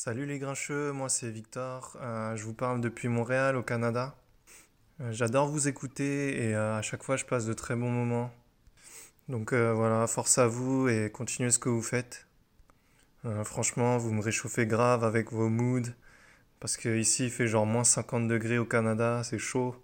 [0.00, 4.14] Salut les grincheux, moi c'est Victor, euh, je vous parle depuis Montréal au Canada.
[5.00, 8.32] Euh, J'adore vous écouter et euh, à chaque fois je passe de très bons moments.
[9.28, 12.28] Donc voilà, force à vous et continuez ce que vous faites.
[13.42, 15.90] Franchement, vous me réchauffez grave avec vos moods.
[16.60, 19.74] Parce que ici il fait genre moins 50 degrés au Canada, c'est chaud.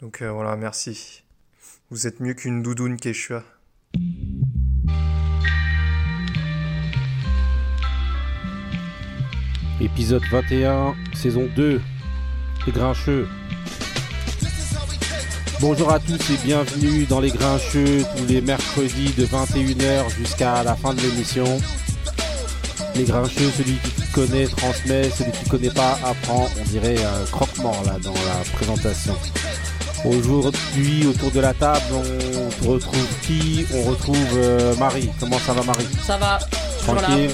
[0.00, 1.24] Donc voilà, merci.
[1.90, 3.44] Vous êtes mieux qu'une doudoune quechua.
[9.80, 11.80] Épisode 21, saison 2,
[12.66, 13.26] Les Grincheux.
[15.58, 20.76] Bonjour à tous et bienvenue dans Les Grincheux tous les mercredis de 21h jusqu'à la
[20.76, 21.46] fin de l'émission.
[22.94, 27.82] Les Grincheux, celui qui connaît transmet, celui qui connaît pas apprend, on dirait un croque-mort
[27.86, 29.16] là dans la présentation.
[30.04, 33.64] Aujourd'hui, autour de la table, on retrouve qui?
[33.74, 35.08] On retrouve euh, Marie.
[35.18, 35.88] Comment ça va Marie?
[36.06, 36.38] Ça va.
[36.82, 37.30] Tranquille?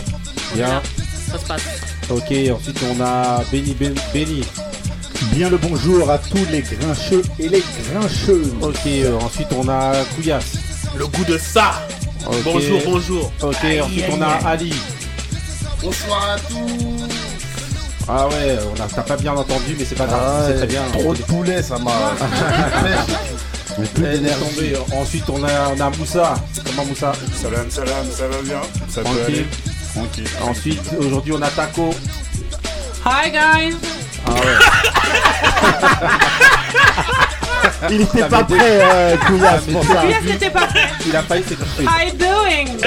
[0.55, 0.81] Bien?
[1.29, 1.96] Ça se passe.
[2.11, 4.43] Ok, ensuite on a Benny Ben- Benny.
[5.33, 8.53] Bien le bonjour à tous les grincheux et les grincheuses.
[8.63, 10.45] Ok, euh, ensuite on a Kouyas.
[10.97, 11.83] Le goût de ça
[12.27, 12.37] Ok.
[12.45, 14.73] Bonjour, bonjour Ok, ensuite on a Ali.
[15.83, 17.09] Bonsoir à tous
[18.09, 20.59] Ah ouais, on a t'as pas bien entendu, mais c'est pas grave, Ah c'est ouais,
[20.59, 20.83] très bien.
[20.93, 21.91] Trop de poulet, ça m'a.
[23.79, 24.73] J'ai plus d'énergie.
[24.93, 26.35] Ensuite on a, on a Moussa.
[26.65, 27.13] Comment Moussa?
[27.43, 29.25] Salam, salam, ça va bien Ça peut Tranquille.
[29.27, 29.47] aller
[30.43, 31.91] Ensuite, aujourd'hui on a Taco.
[33.05, 33.77] Hi guys
[34.27, 34.41] Ah ouais.
[37.91, 40.05] Il était pas prêt, euh, Couillasse, pour ça.
[40.07, 40.89] Yes, c'était pas prêt.
[41.07, 41.85] Il a failli s'étouffer.
[41.85, 42.79] How you doing?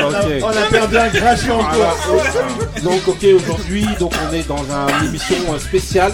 [0.43, 1.91] On a perdu un grincheux en Voilà.
[2.05, 2.83] course.
[2.83, 6.13] Donc ok aujourd'hui donc on est dans un- une émission euh, spéciale.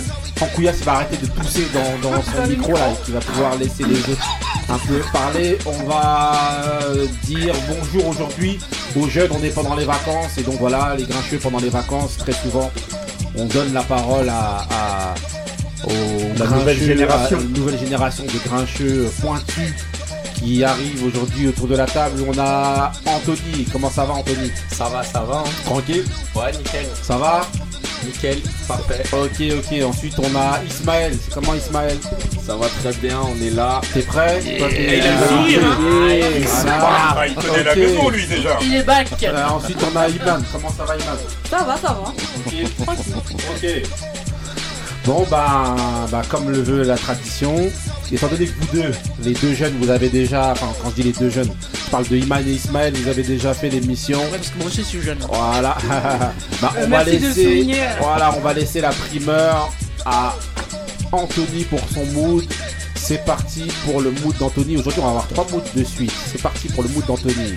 [0.58, 4.00] Il va arrêter de tousser dans, dans son micro là et va pouvoir laisser les
[4.12, 4.28] autres
[4.70, 5.58] un peu parler.
[5.66, 6.34] On va
[6.84, 8.60] euh, dire bonjour aujourd'hui
[8.96, 12.18] aux jeunes, on est pendant les vacances et donc voilà les grincheux pendant les vacances
[12.18, 12.72] très souvent
[13.38, 15.14] on donne la parole à, à-
[15.86, 15.90] aux
[16.40, 17.38] La grincheux, nouvelle génération.
[17.38, 19.74] à une nouvelle génération de grincheux pointus
[20.36, 22.24] qui arrivent aujourd'hui autour de la table.
[22.28, 24.52] On a Anthony, comment ça va Anthony?
[24.72, 25.38] Ça va, ça va.
[25.46, 25.50] Hein.
[25.66, 26.04] Tranquille?
[26.36, 26.86] Ouais, nickel.
[27.04, 27.42] Ça va?
[28.06, 29.04] Nickel, parfait.
[29.12, 29.84] Ok, ok.
[29.84, 31.18] Ensuite, on a Ismaël.
[31.34, 31.98] Comment Ismaël?
[32.46, 33.82] Ça va très bien, on est là.
[33.94, 34.40] T'es prêt?
[34.58, 36.08] Toi, t'es- Et il a le sourire, hein.
[36.10, 36.30] Yeah.
[36.80, 37.16] Voilà.
[37.18, 37.78] Ah, il connaît la Ok.
[37.78, 39.08] maison, lui, déjà Il est back.
[39.24, 40.44] Euh, ensuite, on a Iman.
[40.52, 41.18] Comment ça va, Iman?
[41.50, 42.14] Ça va, ça va.
[42.46, 42.54] Ok.
[42.88, 44.25] Ok.
[45.06, 45.76] Bon, bah,
[46.12, 47.56] bah, comme le veut la tradition,
[48.12, 48.92] étant donné que vous deux,
[49.24, 51.52] les deux jeunes, vous avez déjà, enfin, quand je dis les deux jeunes,
[51.86, 54.18] je parle de Iman et Ismaël, vous avez déjà fait l'émission.
[54.20, 55.20] Ouais, parce que moi aussi je suis jeune.
[55.32, 55.78] Voilà.
[56.62, 57.84] bah, on Euh, va laisser, souligner.
[58.02, 59.72] voilà, on va laisser la primeur
[60.08, 60.34] à
[61.12, 62.44] Anthony pour son mood.
[62.96, 64.78] C'est parti pour le mood d'Anthony.
[64.78, 66.12] Aujourd'hui, on va avoir trois moods de suite.
[66.32, 67.54] C'est parti pour le mood d'Anthony.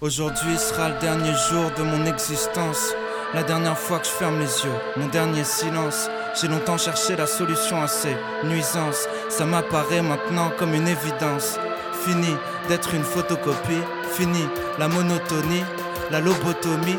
[0.00, 2.92] Aujourd'hui sera le dernier jour de mon existence.
[3.34, 6.10] La dernière fois que je ferme les yeux, mon dernier silence.
[6.38, 9.08] J'ai longtemps cherché la solution à ces nuisances.
[9.30, 11.58] Ça m'apparaît maintenant comme une évidence.
[12.04, 12.36] Fini
[12.68, 13.82] d'être une photocopie,
[14.12, 14.46] fini
[14.78, 15.64] la monotonie,
[16.10, 16.98] la lobotomie.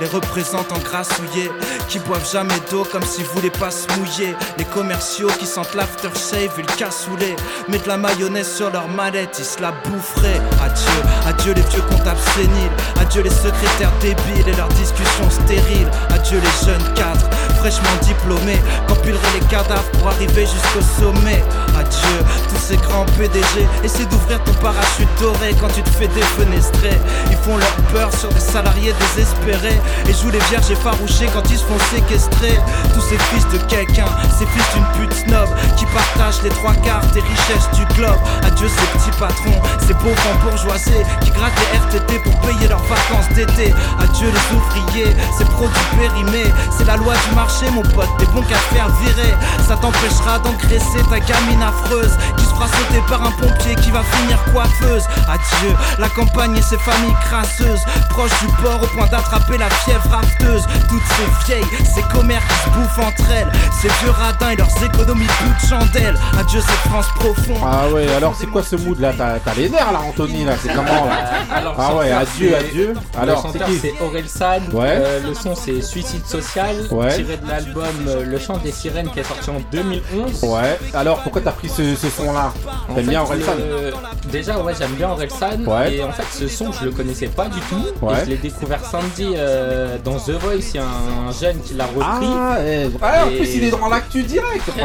[0.00, 1.50] Les représentants grassouillés
[1.88, 4.34] qui boivent jamais d'eau comme s'ils voulaient pas se mouiller.
[4.56, 7.34] Les commerciaux qui sentent l'aftershave et le cassoulet.
[7.68, 10.40] Mettent de la mayonnaise sur leur mallette, ils se la boufferaient.
[10.62, 12.70] Adieu, adieu les vieux comptables séniles.
[13.00, 15.90] Adieu les secrétaires débiles et leurs discussions stériles.
[16.10, 17.28] Adieu les jeunes cadres
[17.58, 18.60] fraîchement diplômés.
[18.86, 21.42] Qu'empileraient les cadavres pour arriver jusqu'au sommet.
[21.78, 22.18] Adieu
[22.48, 23.66] tous ces grands PDG.
[23.84, 26.98] Essaie d'ouvrir ton parachute doré quand tu te fais défenestrer.
[27.30, 29.80] Ils font leur peur sur des salariés désespérés.
[30.08, 32.58] Et jouent les vierges effarouchées quand ils se font séquestrer.
[32.94, 34.08] Tous ces fils de quelqu'un,
[34.38, 38.18] ces fils d'une pute snob qui partagent les trois quarts des richesses du globe.
[38.42, 43.28] Adieu ces petits patrons, ces pauvres bourgeoisés qui grattent les RTT pour payer leurs vacances
[43.34, 43.72] d'été.
[44.00, 46.52] Adieu les ouvriers, ces produits périmés.
[46.76, 49.34] C'est la loi du marché, mon pote, des bons qu'à faire virer.
[49.66, 54.02] Ça t'empêchera d'engraisser ta gamine affreuse qui se fera sauter par un pompier qui va
[54.02, 55.04] finir coiffeuse.
[55.28, 57.80] Adieu la campagne et ses familles crasseuses,
[58.10, 60.64] proches du port au point d'attraper la fièvre rafteuse.
[60.88, 63.52] Toutes ces vieilles, ces commères qui se bouffent entre elles.
[63.80, 66.16] Ces vieux radins et leurs économies de chandelle.
[66.38, 67.58] Adieu cette France profonde.
[67.64, 69.12] Ah ouais, alors c'est quoi ce mood là?
[69.16, 71.12] T'as t'as les nerfs là, Anthony là, c'est comment là?
[71.54, 72.94] Alors, Ah ouais, adieu, adieu.
[73.14, 73.78] le Alors, c'est chanteur qui?
[73.78, 74.60] c'est Orelsan.
[74.72, 74.88] Ouais.
[75.00, 76.74] Euh, le son c'est Suicide Social.
[76.90, 77.14] Ouais.
[77.14, 80.42] Tiré de l'album euh, Le chant des sirènes qui est sorti en 2011.
[80.44, 82.52] Ouais, alors pourquoi t'as pris ce, ce son là
[82.88, 85.64] En T'aimes fait, bien Orelsan le- Déjà, ouais, j'aime bien Orelsan.
[85.66, 85.94] Ouais.
[85.94, 87.82] Et en fait, ce son, je le connaissais pas du tout.
[88.04, 88.14] Ouais.
[88.14, 90.70] Et je l'ai découvert samedi euh, dans The Voice.
[90.74, 92.02] Il y a un jeune qui l'a repris.
[92.30, 94.62] Ah, eh, ah, en Et- plus il est dans l'actu direct.
[94.78, 94.80] Et,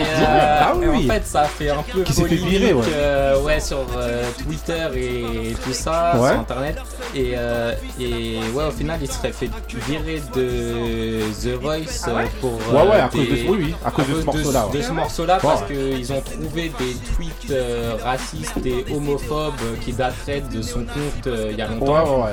[0.00, 2.72] euh, Ah oui, et en fait, ça a fait un peu Qui s'est fait virer,
[2.72, 2.84] ouais.
[2.92, 6.30] euh, ouais, sur euh, Twitter et tout ça, Ouais.
[6.30, 6.76] sur internet.
[7.14, 9.50] Et, euh, et ouais, au final, il serait fait
[9.86, 12.52] virer de The Voice euh, pour.
[12.54, 14.66] Ouais, euh, ouais, à cause de ce, oui, oui, à cause de ce morceau-là.
[14.72, 14.82] de ouais.
[14.82, 20.62] ce morceau-là parce qu'ils ont trouvé des tweets euh, racistes et homophobes qui dateraient de
[20.62, 22.26] son compte euh, il y a longtemps.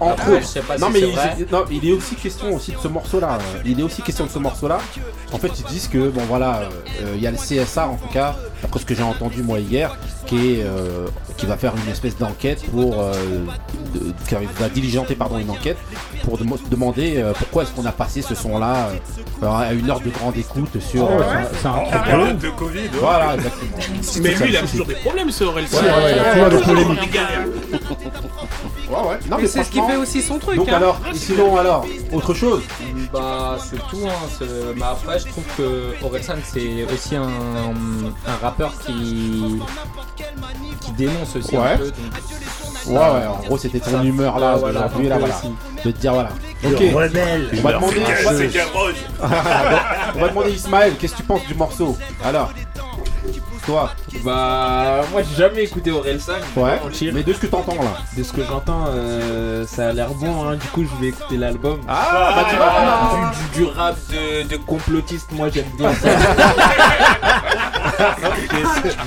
[0.00, 0.46] Entre Après, je autres.
[0.46, 1.36] sais pas Non, si mais il, vrai.
[1.52, 3.38] non, il est aussi question aussi de ce morceau-là.
[3.64, 4.78] Il est aussi question de ce morceau-là.
[5.32, 6.68] En fait, ils disent que, bon voilà, euh,
[7.02, 9.58] euh, il y a le CSA en tout cas, d'après ce que j'ai entendu moi
[9.58, 11.06] hier, qui, est, euh,
[11.36, 13.00] qui va faire une espèce d'enquête pour.
[13.00, 13.12] euh,
[13.94, 15.78] de- qui va diligenter pardon, une enquête
[16.24, 18.90] pour dem- demander euh, pourquoi est-ce qu'on a passé ce son-là
[19.42, 21.04] euh, à une heure de grande écoute sur.
[21.04, 21.22] Oh, euh,
[21.52, 21.84] c'est- C'est un En
[22.26, 22.78] truc de Covid.
[22.80, 22.88] ouais.
[23.00, 23.76] Voilà, exactement.
[23.78, 25.78] Mais C'est lui, il a toujours des problèmes, ce Orelsan.
[25.78, 27.18] Ouais, ouais, il a toujours des polémiques.
[28.90, 29.18] Ouais, ouais.
[29.30, 30.56] Non, Mais c'est ce qui fait aussi son truc.
[30.56, 30.74] Donc hein.
[30.76, 32.62] alors, sinon alors, autre chose
[33.12, 34.44] Bah c'est tout hein,
[34.76, 39.58] mais après je trouve que Orelsan c'est aussi un, un rappeur qui
[40.80, 41.72] qui dénonce aussi Ouais.
[41.72, 41.94] un peu donc,
[42.86, 45.26] Ouais, ouais, en gros, c'était ton ça- humeur là, ouais, voilà, là, peu voilà.
[45.26, 45.48] aussi.
[45.84, 46.30] De te dire, voilà.
[46.64, 47.50] Ok, Rebelle.
[47.58, 48.00] on va demander,
[50.14, 51.96] on va demander Ismaël, qu'est-ce que tu penses du morceau?
[52.24, 52.50] Alors,
[53.68, 53.90] toi,
[54.24, 56.10] Bah, moi j'ai jamais écouté je vais
[56.56, 56.80] ouais,
[57.12, 57.98] mais de ce que t'entends là.
[58.16, 60.56] De ce que j'entends, euh, ça a l'air bon, hein.
[60.56, 61.78] du coup je vais écouter l'album.
[61.86, 66.08] Ah, bah tu vois, Du, du- du rap de, de complotiste, moi j'aime bien ça.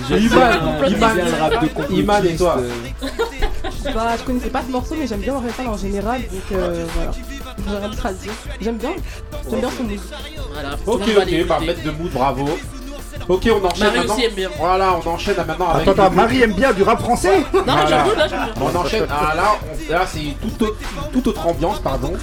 [0.09, 0.39] J'aime Iman,
[0.79, 1.99] bien- bien le rap de complotiste.
[1.99, 2.69] Iman et toi euh,
[3.95, 7.11] Bah, je connaissais pas ce morceau, mais j'aime bien Orelsan en général, donc euh, voilà.
[8.61, 8.91] J'aime bien,
[9.49, 9.83] j'aime bien son.
[10.53, 11.65] Voilà, tout Ok, ok, bah l'écouter.
[11.65, 12.49] mettre de mood, bravo.
[13.29, 14.13] Ok, on enchaîne Marie maintenant.
[14.15, 14.49] aussi aime bien.
[14.57, 15.87] Voilà, on enchaîne là, maintenant avec.
[15.87, 17.87] Attends, attends, Marie aime bien du rap français Non, mais Voilà.
[17.89, 18.53] j'avoue, là, j'aime bien.
[18.61, 19.07] On enchaîne.
[19.09, 19.43] Ah là,
[19.89, 20.77] on- là c'est toute autre,
[21.13, 22.13] toute autre ambiance, pardon.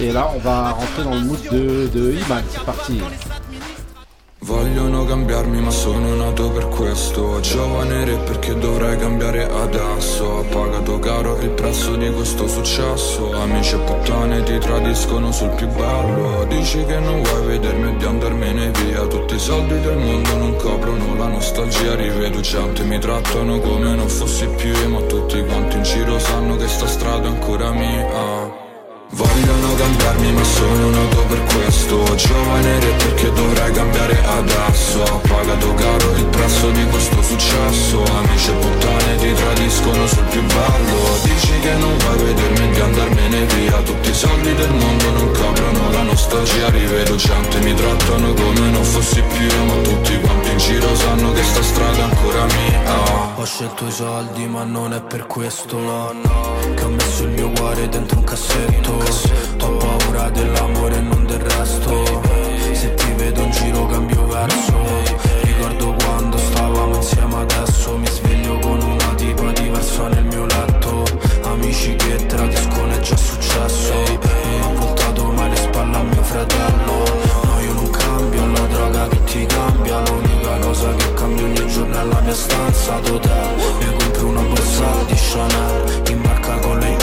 [0.00, 2.42] Et là, on va rentrer dans le mood de, de Iman.
[2.50, 3.00] C'est parti.
[4.50, 7.38] Vogliono cambiarmi ma sono nato per questo.
[7.38, 10.24] Giovane re perché dovrei cambiare adesso?
[10.24, 13.30] Ho pagato caro il prezzo di questo successo.
[13.32, 16.44] Amici e puttane ti tradiscono sul più bello.
[16.48, 19.06] Dici che non vuoi vedermi e di andarmene via.
[19.06, 21.94] Tutti i soldi del mondo non coprono la nostalgia.
[21.94, 26.66] Rivedo gente, mi trattano come non fossi più Ma tutti quanti in giro sanno che
[26.66, 28.69] sta strada è ancora mia
[29.12, 32.14] Vogliono cambiarmi ma sono nato per questo.
[32.14, 35.02] Giovane re perché dovrei cambiare adesso?
[35.02, 38.04] Ho pagato caro il prezzo di questo successo.
[38.04, 41.18] Amici e puttane ti tradiscono sul più bello.
[41.24, 43.82] Dici che non vuoi vedermi di andarmene via.
[43.82, 46.70] Tutti i soldi del mondo non coprono la nostalgia.
[46.70, 51.32] Rivedo gente, mi trattano come non fossi più io Ma tutti quanti in giro sanno
[51.32, 53.28] che sta strada è ancora mia.
[53.34, 56.74] Ho scelto i soldi ma non è per questo no, no.
[56.74, 58.99] Che ho messo il mio cuore dentro un cassetto
[59.62, 62.20] Ho paura dell'amore e non del resto.
[62.72, 64.74] Se ti vedo in giro cambio verso.
[65.42, 67.96] Ricordo quando stavamo insieme adesso.
[67.96, 71.04] Mi sveglio con una tipa diversa nel mio letto.
[71.42, 73.92] Amici che tradiscono è già successo.
[73.92, 76.92] E ho voltato mai le spalle a mio fratello.
[77.44, 80.00] No io non cambio, la droga che ti cambia.
[80.00, 83.56] L'unica cosa che cambia ogni giorno è la mia stanza d'hotel.
[83.78, 86.99] Mi compro una borsa di Chanel In barca con Saint-Tropez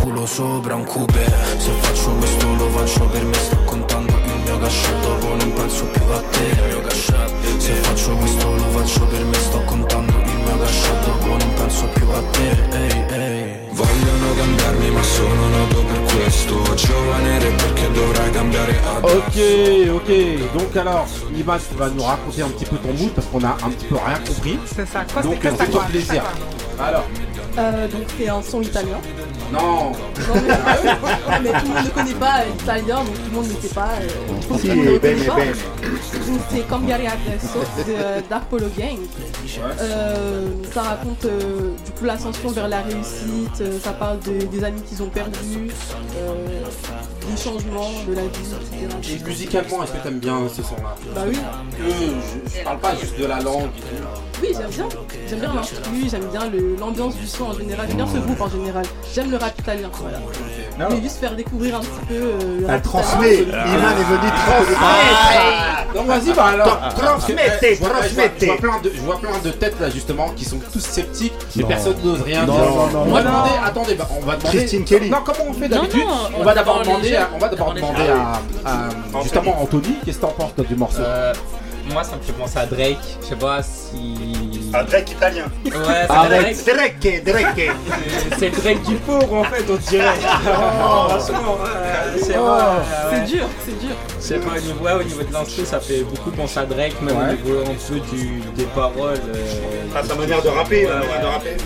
[0.00, 1.24] Culo sopra un coupé
[1.58, 5.84] Se faccio questo lo faccio per me Sto contando il mio cachet Dopo non penso
[5.86, 10.12] più a te il mio cachet Se faccio questo lo faccio per me Sto contando
[10.12, 13.52] il mio cachet Dopo non penso più a te ehi, ehi.
[13.72, 19.16] Vogliono cambiarmi ma sono nato per questo Giovane re perché dovrei cambiare adesso?
[19.16, 20.52] Ok, ok.
[20.52, 21.06] Donc alors,
[21.36, 23.86] Iman, tu vas nous raconter un petit peu ton mood parce qu'on a un petit
[23.86, 24.58] peu rien compris.
[24.72, 25.90] C'est ça, quoi, Donc, c'est que ça, fais-toi quoi.
[25.90, 26.22] plaisir.
[26.78, 27.04] Alors,
[27.56, 28.98] Euh, donc c'est un son italien.
[29.52, 29.92] non.
[29.92, 33.46] Non, mais, mais tout le monde ne connaît pas euh, l'italien, donc tout le monde
[33.48, 33.90] ne sait pas.
[34.00, 34.08] euh,
[34.58, 35.36] Si, que tout le monde ne ben, connaît pas.
[35.36, 35.52] ben.
[36.26, 37.92] Donc c'est Cambiare Adesso de
[38.80, 38.98] Gang.
[39.80, 44.64] Euh, ça raconte euh, du coup l'ascension vers la réussite, euh, ça parle de- des
[44.64, 45.68] amis qu'ils ont perdus.
[47.26, 49.20] Euh, du changement, de la vie, etc.
[49.20, 51.36] Et musicalement, est-ce que t'aimes bien ce son-là Bah oui.
[51.76, 54.42] Que je, je parle pas juste de la langue et tout.
[54.42, 54.88] Oui, j'aime bien.
[55.28, 58.48] J'aime bien l'instru, j'aime bien l'ambiance du son en général, j'aime bien ce groupe en
[58.50, 58.84] général.
[59.14, 60.18] J'aime le rap italien, voilà.
[60.90, 63.34] Je juste faire découvrir un petit peu euh, le Elle transmet.
[63.36, 63.64] italien.
[63.66, 64.80] Iman est venu transmettre.
[64.82, 66.78] Ah, Donc vas-y, bah alors.
[66.96, 68.46] Transmettez, transmettez.
[68.46, 71.32] Je vois plein de, je vois plein de têtes là justement qui sont tous sceptiques,
[71.56, 72.64] mais personne n'ose rien Non, dire.
[72.64, 73.30] non, non, on va non.
[73.30, 74.58] demander, attendez, bah, on va demander.
[74.58, 75.10] Christine Kelly.
[75.10, 76.02] Non, comment on fait d'habitude
[76.38, 77.28] On va d'abord les demander, à, jeunes.
[77.34, 78.08] on va d'abord demander
[78.64, 81.32] à, à- justement Anthony, qu'est-ce que t'en penses toi, du morceau Euh,
[81.92, 82.96] moi, ça me fait penser à Drake.
[83.20, 84.70] Je sais pas si.
[84.72, 85.44] Un Drake italien.
[85.66, 85.72] Ouais,
[86.06, 86.64] c'est Arrête.
[86.64, 87.24] Drake.
[87.24, 87.70] Drake, Drake.
[88.38, 90.06] C'est- le Drake du pauvre en fait, on dirait.
[90.18, 93.16] Franchement, euh, pas, Oh, ouais.
[93.26, 93.94] C'est dur, c'est dur.
[94.18, 96.64] Je sais pas, au niveau, ouais, au niveau de l'instru, ça fait beaucoup penser à
[96.64, 97.24] Drake, même Ouais.
[97.24, 99.20] au niveau un peu du, des paroles.
[99.34, 99.44] euh,
[99.94, 101.56] Ah, sa manière de rapper, ouais, la manière de rapper.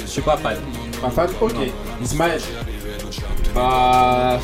[0.00, 0.56] Je suis pas fan.
[1.02, 1.52] Pas fan Ok.
[2.02, 2.40] Ismaël.
[3.54, 4.38] Bah.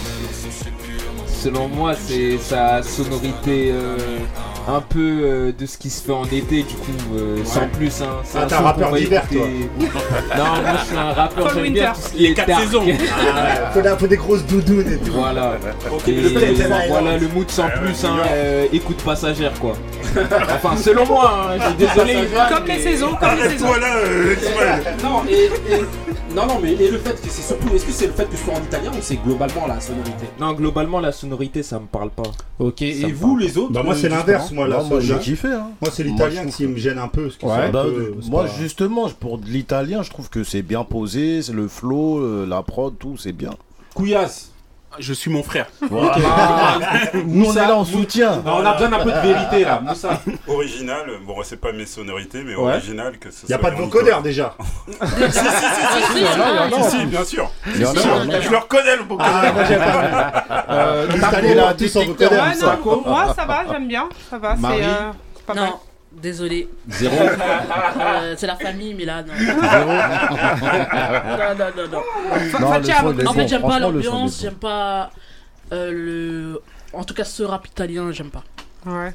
[1.45, 3.99] Selon moi, c'est sa sonorité euh,
[4.67, 8.01] un peu euh, de ce qui se fait en été, du coup, euh, sans plus.
[8.01, 8.07] Hein.
[8.25, 9.69] C'est Ah, un t'es un son rappeur d'hiver, écouter.
[10.39, 11.93] non, moi je suis un rappeur, j'aime bien winter.
[11.95, 12.63] tout ce qui est quatre dark.
[12.63, 12.85] saisons.
[13.37, 15.13] Ah, Faut des- faut des grosses doudounes et tout.
[15.13, 15.53] Voilà.
[16.09, 16.55] Et
[16.89, 19.75] voilà le mood sans Ouais, plus, hein, euh, écoute passagère quoi.
[20.55, 22.15] enfin, selon moi, hein, j'ai désolé.
[22.49, 23.67] Comme les saisons, comme les saisons.
[23.67, 24.97] Arrête-toi là, euh, Ismaël.
[25.03, 25.35] Non, et,
[25.75, 25.85] et-
[26.35, 28.37] non, non, mais et le fait que c'est surtout, est-ce que c'est le fait que
[28.37, 30.27] ce soit en italien ou c'est globalement la sonorité?
[30.41, 32.23] Non, globalement, la sonorité, ça me parle pas.
[32.59, 33.41] Ok, Ça et me vous parle.
[33.43, 34.79] les autres Bah moi euh, c'est l'inverse moi là.
[34.79, 35.71] Non, moi, j'ai kiffé, hein.
[35.81, 37.25] Moi c'est Moi, l'italien je qui me gêne un peu.
[37.25, 37.53] Parce que Ouais.
[37.57, 40.63] c'est un Bah, peu- c'est moi pas- justement, pour de l'italien, je trouve que c'est
[40.63, 43.51] bien posé, c'est le flow, euh, la prod, tout, c'est bien.
[43.95, 44.51] Couillasse.
[44.99, 45.67] Je suis mon frère.
[45.91, 46.17] Voilà.
[47.27, 48.37] Nous on est là en soutien.
[48.45, 50.21] Non, on a besoin d'un peu de vérité là, Moussa.
[50.49, 52.73] Original, bon c'est pas mes sonorités, mais Ouais.
[52.75, 54.55] original que ce Y a pas de mon vocodeur déjà.
[54.87, 55.41] si, si, si,
[56.13, 57.51] si, Il il bien sûr.
[57.67, 58.43] Il il.
[58.43, 59.33] Je le reconnais le vocodeur.
[59.35, 60.65] Ah, moi j'ai pas.
[60.71, 62.45] Euh, là, tous en vocodeur.
[63.07, 64.09] Moi ça va, j'aime bien.
[64.31, 65.71] Ça va, c'est euh, c'est pas mal.
[66.15, 66.69] Non, désolé.
[66.89, 67.17] Zéro.
[67.17, 69.33] Euh, c'est la famille, mais là, non.
[69.35, 69.55] non,
[71.59, 72.03] non, non, non.
[72.61, 75.11] Non, le il En fait, j'aime pas il l'ambiance, j'aime pas
[75.73, 76.63] euh, le.
[76.93, 78.45] En tout cas, ce rap italien, j'aime pas.
[78.87, 79.13] Ouais.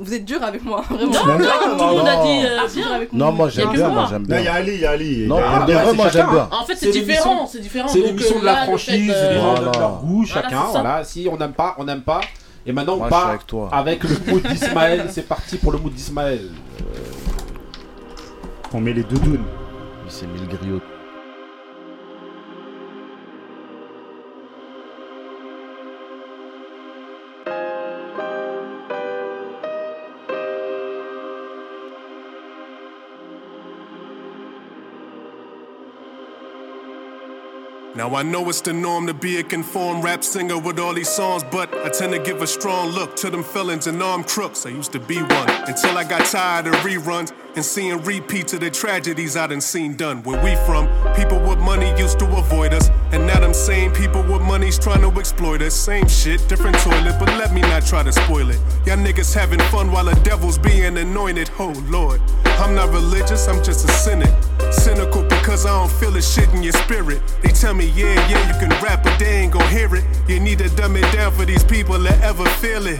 [0.00, 1.12] Vous êtes dur avec moi, vraiment.
[1.12, 2.94] Non, non, tout le monde a dit euh, Ah, dur bien.
[2.94, 3.26] avec moi.
[3.26, 3.90] Non, moi j'aime bien, moi.
[3.90, 4.54] moi j'aime Non, y a bien.
[4.54, 5.26] Ali, y a Ali.
[5.26, 6.48] Non, Y a- pour de bah, vrai, moi j'aime bien.
[6.50, 7.88] En fait, C'est différent, c'est différent.
[7.88, 9.60] C'est l'émission de la franchise, les gens Voilà.
[9.72, 11.04] donnent leur goût, Voilà, chacun, voilà.
[11.04, 12.20] Si on n'aime pas, on n'aime pas.
[12.66, 13.68] Et maintenant, on part avec toi.
[13.72, 15.08] avec le mood d'Ismaël.
[15.10, 16.50] C'est parti pour le mood d'Ismaël.
[18.72, 19.44] On met les doudounes.
[20.04, 20.80] Il s'est mis le griot.
[38.06, 41.08] Now I know it's the norm to be a conformed rap singer with all these
[41.08, 44.64] songs, but I tend to give a strong look to them felons and armed crooks.
[44.64, 48.60] I used to be one until I got tired of reruns and seeing repeats of
[48.60, 50.22] the tragedies I done seen done.
[50.22, 50.86] Where we from,
[51.16, 55.00] people with money used to avoid us, and now them same people with money's trying
[55.00, 55.74] to exploit us.
[55.74, 58.60] Same shit, different toilet, but let me not try to spoil it.
[58.86, 61.50] Y'all niggas having fun while the devil's being anointed.
[61.58, 64.32] Oh Lord, I'm not religious, I'm just a cynic.
[64.70, 67.22] Cynical because I don't feel the shit in your spirit.
[67.40, 70.04] They tell me, yeah, yeah, you can rap, but they ain't gon' hear it.
[70.26, 72.98] You need to dumb it down for these people that ever feel it.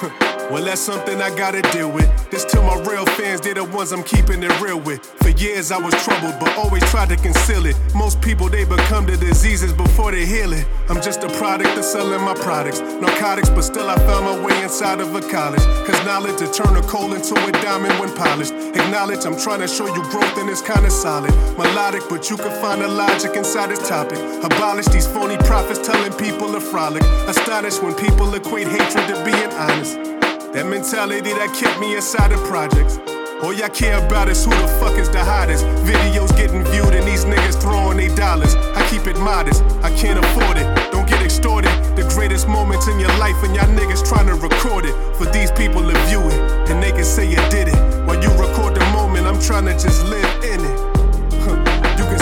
[0.50, 2.08] Well, that's something I gotta deal with.
[2.30, 5.04] This to my real fans, they're the ones I'm keeping it real with.
[5.20, 7.76] For years I was troubled, but always tried to conceal it.
[7.94, 10.66] Most people, they become the diseases before they heal it.
[10.88, 12.80] I'm just a product of selling my products.
[12.80, 15.60] Narcotics, but still I found my way inside of a college.
[15.86, 18.54] Cause knowledge to turn a coal into a diamond when polished.
[18.54, 21.34] Acknowledge I'm trying to show you growth and it's kinda solid.
[21.58, 24.18] Melodic, but you can find the logic inside this topic.
[24.42, 27.02] Abolish these phony prophets telling people to frolic.
[27.28, 29.87] Astonished when people equate hatred to being honest.
[29.94, 32.98] That mentality that kept me inside the projects.
[33.42, 35.64] All y'all care about is who the fuck is the hottest.
[35.86, 38.54] Videos getting viewed and these niggas throwing they dollars.
[38.74, 40.66] I keep it modest, I can't afford it.
[40.90, 41.70] Don't get extorted.
[41.94, 44.94] The greatest moments in your life and y'all niggas trying to record it.
[45.16, 47.78] For these people to view it, and they can say you did it.
[48.06, 50.77] While you record the moment, I'm trying to just live in it.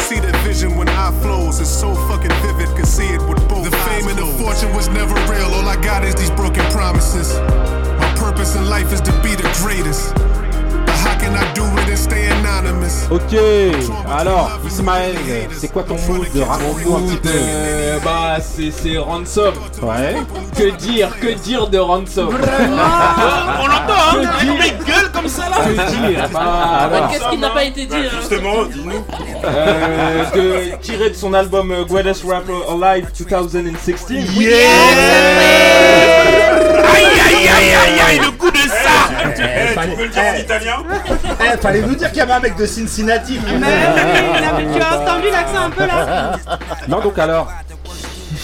[0.07, 1.59] See the vision when I flows.
[1.59, 3.65] It's so fucking vivid, can see it with both.
[3.69, 5.51] The fame and the fortune was never real.
[5.53, 7.35] All I got is these broken promises.
[7.99, 10.15] My purpose in life is to be the greatest.
[10.15, 13.11] But how can and I do it and stay anonymous?
[13.11, 13.35] Ok,
[14.07, 15.17] alors Ismaël,
[15.51, 17.29] c'est quoi ton mood un petit peu.
[17.33, 19.55] Euh, bah c'est c'est Ransom.
[19.83, 20.15] Ouais.
[20.57, 26.09] Que dire, que dire de Ransom On l'entend, hein Que dire comme ça là Que
[26.09, 26.41] dire Bah
[26.81, 27.11] alors.
[27.11, 29.05] Qu'est-ce qui n'a pas été dit Bah, hein justement, dis-nous.
[29.45, 33.07] Euh, de, tiré de son album euh, Greatest Rapper Alive
[33.53, 34.07] 2016.
[34.11, 34.27] Aïe
[37.27, 39.09] aïe aïe aïe aïe, le coup de ça
[39.39, 40.77] Eh, tu peux le dire en italien
[41.41, 43.39] Eh, fallait nous dire qu'il y avait un mec de Cincinnati.
[43.61, 46.33] Mais, tu as entendu l'accent un peu là
[46.89, 47.49] Non, donc alors,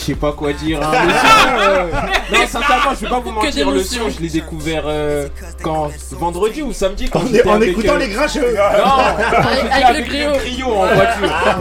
[0.03, 0.81] sais pas quoi dire.
[0.83, 0.91] hein.
[1.07, 1.87] Le son, euh,
[2.33, 3.71] Non, sincèrement, je vais pas vous mentir.
[3.71, 5.29] Le son, je l'ai découvert euh,
[5.63, 8.55] quand Vendredi ou samedi quand En, en avec, écoutant euh, les grincheux.
[8.55, 10.33] Non, Avec- j'étais avec le griot.
[10.33, 11.33] griot en voiture.
[11.33, 11.57] Ah,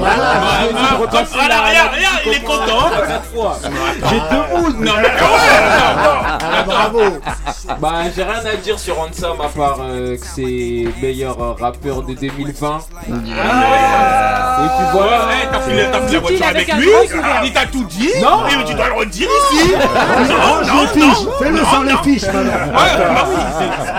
[1.33, 2.89] voilà, regarde, regarde, il est content.
[3.33, 3.57] fois.
[4.09, 4.69] J'ai deux moods.
[4.85, 5.11] Non mais ouais
[5.73, 7.01] Ah, bravo.
[7.79, 12.13] Bah, j'ai rien à dire sur Ransom à part euh, que c'est meilleur rappeur de
[12.13, 12.77] 2020.
[13.07, 13.21] Et puis
[14.93, 15.25] voilà.
[15.27, 16.89] Ouais, t'as pris la voiture avec avec lui,
[17.45, 18.30] il t'a tout dit, Non.
[18.47, 19.71] Et tu dois le redire ici
[20.29, 21.23] Non, Je non, fiche.
[21.25, 22.43] non Fais-le sans les fiches, bah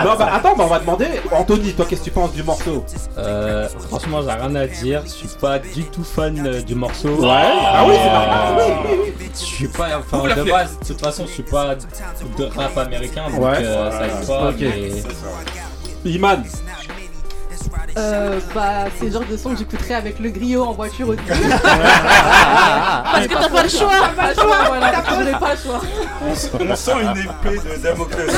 [0.05, 1.07] non, bah attends, bah, on va demander.
[1.31, 2.85] Anthony, toi, qu'est-ce que tu penses du morceau?
[3.17, 5.01] Euh, franchement, j'ai rien à dire.
[5.05, 7.09] Je suis pas du tout fan euh, du morceau.
[7.09, 7.27] Ouais.
[7.29, 8.09] Ah oui, c'est.
[8.09, 9.29] Euh, Oui, oui, oui.
[9.33, 13.23] Je suis pas, enfin, de base, de toute façon, je suis pas de rap américain,
[13.31, 13.57] donc Ouais.
[13.59, 14.49] euh, ça aide pas.
[14.49, 14.55] Ok.
[14.59, 16.43] mais- Iman.
[17.97, 21.19] Euh, bah, c'est le genre de son que j'écouterais avec le griot en voiture aussi.
[21.27, 21.37] Parce
[23.27, 25.81] que t'as pas le choix Pas le choix, voilà, je n'ai pas le choix.
[26.21, 26.35] On
[26.75, 28.27] sent une épée de Damoclès.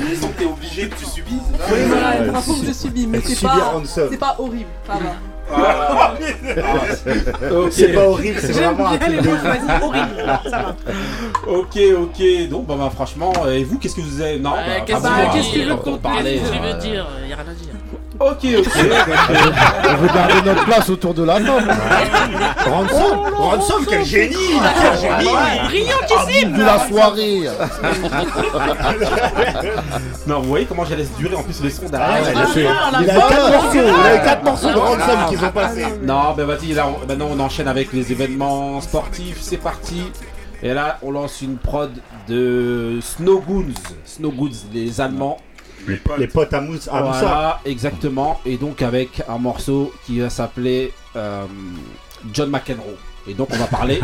[0.00, 1.42] Ils ont été obligés que tu subisses.
[1.70, 4.94] Oui, voilà, il faut que je subis, mais c'est Subir pas, c'est pas horrible, ça
[4.94, 5.12] va.
[7.50, 7.68] Ok.
[7.72, 10.76] C'est pas horrible, c'est vraiment un bien les mots choisis, horrible, ça va.
[11.46, 12.48] Ok, ok.
[12.50, 14.38] Donc, bah, bah, franchement, euh, et vous, qu'est-ce que vous avez?
[14.38, 16.38] Non, Ouais, bah, Qu'est-ce que- moi, qu'est-ce va en parler.
[16.40, 17.06] Qu'est-ce qu'il euh, veut dire?
[17.28, 17.74] Y a rien à dire.
[18.18, 18.66] Ok, ok.
[19.90, 21.74] On veut garder notre place autour de la table.
[22.70, 24.34] Ransom, Ransom, quel génie
[24.80, 25.34] Quel génie
[25.66, 27.42] Brillantissime De la soirée.
[30.26, 32.48] non, vous voyez comment je laisse durer en plus les sons Ah, derrière.
[32.56, 34.78] il a la il a bonne 4 morceaux, il a eu 4 morceaux de Ah,
[34.78, 35.86] Ransom qui sont passés.
[36.02, 40.10] Non, ben vas-y, là, on- maintenant on enchaîne avec les événements sportifs, c'est parti.
[40.62, 41.90] Et là, on lance une prod
[42.28, 43.74] de Snowgoons.
[44.04, 45.36] Snowgoons, les Allemands.
[45.86, 47.60] Les potes, les potes à mousse, à Moussa.
[47.64, 48.40] Exactement.
[48.44, 51.46] Et donc avec un morceau qui va s'appeler euh,
[52.32, 52.96] John McEnroe.
[53.28, 54.00] Et donc on va parler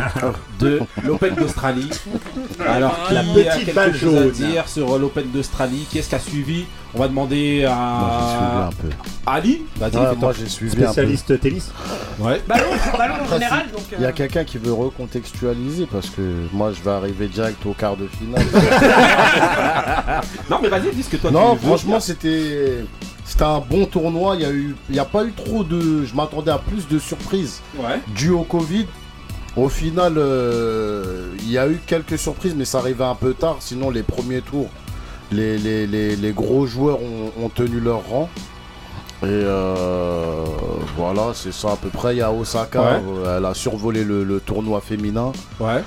[0.59, 1.89] de l'Open d'Australie.
[2.67, 6.15] Alors qui La a petite quelque balle chose à dire sur l'Open d'Australie Qu'est-ce qui
[6.15, 8.89] a suivi On va demander à Moi, j'ai suivi un peu.
[9.25, 9.61] Ali.
[9.77, 10.83] Vas-y, Ouais, moi, j'ai suivi un peu.
[10.85, 11.71] Spécialiste tennis.
[12.19, 12.41] Ouais.
[12.47, 12.65] Ballon,
[12.97, 13.65] ballon en général.
[13.97, 17.65] Il y a euh, quelqu'un qui veut recontextualiser parce que moi je vais arriver direct
[17.65, 18.43] au quart de finale.
[20.49, 22.01] Non mais vas-y, dis ce que toi non, tu veux franchement, dire.
[22.01, 22.83] c'était
[23.25, 24.35] c'était un bon tournoi.
[24.35, 26.03] Il y a eu, il y a pas eu trop de.
[26.05, 27.99] Je m'attendais à plus de surprises Ouais.
[28.15, 28.85] dû au Covid.
[29.55, 33.57] Au final, euh, il y a eu quelques surprises, mais ça arrivait un peu tard.
[33.59, 34.69] Sinon, les premiers tours,
[35.31, 38.29] les, les, les, les gros joueurs ont, ont tenu leur rang.
[39.21, 40.43] Et euh,
[40.97, 42.15] voilà, c'est ça à peu près.
[42.15, 43.01] Il y a Osaka, Ouais.
[43.25, 45.31] euh, elle a survolé le, le tournoi féminin.
[45.61, 45.81] Ouais.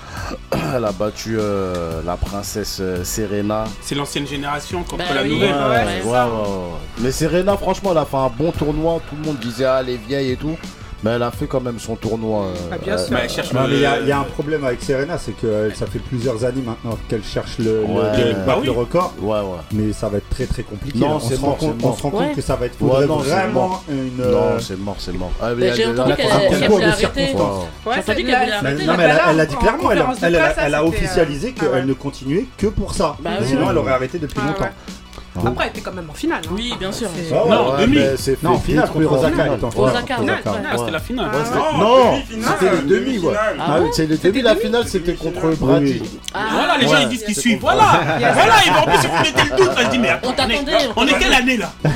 [0.74, 3.64] Elle a battu euh, la princesse Serena.
[3.82, 5.34] C'est l'ancienne génération contre Bah la oui.
[5.34, 5.50] nouvelle.
[5.54, 6.28] Ouais, Ouais, ouais, c'est ouais, ça.
[6.28, 6.32] ouais.
[7.00, 9.00] Mais Serena, franchement, elle a fait un bon tournoi.
[9.10, 10.56] Tout le monde disait, ah, elle est vieille et tout.
[11.04, 12.44] Mais elle a fait quand même son tournoi.
[12.46, 13.10] euh, Ah, bien euh, sûr.
[13.14, 14.82] Bah, elle cherche Non, le- mais il y, a- il y a un problème avec
[14.82, 18.34] Serena, c'est que euh, ça fait plusieurs années maintenant qu'elle cherche le, le- Ouais.
[18.46, 18.66] Bah oui.
[18.66, 19.12] le record.
[19.20, 19.44] Ouais, ouais.
[19.72, 20.98] Mais ça va être très très compliqué.
[20.98, 22.32] Non, on, c'est se mort, rend compte, c'est on se rend compte Ouais.
[22.34, 24.16] que ça va être non, vraiment une.
[24.16, 25.32] Non, euh, c'est mort, c'est mort.
[25.40, 27.34] Ah, Mais j'ai entendu qu'elle voulait arrêter.
[27.34, 32.46] non, mais elle, a- dit En clairement, elle, a- officialisé euh, qu'elle ah ne continuait
[32.56, 33.16] que pour ça.
[33.20, 34.68] Bah Sinon, elle aurait arrêté depuis Ah longtemps.
[35.44, 36.40] Après, elle était quand même en finale.
[36.44, 36.50] hein.
[36.52, 37.08] Oui, bien sûr.
[37.32, 37.98] Ah ouais, Non, Ouais, demi.
[38.16, 39.46] c'est Non, finale contre Osaka.
[39.46, 40.16] était Osaka.
[40.18, 41.30] Ah, c'était la finale.
[41.32, 43.34] Ah, Non, c'était les demi, ouais.
[43.60, 46.02] Ah c'est les demi, la finale c'était contre Brady.
[46.34, 47.60] Ah, Voilà, les gens ils disent qu'ils suivent.
[47.60, 48.00] Voilà,
[48.32, 49.70] voilà, ils vont en plus ils vous mettez le doute.
[49.82, 51.72] Je dis, mais On t'attendait, on est- on est quelle année là?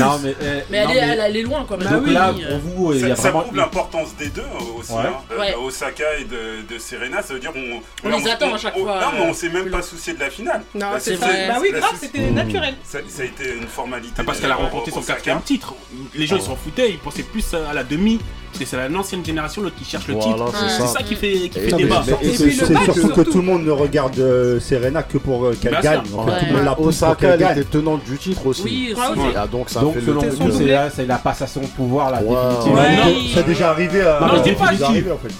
[0.00, 0.34] Non mais.
[0.42, 1.76] euh, Mais elle est, elle, elle est loin quoi.
[1.76, 2.12] Donc maintenant.
[2.12, 3.40] là, Oui, pour euh, vous, il y Ça, a ça vraiment.
[3.42, 7.22] prouve l'importance des deux euh, aussi, hein, de Osaka et de, Serena.
[7.22, 9.34] Ça veut dire on, On les attend à chaque on- fois, Non, mais euh, on
[9.34, 10.62] s'est même pas soucié de la finale.
[10.74, 11.26] Non, c'est ça.
[11.26, 11.68] Bah oui,
[11.98, 12.74] c'était naturel.
[12.84, 14.22] Ça, ça a été une formalité.
[14.24, 15.74] Parce de- qu'elle a remporté son quatrième titre.
[16.14, 18.18] Les gens ils s'en foutaient, ils pensaient plus à la demi
[18.64, 20.52] c'est l'ancienne génération l'autre qui cherche le Voilà, titre.
[20.54, 20.86] c'est C'est ça.
[20.88, 22.02] ça qui fait, qui fait Non, mais débat.
[22.06, 25.54] c'est- c'est c'est surtout que tout le monde ne regarde euh, Serena que pour euh,
[25.60, 26.00] qu'elle gagne.
[26.16, 26.38] En fait, Ouais.
[26.40, 27.58] tout le monde la pousse pour Osaka, qu'elle elle gagne.
[27.58, 28.62] était tenante du titre aussi.
[28.64, 29.20] Oui, Ah, aussi.
[29.20, 29.26] oui.
[29.36, 32.22] Ah, donc ça Donc fait selon le vous, c'est c'est la passation de pouvoir la
[32.22, 33.38] Ouais, définitive.
[33.38, 34.20] A déjà arrivé à.
[34.20, 34.92] Non, je dis ça a pas.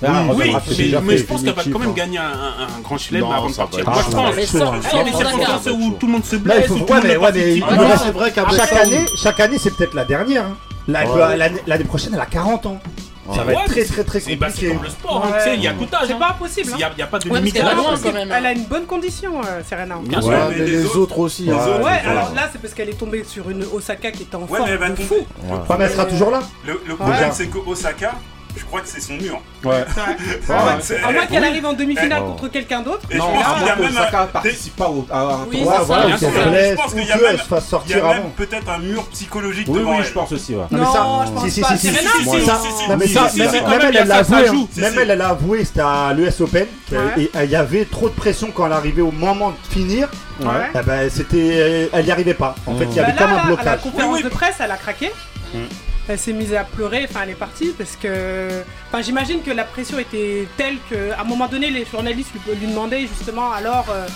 [0.07, 1.93] Ah, Oui, c'est mais, je pense qu'elle va quand même hein.
[1.97, 3.85] gagner un, grand chelem avant de partir.
[3.85, 4.15] Moi je pense.
[4.15, 4.71] Hein.
[4.85, 7.61] ah, Il y a des circonstances où tout le monde se blesse, ouais, mais.
[7.69, 8.33] Ah, c'est vrai
[8.79, 10.45] année, chaque année, c'est peut-être la dernière.
[10.89, 11.37] La- Ouais.
[11.37, 12.81] L'année l'année prochaine, elle a 40 ans.
[13.35, 14.75] Ça va Ouais, être très très très c'est- bah, c'est compliqué.
[14.75, 16.07] comme le sport, hein, tu sais, il y a tout âge.
[16.07, 16.17] C'est hein.
[16.19, 16.67] pas impossible.
[16.71, 16.77] Il hein.
[16.79, 17.55] n'y a, il y a pas de limite
[18.15, 18.33] même.
[18.35, 19.97] Elle a une bonne condition, euh, Serena.
[20.03, 20.31] Bien sûr.
[20.31, 21.43] Mais mais les les autres aussi.
[21.45, 24.35] les autres, Ouais, alors là, c'est parce qu'elle est tombée sur une Osaka qui était
[24.35, 25.15] en Ouais, forme mais elle va fou.
[25.15, 26.41] Ouais, mais elle sera toujours là.
[26.67, 27.29] Le, le problème, Ouais.
[27.35, 28.13] c'est qu'Osaka,
[28.59, 29.41] je crois que c'est son mur.
[29.65, 29.71] Ouais.
[29.71, 29.85] Ouais,
[30.81, 32.29] c'est- À moins qu'elle arrive en demi-finale Ouais.
[32.29, 33.03] contre quelqu'un d'autre.
[33.15, 35.19] Non, pense à qu'il y moins a que même Osaka un- participe pas au, à
[35.21, 35.83] un Oui, ça.
[35.83, 38.11] voilà, blesse Je pense qu'il y a qu'elle même- se fasse Il y sortir a
[38.11, 38.23] avant.
[38.23, 40.05] même peut-être un mur psychologique Oui, devant oui, elle.
[40.07, 40.53] je pense aussi.
[40.55, 40.63] Ouais.
[40.63, 41.69] Non, mais Non, ça- je pense si, pas.
[41.69, 42.01] si, si, si, ça-
[42.97, 43.23] mais ça,
[43.69, 44.67] même elle, l'a ça, ça avoué, hein.
[44.77, 46.99] Même elle, elle a avoué, c'était à l'US Open, Ouais.
[47.17, 50.09] et il y avait trop de pression quand elle arrivait au moment de finir.
[50.41, 50.47] Ouais.
[50.75, 52.55] Eh ben, c'était, elle n'y arrivait pas.
[52.67, 53.81] En fait, il y Bah avait là, comme un à la blocage.
[53.83, 55.11] conférence de presse, elle a craqué.
[56.11, 58.49] Elle s'est mise à pleurer, enfin elle est partie parce que.
[58.91, 62.67] Enfin j'imagine que la pression était telle qu'à un moment donné les journalistes lui, lui
[62.67, 64.07] demandaient justement alors euh,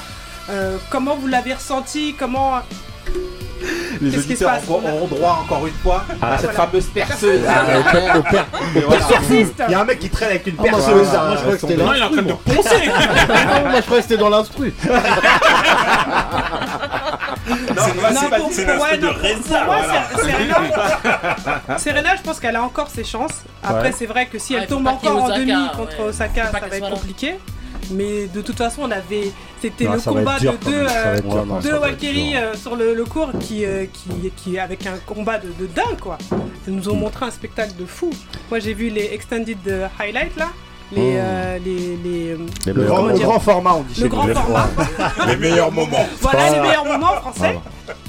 [0.51, 2.61] euh, comment vous l'avez ressenti, comment.
[4.01, 6.67] Les Qu'est-ce qui se auditeurs passe auront droit encore une fois à cette Voilà.
[6.67, 7.41] fameuse perceuse.
[7.47, 7.81] Ah, au
[8.19, 8.47] au voilà.
[9.69, 11.09] Il y a un mec qui traîne avec une Ah, moi, perceuse.
[11.13, 12.91] moi, je crois que c'était Non, il est en train de poncer.
[12.91, 14.75] Ah, Moi, je croyais que c'était dans l'instru.
[18.51, 18.65] C'est-
[20.17, 23.43] Serena, Serena, je pense qu'elle a encore ses chances.
[23.63, 23.95] Après, Ouais.
[23.97, 27.35] c'est vrai que si elle tombe encore en demi contre Osaka, ça va être compliqué.
[27.91, 29.33] Mais de toute façon, on avait.
[29.61, 31.21] C'était le combat de deux, euh,
[31.63, 35.49] deux Valkyrie euh, sur le, le court qui, euh, qui, qui avec un combat de,
[35.59, 36.17] de dingue quoi.
[36.67, 38.11] Ils nous ont montré un spectacle de fou.
[38.51, 40.49] Moi j'ai vu les extended euh, highlights là,
[40.95, 41.17] les, Mm.
[41.19, 44.03] euh, les, les, euh, Les Le meilleurs grand, comment le grand format, on dit le
[44.03, 44.69] chez grand format.
[45.29, 46.07] Les meilleurs moments.
[46.21, 46.63] Voilà les Ah.
[46.63, 47.59] meilleurs moments français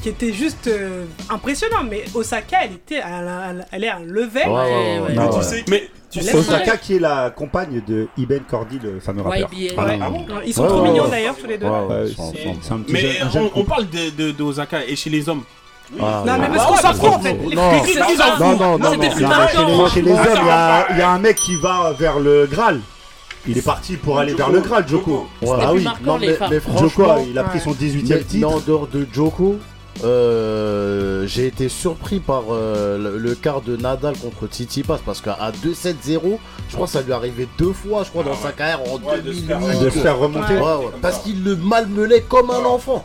[0.02, 1.84] qui étaient juste euh, impressionnants.
[1.89, 4.48] Mais Osaka elle était, elle, elle- elle est à un level.
[4.48, 5.08] Ouais, ouais, Ouais, ouais.
[5.08, 5.13] ouais.
[5.13, 5.43] Non, Tu ouais.
[5.43, 9.50] sais, Mais tu sais, Osaka qui est la compagne de Iben Cordy, le fameux rappeur.
[9.78, 11.10] Ah bon Ils sont Ouais, trop ouais, mignons ouais.
[11.12, 11.65] d'ailleurs tous les deux.
[11.65, 13.89] Ouais, Ouais, ouais, c'est- sans- sans- c'est un petit mais jeune- un jeune on, parle
[13.89, 15.43] de, de, de Osaka et chez les hommes.
[16.01, 17.38] Ah, Non mais parce qu'on s'en fout en fait.
[17.49, 17.69] Les Non.
[17.82, 21.01] critiques, ils s'en Non, non, chez les, chez les hommes, il y a, il y
[21.01, 22.79] a un mec qui va vers le Graal.
[23.47, 25.27] Il est parti pour aller vers le Graal, Joko.
[25.41, 25.49] Ouais.
[25.62, 26.49] Ah oui, marquant, Non, les mais, femmes.
[26.51, 28.47] mais Joko, franchement, il a pris son 18 mais, e mais titre.
[28.47, 29.58] en dehors de Joko,
[30.23, 35.38] euh, j'ai été surpris par euh, le, le quart de Nadal contre Tsitsipas parce qu'à
[35.63, 36.38] 2-7-0,
[36.69, 38.95] je crois que ça lui est arrivé deux fois, je crois, dans sa carrière en
[39.08, 39.79] Ouais, de se faire- 2008.
[39.86, 40.53] De se faire remonter.
[40.56, 43.03] Ouais, ouais, parce qu'il le malmenait comme un enfant.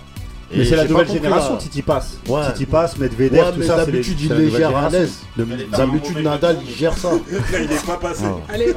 [0.54, 1.58] Mais c'est la nouvelle génération, là.
[1.58, 2.16] Titi Pass.
[2.26, 2.40] Ouais.
[2.52, 5.18] Titi Pass, Medvedev, Ouais, tout ça, d'habitude, il les gère à l'aise.
[5.36, 7.10] D'habitude, Nadal, il gère ça.
[7.52, 8.24] Il est pas passé.
[8.48, 8.72] Allez.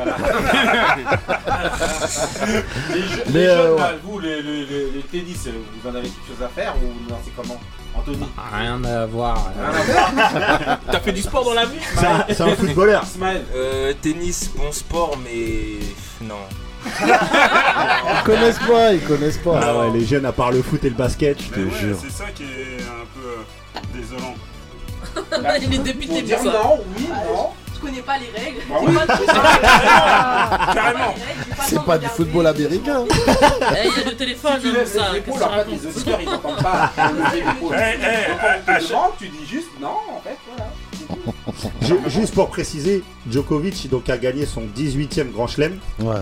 [2.94, 3.80] Les jeux- Mais, les euh, jeunes, ouais.
[3.80, 6.74] là, vous, les, les, les, les tennis, euh, vous en avez quelque chose à faire
[6.78, 7.60] ou non, c'est comment
[7.96, 9.52] Anthony Rien à voir.
[10.92, 13.04] T'as fait du sport dans la vie C'est un- c'est un footballeur.
[13.04, 15.80] Ismaël Euh, tennis, bon sport, mais
[16.26, 16.36] non.
[16.86, 19.60] Ils connaissent pas, ils connaissent pas.
[19.64, 21.98] Ah ouais, les jeunes, à part le foot et le basket, je te ouais, jure.
[22.02, 24.36] c'est ça qui est un peu euh, désolant.
[25.62, 26.44] Il est dépité Faut dire ça.
[26.46, 27.50] non, oui, non.
[27.74, 28.60] Je connais pas les règles.
[28.70, 28.94] Bah oui.
[28.96, 31.16] pas de- Carrément.
[31.66, 33.04] C'est pas du football américain.
[33.74, 35.12] Eh, Il y a le téléphone, Tu hein, lèves ça.
[35.14, 37.44] les épaules, en fait, tu les auditeurs, ils n'entendent pas lever.
[37.74, 38.00] Eh,
[38.70, 40.70] eh, Quand tu dis juste non, en fait, voilà.
[41.82, 45.80] Ju- Juste pour préciser, Djokovic donc a gagné son 18e Grand Chelem.
[46.00, 46.16] Ouais.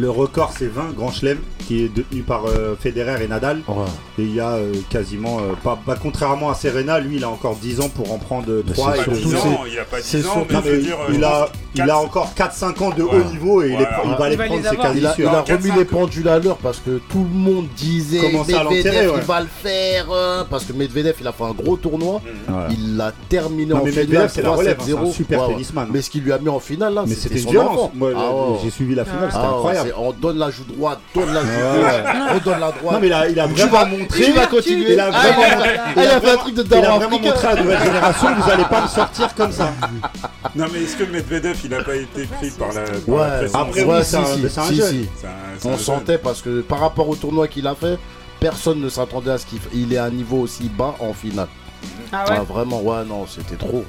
[0.00, 3.60] Le record c'est 20 Grand Chelem qui est détenu par euh, Federer et Nadal.
[3.68, 3.74] Ouais.
[4.18, 7.28] Et il y a euh, quasiment euh, pas, pas- contrairement à Serena, lui il a
[7.28, 9.60] encore 10 ans pour en prendre Mais 3 c'est et Pas de- 10 surtout, ans,
[9.70, 10.96] il a pas c'est 10 ans, surtout- mais Non, je veux mais dire.
[11.12, 13.90] il, a, il a quatre- encore 4-5 ans de haut niveau et il, est- Voilà.
[14.04, 14.96] il va va prendre les ses avoir.
[14.96, 17.66] Il a, quasi il a remis les pendules à l'heure parce que tout le monde
[17.76, 19.18] disait Medvedev ouais.
[19.18, 22.54] il va le faire euh, parce que Medvedev il a fait un gros tournoi Ouais.
[22.70, 25.12] il l'a terminé Non, en mais finale Medvedev, c'est la 3-7-0 relève, hein, c'est un
[25.12, 25.88] super tennisman.
[25.92, 27.90] mais ce qu'il lui a mis en finale là Mais c'était c'était une violence.
[28.16, 28.32] Ah
[28.64, 29.87] j'ai suivi la finale, c'était Ah ouais, incroyable.
[29.96, 33.06] On donne la joue droite donne la joue gauche on donne la droite Non mais
[33.08, 34.24] il a, il a Tu vraiment vas- montré.
[34.24, 34.92] tu vas continuer.
[34.92, 36.62] Il a Ah, vraiment, il a- montré- ah, il a fait un vraiment- truc de
[36.64, 39.72] il a vraiment montré à la nouvelle génération, vous allez pas me sortir comme ça.
[40.56, 42.80] Non, mais est-ce que Medvedev il a pas été pris par la.
[42.82, 44.10] Ouais, pression Après, ouais, oui, si,
[44.48, 45.08] c'est un- si,
[45.64, 47.98] on sentait parce que par rapport au tournoi qu'il a fait
[48.40, 51.48] personne ne s'attendait à ce qu'il il ait un niveau aussi bas en finale
[52.12, 52.36] Ah ouais.
[52.38, 53.84] Ah, vraiment ouais non c'était trop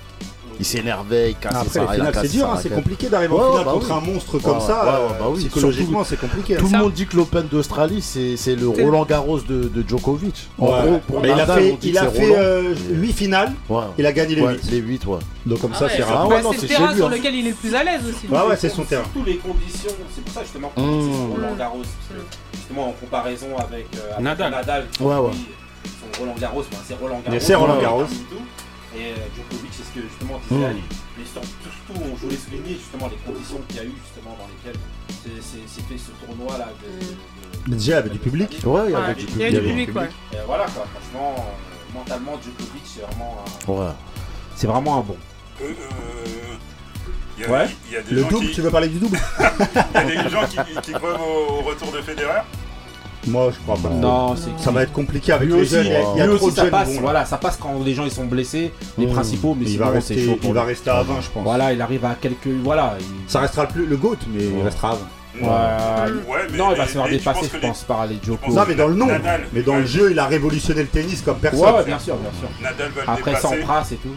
[0.60, 3.50] il s'énervait, il cassait Après, les finales, c'est dur, hein, c'est compliqué d'arriver en Ouais,
[3.52, 3.94] finale bah contre oui.
[3.94, 5.40] un monstre comme Ouais, ça, ouais, euh, ouais, bah oui.
[5.46, 6.56] psychologiquement, Surtout- c'est compliqué.
[6.58, 10.50] Tout le monde dit que l'Open d'Australie, c'est c'est le Roland Garros de, de Djokovic.
[10.58, 12.36] En gros, pour Mais il a Nadal, il a fait Roland.
[12.40, 13.84] euh, 8 finales, Ouais.
[13.98, 14.72] il a gagné les Ouais, 8.
[14.72, 15.20] Les 8, ouais.
[15.46, 16.28] Donc comme Ah ça, c'est rare.
[16.30, 17.10] non, c'est le terrain sur hein.
[17.10, 18.28] lequel il est le plus à l'aise aussi.
[18.28, 19.04] Ouais, ouais, c'est son terrain.
[19.04, 21.82] Surtout les conditions, c'est pour ça justement qu'on c'est Roland Garros.
[22.54, 24.86] justement en comparaison avec, euh, Nadal.
[25.00, 25.16] Ouais,
[26.20, 27.32] Roland Garros, c'est Roland Garros.
[27.32, 27.82] Mais c'est Roland Ouais.
[27.82, 28.04] Garros.
[28.96, 30.64] Et euh, Djokovic, c'est ce que justement disait Mm.
[30.72, 30.84] Ali.
[31.18, 34.48] Mais sur- surtout, je voulais souligner justement les conditions qu'il y a eu justement dans
[34.48, 34.82] lesquelles
[35.42, 36.70] c'est fait ce tournoi là.
[36.82, 37.14] De, de-
[37.68, 38.58] Mais déjà, il y avait du public.
[38.66, 39.76] Ouais, il y avait du il y avait public.
[39.88, 40.10] du public, ouais.
[40.34, 43.72] Et voilà quoi, franchement, euh, mentalement, Djokovic, c'est vraiment un.
[43.72, 43.94] Ouais.
[44.56, 45.18] C'est vraiment un bon.
[45.62, 46.56] Euh, euh,
[47.38, 47.68] Il y a, Ouais.
[47.88, 50.18] il y a des Le gens double, qui, tu veux parler du double il y
[50.18, 52.42] a des gens qui, qui croient au, au retour de Federer.
[53.30, 53.90] Moi, je crois pas.
[53.96, 55.86] Non, c'est Ça va être compliqué avec Lui les aussi, jeunes.
[55.86, 56.94] Il y a, il y a lui trop aussi, de ça jeunes passe.
[56.96, 59.12] bons, voilà, ça passe quand les gens ils sont blessés, les Mmh.
[59.12, 61.44] principaux, mais il sinon va c'est rester, chaud il va rester à 20, je pense.
[61.44, 62.48] Voilà, il arrive à quelques.
[62.64, 62.96] Voilà.
[63.00, 65.00] il- Ça restera plus le GOAT, mais il restera à 20.
[65.42, 65.48] Ouais.
[65.48, 68.52] Ouais, mais- non, il va se faire dépasser, je les- pense, par les Djoko.
[68.52, 69.06] Non, mais dans le nom.
[69.06, 71.62] Nadal, Mais dans le jeu, il a révolutionné le tennis comme personne.
[71.62, 72.50] Ouais, ouais, bien sûr, bien sûr.
[72.62, 73.48] Nadal va le Après, dépasser.
[73.62, 74.10] Sampras et tout.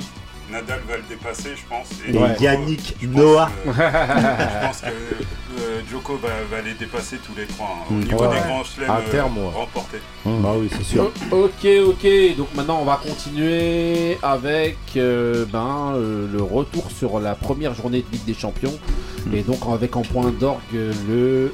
[0.53, 1.89] Nadal va le dépasser, je pense.
[2.07, 3.51] Et Yannick je pense Noah.
[3.65, 7.67] que- je pense que euh, Djoko va, va les dépasser tous les trois.
[7.81, 8.01] hein, au Mm.
[8.05, 8.35] niveau Ouais.
[8.35, 8.91] des grands chelems
[9.39, 9.99] euh, remportés.
[10.25, 11.11] Bah oui, c'est sûr.
[11.31, 12.37] Ok, ok.
[12.37, 18.03] Donc maintenant, on va continuer avec euh, ben, euh, le retour sur la première journée
[18.03, 18.79] de Ligue des Champions.
[19.33, 20.61] Et donc, avec en point d'orgue
[21.09, 21.53] le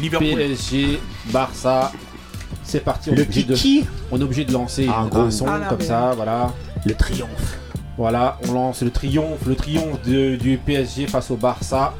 [0.00, 0.34] Liverpool.
[0.34, 1.92] PSG, Barça.
[2.62, 3.84] C'est parti, on Le est obligé de, kiki.
[4.12, 5.22] on est obligé de lancer Ah, un gros.
[5.22, 6.52] gros son Ah, là, comme mais- ça, voilà.
[6.84, 7.58] Le triomphe.
[8.00, 11.92] Voilà, on lance le triomphe, le triomphe de- du PSG face au Barça.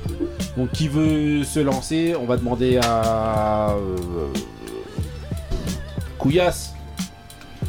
[0.57, 4.33] Donc qui veut se lancer On va demander à euh,
[6.19, 6.73] Couillasse.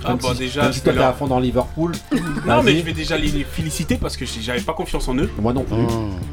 [0.06, 1.92] Ah, bah, si- déjà, si toi c'est t'es à fond dans Liverpool.
[2.48, 5.30] Non, mais je vais déjà les les féliciter parce que j'avais pas confiance en eux.
[5.38, 5.76] Moi non plus.
[5.76, 5.90] Mmh.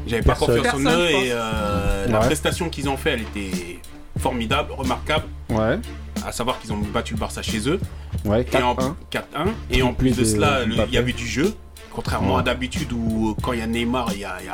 [0.07, 0.55] J'avais pas Personne.
[0.57, 3.79] confiance en eux et euh, la prestation qu'ils ont fait, elle était
[4.17, 5.25] formidable, remarquable.
[5.49, 5.79] Ouais,
[6.25, 7.79] À savoir qu'ils ont battu le Barça chez eux.
[8.25, 8.95] ouais, Et en 4-1.
[9.11, 9.19] 4-1.
[9.71, 11.53] Et en plus de cela, il y avait du jeu.
[11.99, 12.39] Contrairement Ouais.
[12.39, 14.47] à d'habitude où euh, quand il y a Neymar, il y a, y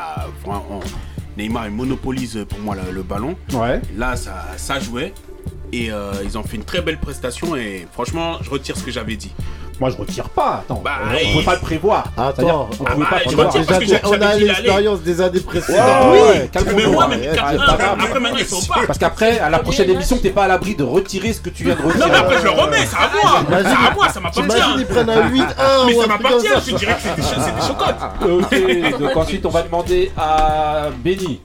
[1.38, 3.36] Neymar il monopolise pour moi le, le ballon.
[3.53, 3.79] Ouais.
[3.95, 5.13] Là, ça, ça jouait.
[5.71, 7.55] Et euh, ils ont fait une très belle prestation.
[7.55, 9.31] Et franchement, je retire ce que j'avais dit.
[9.79, 10.81] Moi je retire pas, attends.
[10.85, 12.05] Bah, on il- pouvait pas le prévoir.
[12.17, 13.53] Attends, on Ah pouvait bah, pas prévoir.
[14.05, 15.79] on a l'expérience des années Ouais, précédentes.
[16.13, 16.91] ouais, Mais calme-nous.
[16.93, 17.97] moi, même Ouais, 4-1, c'est pas grave.
[18.01, 18.81] après maintenant ils sont pas.
[18.88, 21.65] Parce qu'après, à la prochaine émission, t'es pas à l'abri de retirer ce que tu
[21.65, 21.99] viens de retirer.
[21.99, 23.41] Non, mais après je le remets, c'est à moi!
[23.49, 24.41] C'est à moi, ça m'appartient!
[24.41, 27.41] T'imagines, ils prennent un 8-1 Mais ça m'appartient, je te dirais que c'est des, cho-
[27.41, 28.93] c'est des chocottes!
[28.93, 31.41] Ok, donc ensuite on va demander à Benny.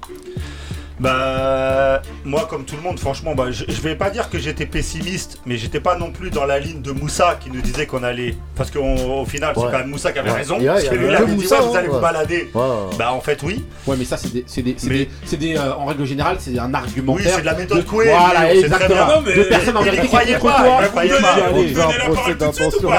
[1.01, 4.67] Bah, moi, comme tout le monde, franchement, bah, je, je vais pas dire que j'étais
[4.67, 8.03] pessimiste, mais j'étais pas non plus dans la ligne de Moussa qui nous disait qu'on
[8.03, 8.35] allait.
[8.55, 10.37] Parce qu'au final, c'est quand même Moussa qui avait Ouais.
[10.37, 10.59] raison.
[10.65, 12.01] Parce que lui, il avait dit, vous allez hein, vous ouais.
[12.03, 12.51] balader.
[12.55, 12.63] Ouais.
[12.99, 13.65] Bah, en fait, oui.
[13.87, 16.05] Ouais, mais ça, c'est des, c'est des, c'est Mais- des, c'est des, euh, en règle
[16.05, 17.25] générale, c'est un argumentaire.
[17.27, 19.07] Oui, c'est de la méthode Coué, Voilà, mais c'est très exactement.
[19.07, 19.17] bien.
[19.17, 20.81] Non, mais de personnes en vérité qui contre pas, toi.
[20.93, 21.09] Vous allez.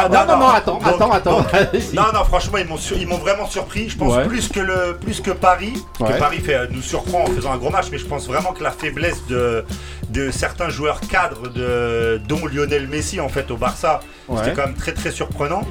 [0.10, 1.46] Non, non, non, attends, attends, attends.
[1.94, 3.90] non, non, franchement, ils m'ont sur- ils m'ont vraiment surpris.
[3.90, 7.52] Je pense plus que le plus que Paris, que Paris fait, nous surprend en faisant
[7.52, 9.64] un gros match, mais je pense vraiment que la faiblesse de,
[10.10, 14.38] de certains joueurs cadres, de, dont Lionel Messi en fait au Barça, Ouais.
[14.40, 15.64] c'était quand même très très surprenant.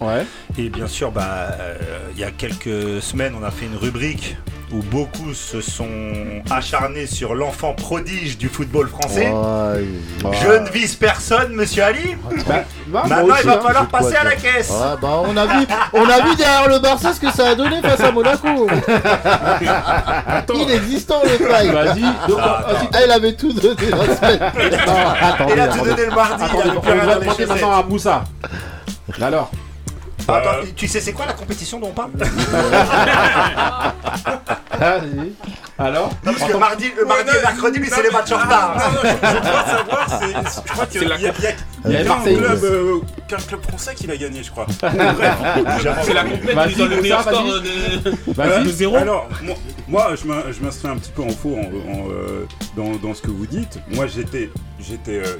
[0.00, 0.26] Ouais.
[0.58, 1.76] Et bien sûr, bah, euh,
[2.14, 4.36] il y a quelques semaines, on a fait une rubrique
[4.72, 5.88] où beaucoup se sont
[6.50, 9.30] acharnés sur l'enfant prodige du football français.
[9.30, 9.84] Ouais,
[10.32, 12.16] Je ne vise personne, monsieur Ali.
[12.46, 13.60] Bah, bah, Maintenant, il va hein.
[13.62, 14.70] falloir passer à la caisse.
[14.70, 17.54] Ouais, bah on a vu, on a vu derrière le Barça ce que ça a
[17.54, 18.68] donné face à Monaco.
[20.54, 21.68] Inexistant le faille.
[21.70, 22.04] Vas-y.
[22.38, 24.52] Ah, il avait tout donné la semaine.
[24.86, 27.14] Non, attendez, Il a tout donné le mardi, il Attendez, avait on plus rien va
[27.16, 28.24] demander maintenant à Moussa.
[29.20, 29.50] Alors
[30.28, 32.10] Attends, tu sais c'est quoi la compétition dont on parle
[34.78, 35.32] Vas-y.
[35.78, 38.76] Alors Non, parce que mardi, le mardi et mercredi, lui, c'est les matchs en retard.
[39.02, 41.32] Je crois savoir, c'est- je crois qu'il y a, y a- il y a-
[41.84, 44.16] Il y a il y a Marseille, un club, euh, qu'un club français qui l'a
[44.16, 44.66] gagné, je crois.
[46.02, 48.96] C'est la complète, ils ont le meilleur score de, de zéro.
[48.96, 49.54] Alors, moi,
[49.88, 53.14] moi, je m'in- je m'inscris un petit peu en faux en- en, euh, dans, dans
[53.14, 53.78] ce que vous dites.
[53.90, 55.36] Moi, j'étais, j'étais euh,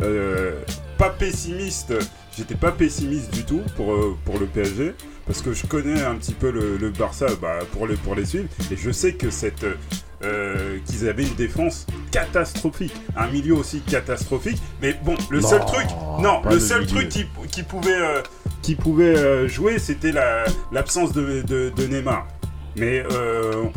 [0.00, 0.60] euh,
[0.98, 1.94] pas pessimiste.
[2.36, 4.94] J'étais pas pessimiste du tout pour, euh, pour le PSG
[5.26, 8.24] parce que je connais un petit peu le, le Barça bah, pour, les, pour les
[8.24, 9.66] suivre et je sais que cette
[10.22, 14.58] euh, qu'ils avaient une défense catastrophique, un milieu aussi catastrophique.
[14.82, 15.86] Mais bon, le Non, seul truc,
[16.20, 16.90] non, le seul milieu.
[16.94, 18.22] truc qui, qui pouvait euh,
[18.62, 22.28] qui pouvait euh, jouer, c'était la- l'absence de, de- de Neymar.
[22.76, 23.02] Mais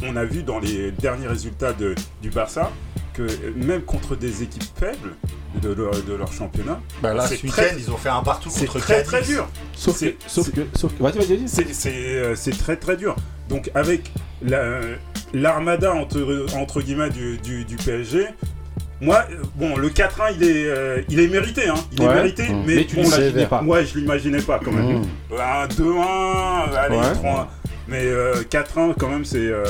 [0.04, 2.72] on a vu dans les derniers résultats de- du Barça
[3.14, 5.16] que même contre des équipes faibles,
[5.62, 6.80] de leur, de leur championnat.
[7.02, 9.08] Bah là, ce très- week-end, ils ont fait un partout c'est contre très Cadiz.
[9.08, 9.48] très dur.
[9.76, 11.48] Sauf que, sauf c'est- que, sauf que, vas-y, vas-y, vas-y.
[11.48, 13.16] c'est- C'est euh, c'est très très dur.
[13.50, 14.12] Donc avec
[14.44, 14.80] la-
[15.34, 18.26] l'armada entre, entre guillemets du, du, du PSG,
[19.02, 21.74] moi, euh, bon, le 4-1, il est, euh, il est mérité, hein.
[21.92, 22.08] Il Ouais.
[22.12, 22.64] est mérité, Mmh.
[22.66, 23.62] mais, Mais tu bon, l'imaginais pas.
[23.62, 25.00] Moi, je l'imaginais pas quand même.
[25.02, 25.06] Mmh.
[25.38, 27.14] Un 2-1, allez, Ouais.
[27.16, 27.50] 3
[27.88, 29.64] Mais euh, 4-1 quand même, c'est euh,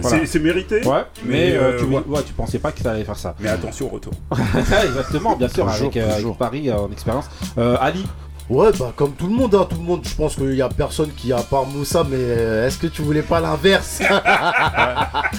[0.00, 0.18] Voilà.
[0.40, 0.84] mérité.
[0.86, 2.02] Ouais, mais, euh, tu, ouais.
[2.06, 3.34] ouais, tu pensais pas que ça allait faire ça.
[3.40, 4.12] Mais attention au retour.
[4.84, 6.30] Exactement, bien sûr, Toujours, avec, euh.
[6.38, 7.26] Paris euh, en expérience.
[7.58, 8.06] Euh, Ali
[8.50, 10.70] Ouais, bah comme tout le monde, hein, tout le monde, je pense qu'il y a
[10.70, 14.00] personne qui a part Moussa, mais euh, est-ce que tu voulais pas l'inverse?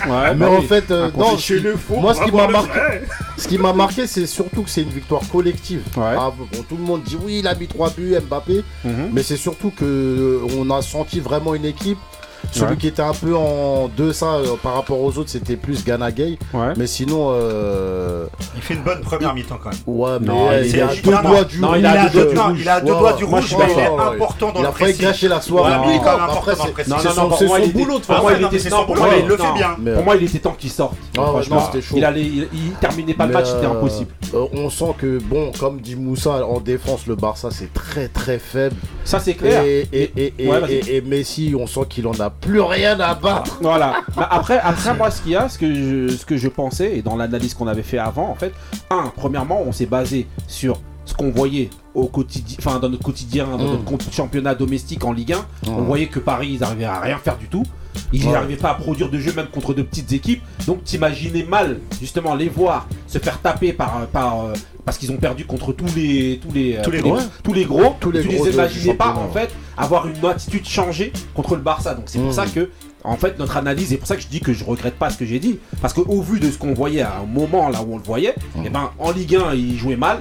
[0.08, 0.66] Ouais, Mais bah en oui.
[0.68, 1.66] fait, euh, non, ce qui-
[2.00, 2.80] moi ce qui m'a marqué,
[3.38, 5.82] ce qui m'a marqué, c'est surtout que c'est une victoire collective.
[5.98, 9.10] Ah, bon, tout le monde dit oui, il a mis 3 buts, Mbappé, Mhm.
[9.12, 11.98] mais c'est surtout que euh, on a senti vraiment une équipe.
[12.52, 12.78] Celui Ouais.
[12.78, 16.38] qui était un peu en deçà euh, par rapport aux autres, c'était plus Ghana Gay.
[16.78, 18.26] Mais sinon, euh,
[18.56, 19.80] Il fait une bonne première mi-temps quand même.
[19.86, 21.78] Ouais, mais Non, il il, a il- deux non, doigts non, du non, rouge.
[21.80, 24.62] il a deux- non, il a doigts du rouge, mais il est important dans Il
[24.64, 25.02] le a failli pressing.
[25.06, 25.74] gâcher la soirée.
[25.74, 26.94] Quand même après, important dans le c'est- pressing.
[26.94, 29.94] Non, c'est non, son- il boulot de pour moi, il il il- le fait bien.
[29.96, 30.94] Pour moi, il était temps qu'il sorte.
[31.18, 31.96] Ah Franchement, non, c'était chaud.
[31.98, 34.12] Il, il, il terminait pas le match, c'était euh, impossible.
[34.34, 38.40] euh, on sent que, bon, comme dit Moussa, en défense, le Barça, c'est très très
[38.40, 38.76] faible.
[39.04, 39.64] Ça, c'est clair.
[39.64, 43.58] Et Messi, on sent qu'il en a plus rien à battre.
[43.62, 43.96] Voilà.
[44.16, 46.98] Bah, après, après moi, ce qu'il y a, ce que, je, ce que je pensais,
[46.98, 48.54] et dans l'analyse qu'on avait fait avant, en fait,
[48.90, 53.46] un, premièrement, on s'est basé sur ce qu'on voyait au quotidien, enfin dans notre quotidien,
[53.48, 53.80] dans Mm.
[53.92, 55.86] notre championnat domestique en Ligue 1, on Mm.
[55.86, 57.64] voyait que Paris, ils arrivaient à rien faire du tout.
[58.14, 58.32] Ils Ouais.
[58.32, 60.42] n'arrivaient pas à produire de jeu même contre de petites équipes.
[60.68, 64.54] Donc t'imaginais mal justement les voir se faire taper par, par euh,
[64.86, 67.18] parce qu'ils ont perdu contre tous les tous les euh, Tous les gros.
[67.44, 67.96] tous les gros.
[68.00, 71.62] Tous les tu gros les imaginais pas en fait avoir une attitude changée contre le
[71.62, 71.94] Barça.
[71.96, 72.70] Donc c'est pour ça que
[73.04, 75.18] en fait notre analyse, c'est pour ça que je dis que je regrette pas ce
[75.18, 77.94] que j'ai dit parce qu'au vu de ce qu'on voyait à un moment là où
[77.94, 80.20] on le voyait, et ben en Ligue 1 il jouait mal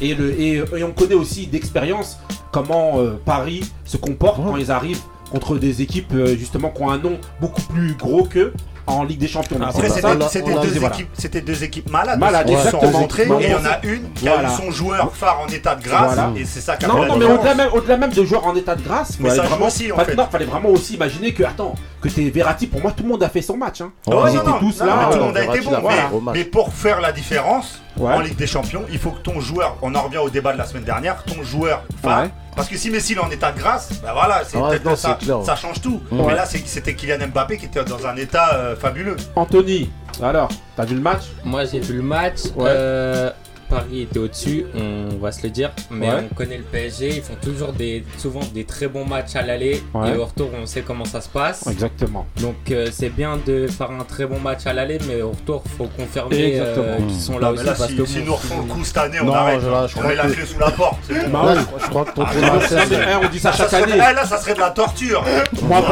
[0.00, 2.18] et le et, et on connaît aussi d'expérience
[2.52, 6.90] comment euh, Paris se comporte quand ils arrivent contre des équipes euh, justement qui ont
[6.90, 8.52] un nom beaucoup plus gros qu'eux
[8.86, 9.58] en Ligue des Champions.
[9.74, 10.94] C'était a- deux, voilà.
[10.94, 12.18] équipes, c'était deux équipes malades.
[12.18, 14.48] Malades, qui sont rentrées et il y en a une qui a Voilà.
[14.48, 16.32] eu son joueur phare en état de grâce Voilà.
[16.34, 18.56] et c'est ça qui a Non, non, mais au-delà même, au-delà même de joueurs en
[18.56, 20.14] état de grâce, Mais fallait ça vraiment, aussi, en fait.
[20.16, 23.22] non, fallait vraiment aussi imaginer que, attends, que t'es Verratti, pour moi, tout le monde
[23.22, 23.82] a fait son match.
[23.82, 23.92] Hein.
[24.06, 25.08] Ils non, étaient non, tous non, là.
[25.10, 25.72] tout le euh, monde a été bon.
[25.86, 29.76] Mais, mais pour faire la différence en Ligue des Champions, il faut que ton joueur,
[29.82, 32.28] on en revient au débat de la semaine dernière, ton joueur phare.
[32.58, 34.98] Parce que si Messi est en état de grâce, bah voilà, c'est peut-être non, que
[34.98, 36.02] ça, ça change tout.
[36.10, 39.16] Mais là, c'est- c'était Kylian Mbappé qui était dans un état euh, fabuleux.
[39.36, 39.90] Anthony,
[40.20, 41.22] alors, t'as vu le match?
[41.44, 42.40] Moi j'ai vu le match.
[42.56, 42.64] Ouais.
[42.68, 43.30] euh,
[43.68, 45.70] Paris était au-dessus, on va se le dire.
[45.90, 46.24] Mais Ouais.
[46.30, 49.82] on connaît le PSG, ils font toujours des, souvent des très bons matchs à l'aller.
[49.94, 50.12] Ouais.
[50.12, 51.66] Et au retour, on sait comment ça se passe.
[51.66, 52.26] Exactement.
[52.40, 55.62] Donc euh, c'est bien de faire un très bon match à l'aller, mais au retour,
[55.76, 57.06] faut confirmer euh, Exactement.
[57.08, 57.64] qu'ils sont là aussi.
[57.64, 59.60] là, parce si, que si bon, nous refont le coup cette année, on Non, arrête.
[59.60, 60.98] je- là, je on met la clé sous la porte.
[61.30, 63.96] Bah Là, je, crois que ton Ah, eh, on dit ça chaque serait- année.
[63.96, 65.24] là, ça serait de la torture.
[65.62, 65.82] Moi,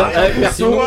[0.41, 0.81] perso,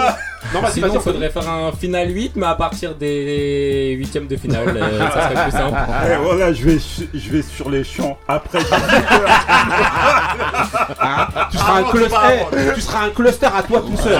[0.54, 4.76] non, vas-y, Sinon, faudrait faire un final 8, mais à partir des huitièmes de finale,
[4.76, 5.78] euh, ça serait plus simple.
[6.06, 6.78] Eh, voilà, je vais,
[7.14, 8.60] je vais sur les champs après.
[8.60, 8.64] Hein
[11.52, 14.20] tu, seras un Ah, non, cluster, tu seras un cluster à toi tout seul.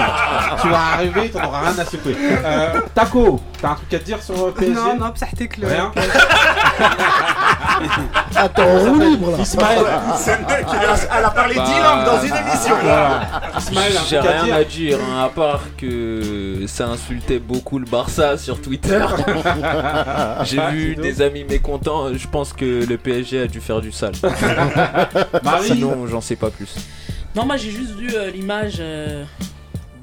[0.60, 2.16] tu vas arriver, t'en auras rien à secouer.
[2.20, 5.66] Euh, Taco, t'as un truc à te dire sur PSG Non, non, psahtek le.
[5.68, 5.92] Rien?
[8.34, 9.38] Attends, on roule libre là.
[9.38, 9.78] Ismaël,
[10.16, 12.74] C'est le mec, elle a, elle a parlé 10 langues dans une émission.
[12.82, 13.20] voilà.
[13.58, 17.86] Ismaël, un J'ai rien dire à dire, hein, à part que ça insultait beaucoup le
[17.86, 19.00] Barça sur Twitter.
[20.44, 24.12] J'ai vu des amis mécontents, je pense que le PSG a dû faire du sale.
[25.42, 26.74] Marie Sinon, j'en sais pas plus.
[27.34, 29.24] Non, moi j'ai juste vu euh, l'image euh,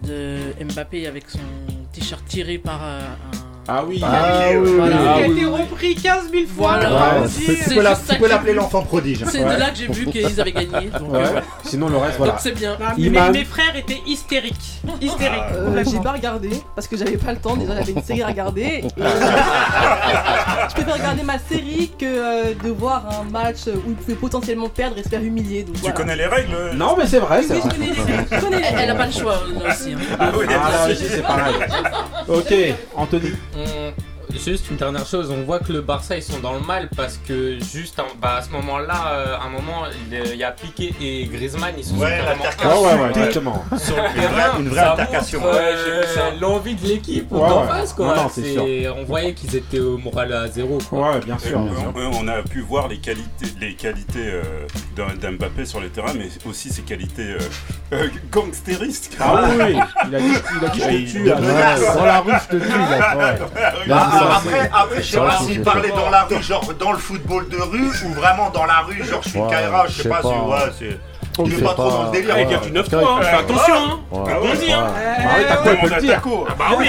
[0.03, 1.39] de Mbappé avec son
[1.91, 3.01] t-shirt tiré par euh,
[3.33, 3.46] un.
[3.69, 4.95] Ah oui, Ah oui, Voilà.
[4.95, 6.77] Il oui, a été repris 15 000 fois.
[6.79, 6.89] Voilà.
[6.91, 7.43] Ouais, Ramsey.
[7.45, 9.23] Tu C'est peux la- que l'appeler l'enfant prodige.
[9.29, 9.55] C'est Ouais.
[9.55, 10.87] de là que j'ai vu qu'ils avaient gagné.
[10.99, 11.19] Donc, Ouais.
[11.19, 11.41] euh, voilà.
[11.65, 12.33] Sinon, le reste, voilà.
[12.33, 12.77] Donc c'est bien.
[12.79, 14.81] Non, mais mes, mes frères étaient hystériques.
[15.01, 15.41] Hystériques.
[15.53, 15.91] Euh, complètement.
[15.91, 17.55] j'ai pas regardé parce que j'avais pas le temps.
[17.57, 18.61] Déjà, j'avais une série à regarder.
[18.61, 19.09] et, euh,
[20.69, 24.97] je préfère regarder ma série que de voir un match où il pouvait potentiellement perdre
[24.97, 25.63] et se faire humilier.
[25.63, 27.75] Donc, Tu connais les règles Non, mais c'est vrai, Oui, c'est oui, je vrai.
[27.77, 28.27] connais les règles.
[28.31, 29.93] Je connais les Elle, a pas le choix là aussi.
[29.93, 30.15] hein.
[30.19, 31.55] Ah oui, Ah là aussi, c'est pareil.
[32.27, 32.53] Ok,
[32.95, 33.31] Anthony.
[33.57, 36.89] On- Juste une dernière chose, on voit que le Barça ils sont dans le mal
[36.95, 40.51] parce que juste en- bah, à ce moment-là, euh, à un moment, il y a
[40.51, 42.19] Piqué et Griezmann, ils sont Ouais.
[42.63, 43.63] Ouais, ouais, exactement.
[43.77, 44.29] sur le Une terrain.
[44.49, 45.39] vraie- une vraie Ça altercation.
[45.39, 46.21] montre, Ouais, euh, j'ai vu ça.
[46.39, 47.67] l'envie de l'équipe Ouais, ouais.
[47.67, 48.07] face quoi.
[48.07, 50.77] Non, non, On voyait qu'ils étaient au moral à zéro.
[50.89, 51.11] quoi.
[51.13, 51.59] Ouais, bien sûr.
[51.59, 51.93] bien sûr.
[51.95, 54.43] on, on a pu voir les qualités, les qualités euh,
[54.95, 57.39] d'un- d'Mbappé sur le terrain, mais aussi ses qualités euh,
[57.93, 59.15] euh, gangstéristes.
[59.19, 60.25] Ah oui, il a dit,
[60.61, 61.23] il a dit je te tue.
[61.23, 62.69] Ouais, à- Dans la rue, je te dis,
[64.19, 67.47] Ah, après, après, je sais pas s'il parlait dans la rue, genre dans le football
[67.49, 70.27] de rue, ou vraiment dans la rue, genre je suis Kaira, je sais pas si.
[70.27, 70.99] Ouais, c'est.
[71.45, 72.33] Il Je pas trop dans le délire.
[72.35, 73.99] Ah, il y a du 9-3, hein, fais attention, hein.
[74.11, 74.87] Ouais, Rebondis, hein.
[74.87, 75.23] ouais.
[75.23, 76.19] Bah oui, t'as quoi, peut le dire.
[76.49, 76.87] Ah bah oui.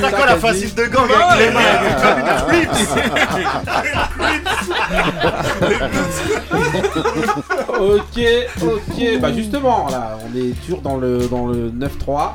[0.00, 1.56] T'as quoi la facile de gang Ah avec les.
[1.56, 1.60] Ah,
[7.80, 8.18] ok,
[8.62, 9.18] ok.
[9.20, 12.32] Bah justement, là, on est toujours dans le, dans le 9-3.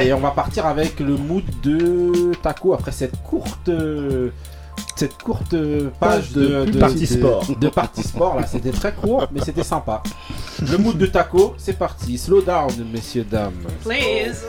[0.00, 3.70] Et on va partir avec le mood de Taco après cette courte.
[4.96, 5.54] Cette courte
[6.00, 7.44] page de, de, Partie sport.
[7.56, 10.02] de partie sport là, c'était très court mais c'était sympa.
[10.60, 12.18] Le mood de Taco, c'est parti.
[12.18, 13.52] Slow down, messieurs dames.
[13.84, 14.44] Please.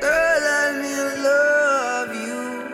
[0.00, 2.64] Girl, me love you.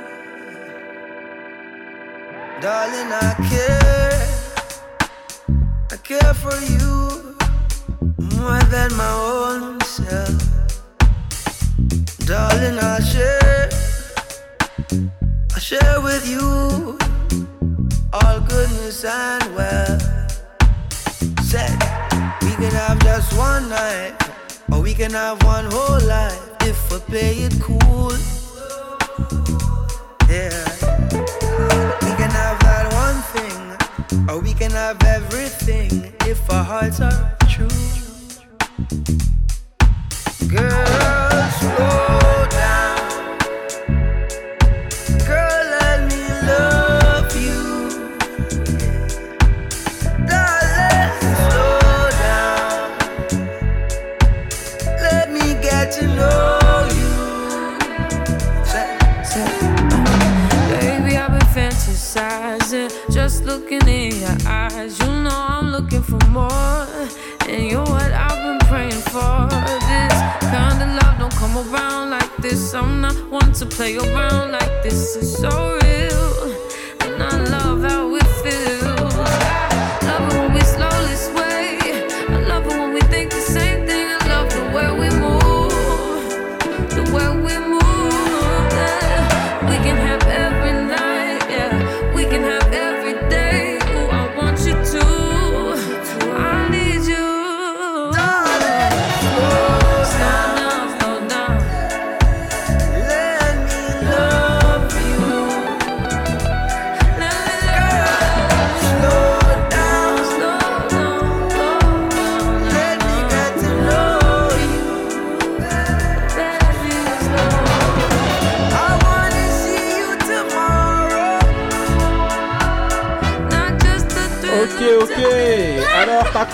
[2.60, 4.28] Darling, I care.
[5.92, 7.03] I care for you
[8.44, 10.36] more than my own self.
[12.26, 13.68] Darling, I share.
[15.56, 16.98] I share with you
[18.12, 20.04] all goodness and wealth.
[21.50, 21.78] Said
[22.44, 24.12] we can have just one night.
[24.72, 28.12] Or we can have one whole life if we play it cool.
[30.28, 30.64] Yeah.
[32.04, 33.60] We can have that one thing,
[34.28, 38.03] or we can have everything if our hearts are true.
[63.10, 64.98] Just looking in your eyes.
[64.98, 66.86] You know I'm looking for more,
[67.48, 68.33] and you're what been
[68.74, 69.46] praying for.
[69.90, 70.16] This
[70.54, 72.74] kind of love don't come around like this.
[72.74, 75.16] I'm not one to play around like this.
[75.16, 75.93] It's so real,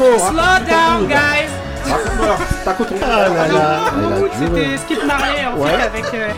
[0.00, 0.18] Taco.
[0.18, 1.50] Slow down, guys.
[2.64, 3.02] Taco ton mood.
[3.04, 4.76] Alors, mon mood, Elle a c'était.
[4.78, 6.28] Skip Marley en fait avec euh.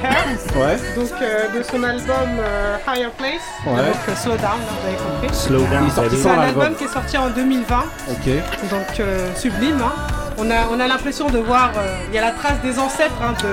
[0.57, 0.77] Ouais.
[0.97, 3.47] Donc euh, de son album euh, Higher Place.
[3.67, 3.87] Ouais.
[3.87, 5.39] Donc Slow Down, vous avez compris.
[5.39, 7.77] Slow Down, C'est un album qui est sorti en 2020.
[8.11, 8.33] Ok.
[8.71, 9.07] Donc
[9.37, 9.81] sublime.
[9.81, 9.93] hein.
[10.39, 11.71] On a, on a l'impression de voir,
[12.09, 13.49] il y a la trace des ancêtres hein, de,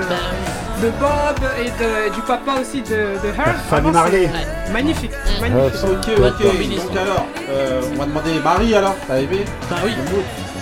[0.80, 2.88] de Bob et de, du papa aussi de,
[3.22, 3.54] de Her.
[3.68, 5.10] famille c'est Magnifique.
[5.40, 5.80] magnifique.
[5.84, 6.86] Ok, ok.
[6.86, 8.94] Donc alors, euh, on va demander Marie alors.
[9.06, 9.92] T'as aimé Bah oui.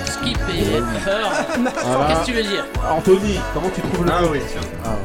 [0.07, 0.83] Skip et Her.
[1.85, 2.07] Voilà.
[2.09, 4.41] Qu'est-ce que tu veux dire Anthony, comment tu trouves le Ah oui.
[4.85, 4.97] Ah ouais.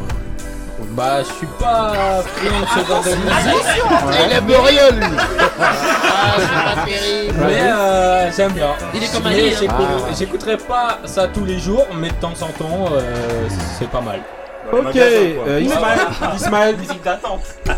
[0.92, 4.26] Bah, je suis pas friand de ce genre de musique.
[4.28, 5.18] Il aime rien, lui.
[5.60, 7.34] Ah, c'est pas terrible.
[7.40, 8.68] Mais euh, j'aime bien.
[8.94, 9.58] Il est comme Mais Ali, hein.
[9.60, 10.14] j'écoute- Ah.
[10.18, 13.02] J'écouterai pas ça tous les jours, mais de temps en temps, euh,
[13.80, 14.20] c'est pas mal.
[14.72, 16.00] Ok, euh, Ismaël,
[16.36, 16.78] Ismaël.
[16.78, 17.42] Musique d'attente.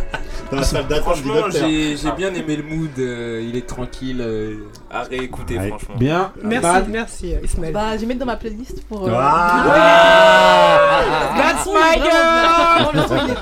[0.51, 1.67] Dans la salle d'attente du Franchement, docteur.
[1.67, 2.91] j'ai j'ai bien aimé le mood.
[2.99, 4.57] euh, il est tranquille euh,
[4.91, 5.95] à réécouter, franchement.
[5.97, 6.31] Bien.
[6.43, 6.85] Merci, Mad.
[6.89, 7.73] merci euh, Ismaël.
[7.73, 9.07] Bah, je vais mettre dans ma playlist pour.
[9.07, 11.01] euh, Ah.
[11.35, 13.35] That's my j'adore, girl.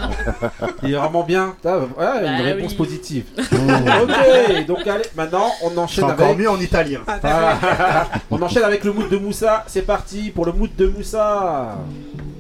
[0.84, 1.56] Il est vraiment bien.
[1.66, 1.84] Ah, ouais,
[2.26, 2.78] une Bah réponse oui.
[2.78, 3.26] positive.
[3.38, 6.40] ok, donc allez, maintenant on enchaîne C'est encore avec.
[6.40, 7.02] mieux en italien.
[7.22, 7.58] Voilà.
[8.32, 9.66] on enchaîne avec le mood de Moussa.
[9.68, 11.76] C'est parti pour le mood de Moussa.«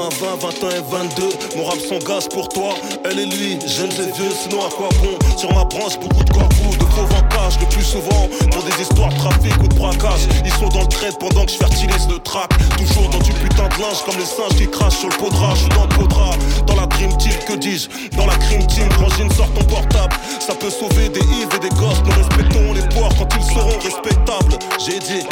[0.00, 2.72] 20, 20, 21 et 22, mon rap son gaz pour toi.
[3.04, 5.18] Elle et lui, jeunes et vieux, sinon à quoi bon?
[5.36, 9.10] Sur ma branche, beaucoup de corbeaux, de faux vantages, le plus souvent pour des histoires
[9.10, 10.26] de trafic ou de braquage.
[10.42, 12.48] Ils sont dans le trade pendant que je fertilise le track.
[12.78, 15.50] Toujours dans du putain de linge, comme les singes qui crachent sur le podra.
[15.54, 16.30] Je suis dans le podra,
[16.66, 17.88] dans la dream team, que dis-je?
[18.16, 20.16] Dans la crime team, Frangine sort ton portable.
[20.40, 22.00] Ça peut sauver des Yves et des gosses.
[22.06, 24.56] Nous respectons les poires quand ils seront respectables.
[24.78, 25.26] J'ai dit.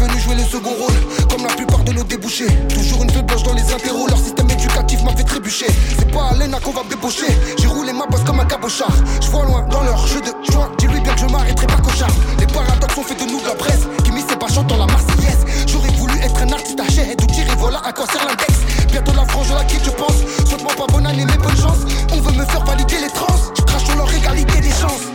[0.00, 2.46] Venu jouer le second rôle, comme la plupart de nos débouchés.
[2.68, 5.66] Toujours une faiblesse dans les interros, leur système éducatif m'a fait trébucher.
[5.98, 7.26] C'est pas à qu'on va me débaucher,
[7.58, 8.92] j'ai roulé ma bosse comme un cabochard.
[9.20, 12.10] Je vois loin dans leur jeu de joint, dis-lui bien que je m'arrêterai pas cochard.
[12.38, 14.86] Les paradoxes ont fait de nous de la presse, qui mis ses pas chantant la
[14.86, 15.44] Marseillaise.
[15.66, 18.54] J'aurais voulu être un artiste à jet, d'où tirer voilà à quoi sert l'index.
[18.92, 20.16] Bientôt la frange, je la quitte, je pense.
[20.48, 21.82] Souhaite-moi pas bonne année, mais bonne chance.
[22.12, 25.10] On veut me faire valider les trans, je crache sur leur égalité des chances.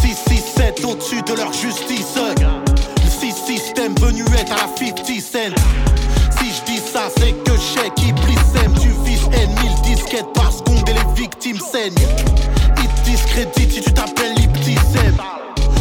[0.00, 2.18] 667 au-dessus de leur justice.
[3.56, 5.54] Le 6 système venu être à la 50 cent.
[6.38, 8.72] Si je dis ça, c'est que chèque qui plissème.
[8.78, 11.94] Tu vises N 1000 disquettes par seconde et les victimes saignent.
[12.76, 15.16] Ils te discréditent si tu t'appelles Iptisem.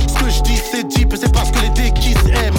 [0.07, 2.15] Ce que je dis, c'est deep et c'est parce que les déquisses
[2.45, 2.55] aiment.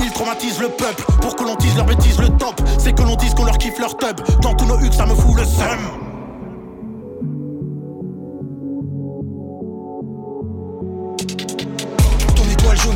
[0.00, 2.20] Ils traumatisent le peuple pour que l'on dise leur bêtise.
[2.20, 4.20] Le top, c'est que l'on dise qu'on leur kiffe leur tub.
[4.40, 6.07] Qu'on a eu que ça me fout le seum.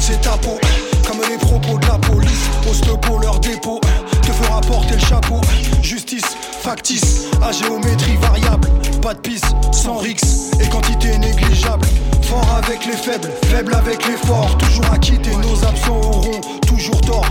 [0.00, 0.58] C'est ta peau.
[1.06, 3.80] Comme les propos de la police Ostepo leur dépôt.
[4.22, 5.40] Te fera porter le chapeau.
[5.82, 8.68] Justice factice À géométrie variable.
[9.00, 11.86] Pas de piste sans rix Et quantité négligeable.
[12.22, 14.56] Fort avec les faibles Faible avec les forts.
[14.58, 17.26] Toujours à quitter Nos absents auront toujours tort.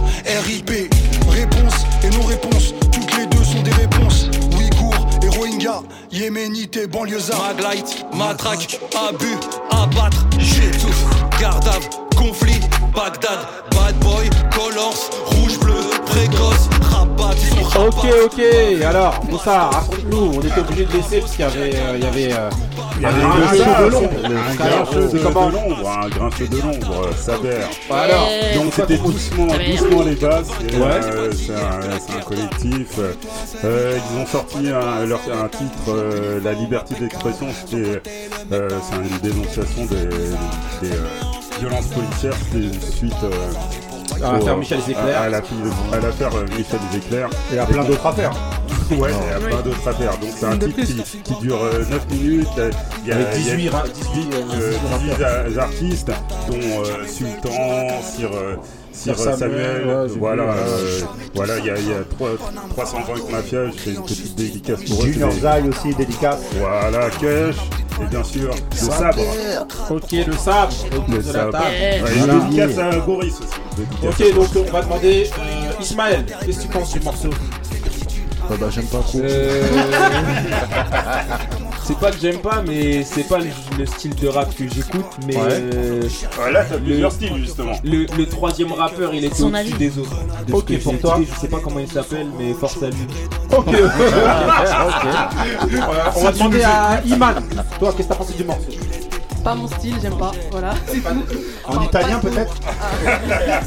[0.45, 0.71] RIP
[1.29, 2.73] Réponse et non-réponse.
[2.91, 4.27] Toutes les deux sont des réponses.
[4.55, 4.93] Ouïghour
[5.23, 5.81] et Rohingya
[6.11, 7.41] Yéménité, banlieusard.
[7.55, 9.37] Maglite, matraque, abus,
[9.71, 11.05] abattre, j'étouffe,
[11.39, 11.87] gardave,
[12.17, 12.50] conflit,
[12.93, 13.39] Bagdad,
[13.71, 15.73] bad boy, colors, rouge, bleu,
[16.05, 17.35] précoce, rabat.
[17.79, 18.41] Ok, ok,
[18.85, 21.75] alors, pour ça, raconte-nous, on était obligé de laisser parce qu'il y avait.
[21.75, 22.49] euh, il y avait, euh,
[22.97, 24.09] Il y avait un gars, de l'ombre.
[24.25, 27.61] un grincheux, de, l'ombre, un grincheux de l'ombre, euh, Saber.
[27.89, 30.49] Alors, donc c'était doucement, doucement les bases.
[30.49, 30.81] Ouais.
[30.83, 32.99] euh, c'est un, c'est un collectif.
[33.63, 37.47] Euh, ils ont sorti un, leur, un titre, euh, La liberté d'expression.
[37.65, 38.01] C'était,
[38.51, 40.05] euh, c'est une dénonciation des,
[40.87, 41.07] des, euh,
[41.61, 43.13] violences policières c'était suite.
[43.23, 45.11] euh, À l'affaire Michel Zecler.
[45.13, 47.25] À, à la- à l'affaire euh, Michel Zecler.
[47.53, 48.31] Et à plein d'autres affaires.
[48.91, 49.45] Ouais, et à Oui.
[49.47, 50.17] plein d'autres affaires.
[50.17, 52.47] Donc c'est un titre qui, qui dure euh, 9 minutes.
[52.57, 52.71] euh,
[53.03, 55.61] Il y a, Avec il y a- 18 ra- 18, euh, euh, 18 18 a-
[55.63, 56.11] artistes,
[56.49, 58.29] dont euh, Sultan, Sir,
[58.91, 61.01] Sir Samuel, Samuel, ouais, j'ai voilà, euh,
[61.33, 62.31] voilà, il y a, il y a trois-
[62.71, 65.07] 320 Mafia, je fais une petite dédicace pour eux.
[65.07, 66.39] Junior c'est- Zai aussi, dédicace.
[66.59, 67.55] Voilà, Cash,
[68.01, 69.21] et bien sûr, le sabre.
[69.89, 70.73] Ok, le sabre.
[71.09, 71.51] Le de la sabre.
[71.51, 71.65] table.
[71.65, 72.33] Ouais, une Voilà.
[72.45, 74.05] dédicace à Boris aussi.
[74.07, 77.29] Ok, donc on va demander euh, Ismaël, qu'est-ce que tu penses du morceau?
[78.49, 79.19] Bah, bah, j'aime pas trop.
[79.23, 79.63] Euh,
[81.91, 85.05] c'est pas que j'aime pas, mais c'est pas le, le style de rap que j'écoute.
[85.27, 85.43] Mais Ouais.
[85.51, 86.01] euh,
[86.39, 87.73] Ouais, là, t'as plusieurs styles, justement.
[87.83, 89.73] Le, le troisième rappeur, il était Son au-dessus avis.
[89.73, 90.15] des autres.
[90.47, 91.11] De Ok, pour toi.
[91.17, 93.05] écouté, Je sais pas comment il s'appelle, mais force à lui.
[93.51, 93.75] Ok, ok.
[95.85, 97.35] Voilà, on va demander à Iman.
[97.79, 98.71] Toi, qu'est-ce que t'as pensé du morceau
[99.43, 100.31] Pas mon style, j'aime pas.
[100.51, 101.09] Voilà, c'est tout.
[101.65, 102.71] En Enfin, italien, peut-être Ah.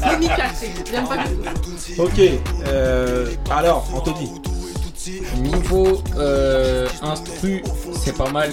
[0.09, 0.45] C'est nickel,
[0.91, 2.01] j'aime pas du tout.
[2.01, 2.19] Ok,
[2.67, 4.31] euh, alors, Anthony.
[5.37, 7.63] Niveau euh, instru,
[8.03, 8.49] c'est pas mal.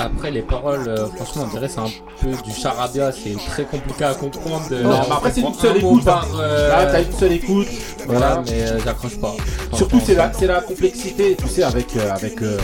[0.00, 1.88] Après, les paroles, euh, franchement, on dirait c'est un
[2.22, 4.62] peu du charabia, c'est très compliqué à comprendre.
[4.70, 6.04] euh, Non, on mais après, c'est une seule un mot écoute.
[6.04, 6.28] par, hein.
[6.40, 7.66] euh, Là, t'as une seule écoute.
[8.06, 9.34] Voilà, mais euh, j'accroche pas.
[9.74, 12.58] Surtout, c'est la, c'est la complexité, tu sais, avec, euh, avec, euh,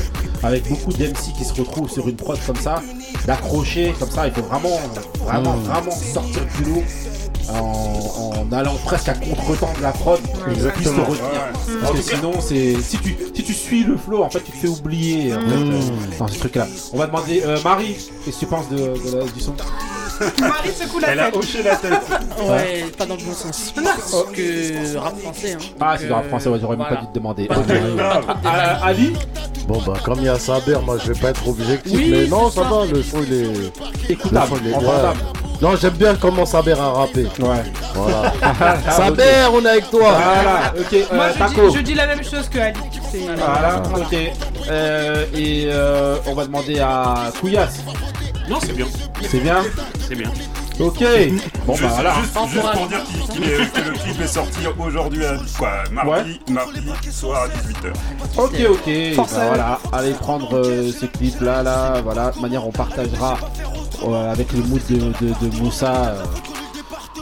[0.44, 2.80] avec beaucoup d'MC qui se retrouvent sur une prod comme ça,
[3.26, 4.78] d'accrocher comme ça, il faut vraiment,
[5.24, 5.62] vraiment, Mm.
[5.64, 6.82] vraiment sortir du lot.
[7.50, 11.18] En, en allant presque à contre-temps de la prod pour qu'ils puissent te retenir.
[11.68, 11.74] Ouais.
[11.82, 14.56] Parce que sinon, c'est si tu, si tu suis le flow, en fait, tu te
[14.56, 15.72] fais oublier en fait, Mm.
[15.72, 15.80] euh,
[16.18, 16.66] dans ce truc-là.
[16.92, 19.54] On va demander, euh, Marie, qu'est-ce que tu penses de, de la- du son?
[20.40, 21.36] Marie secoue la Elle a tête.
[21.36, 21.92] hoché la tête.
[22.48, 23.72] Ouais, pas dans le bon sens.
[23.74, 25.54] Parce que rap français.
[25.54, 25.64] Hein.
[25.80, 27.00] Ah, c'est dans la français, ouais, j'aurais même voilà.
[27.00, 27.48] pas dû te demander.
[27.48, 28.20] Débat.
[28.44, 29.12] Ah, Ali?
[29.66, 32.26] Bon bah comme il y a Saber, moi je vais pas être objectif, Oui, mais
[32.28, 32.68] non ça ça.
[32.68, 34.10] va, le son il est...
[34.12, 35.18] Écoutable, entendable.
[35.60, 37.24] Non j'aime bien comment Saber a rappé.
[37.38, 37.62] Ouais.
[37.94, 38.32] Voilà.
[38.90, 40.12] Saber, on est avec toi.
[40.12, 41.68] Voilà, ok, euh, Moi, je Taco.
[41.70, 42.78] dis, je dis la même chose que Ali.
[43.10, 44.16] C'est- Voilà, ok.
[44.68, 47.78] Euh, et euh, on va demander à Couillasse.
[48.48, 48.86] Non, c'est bien.
[49.30, 49.62] C'est bien?
[50.06, 50.30] C'est bien.
[50.80, 51.04] Ok.
[51.66, 52.14] Bon bah voilà.
[52.20, 57.12] Juste, juste pour dire est- que le clip est sorti aujourd'hui, à, quoi, mardi, mardi
[57.12, 57.92] soir à 18h.
[58.36, 59.14] Ok, ok.
[59.14, 62.32] Force bah à voilà, allez prendre euh, ces clips là, là, voilà.
[62.32, 63.38] De manière, on partagera
[64.04, 66.24] euh, avec le mood de, de, de Moussa euh,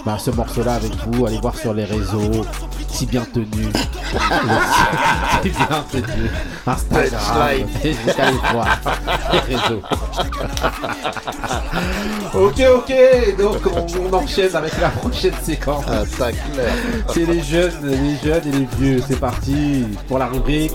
[0.05, 1.27] bah, ce morceau là avec vous.
[1.27, 2.45] Allez voir sur les réseaux,
[2.89, 3.47] si bien tenu.
[5.43, 6.31] si bien tenu.
[6.67, 7.67] Instagram.
[7.83, 7.97] Allez
[8.53, 8.79] voir
[9.33, 9.83] les réseaux.
[12.35, 13.37] ok, ok.
[13.39, 15.85] Donc on, on enchaîne avec la prochaine séquence.
[15.89, 16.73] Ah, ça clair.
[17.13, 19.03] C'est les jeunes, les jeunes et les vieux.
[19.07, 20.73] C'est parti pour la rubrique.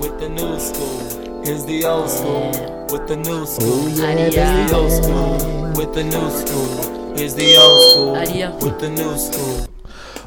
[0.00, 2.50] With the new school, here's the old school.
[2.90, 5.72] With the new school, Oh, yeah, here's the old school.
[5.76, 8.16] With the new school, here's the old school.
[8.16, 8.52] Alia.
[8.60, 9.66] With the new school.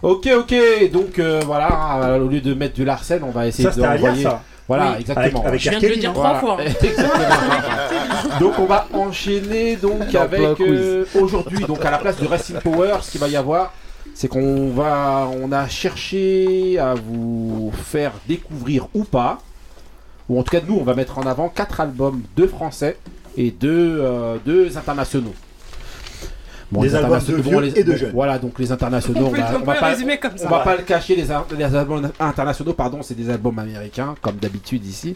[0.03, 3.63] Ok, ok, donc euh, voilà, euh, au lieu de mettre du Larsen, on va essayer
[3.63, 4.23] Ça, de c'était à lire, envoyer.
[4.23, 4.41] ça.
[4.67, 4.97] Voilà, Oui.
[4.99, 5.39] exactement.
[5.39, 6.57] Avec- avec Je viens de le dire trois fois.
[6.83, 8.39] Exactement.
[8.39, 12.97] donc on va enchaîner donc avec euh, aujourd'hui, donc à la place du Wrestling Power,
[13.01, 13.73] ce qu'il va y avoir,
[14.13, 19.39] c'est qu'on va, on a cherché à vous faire découvrir ou pas,
[20.29, 22.97] ou en tout cas nous, on va mettre en avant quatre albums, deux français
[23.37, 25.33] et deux, euh, deux internationaux.
[26.71, 28.11] Des les albums de internationaux, vieux bon, et de bon, jeunes.
[28.13, 30.47] Voilà, donc les internationaux, On va, on va pas, résumer comme ça.
[30.47, 31.31] on va pas le cacher, les
[31.75, 35.15] albums internationaux, pardon, c'est des albums américains, comme d'habitude ici.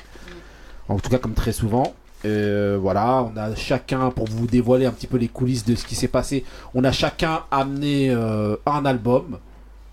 [0.87, 1.93] En tout cas, comme très souvent.
[2.23, 5.85] Euh, voilà, on a chacun, pour vous dévoiler un petit peu les coulisses de ce
[5.85, 6.45] qui s'est passé,
[6.75, 9.39] on a chacun amené euh, un album,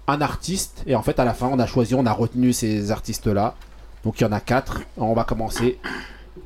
[0.06, 2.90] un artiste, et en fait, à la fin, on a choisi, on a retenu ces
[2.90, 3.54] artistes-là.
[4.04, 4.82] Donc, il y en a quatre.
[4.96, 5.78] On va commencer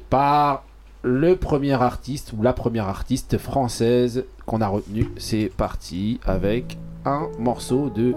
[0.08, 0.64] par
[1.03, 5.11] le premier artiste ou la première artiste française qu'on a retenu.
[5.18, 8.14] C'est parti avec un morceau de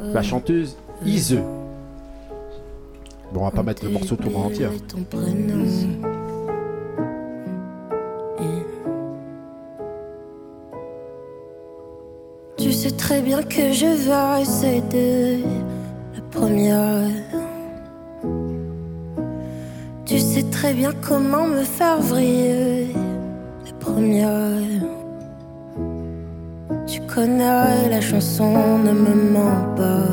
[0.00, 1.38] la chanteuse Ise.
[3.32, 4.68] Bon, on va pas mettre le morceau tout en entier.
[5.10, 5.64] prénom.
[12.56, 15.44] Tu sais très bien que je vais céder
[16.14, 17.45] la première.
[20.06, 22.94] Tu sais très bien comment me faire vriller
[23.66, 24.62] la première.
[26.86, 30.06] Tu connais la chanson, ne me mens pas.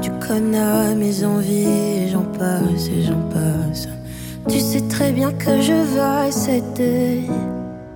[0.00, 3.86] Tu connais mes envies, j'en passe et j'en passe.
[4.48, 7.24] Tu sais très bien que je vais céder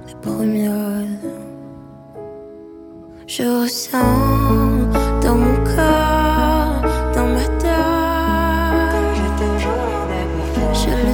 [0.07, 1.07] la première.
[3.27, 3.99] Je ressens
[5.23, 5.58] dans mon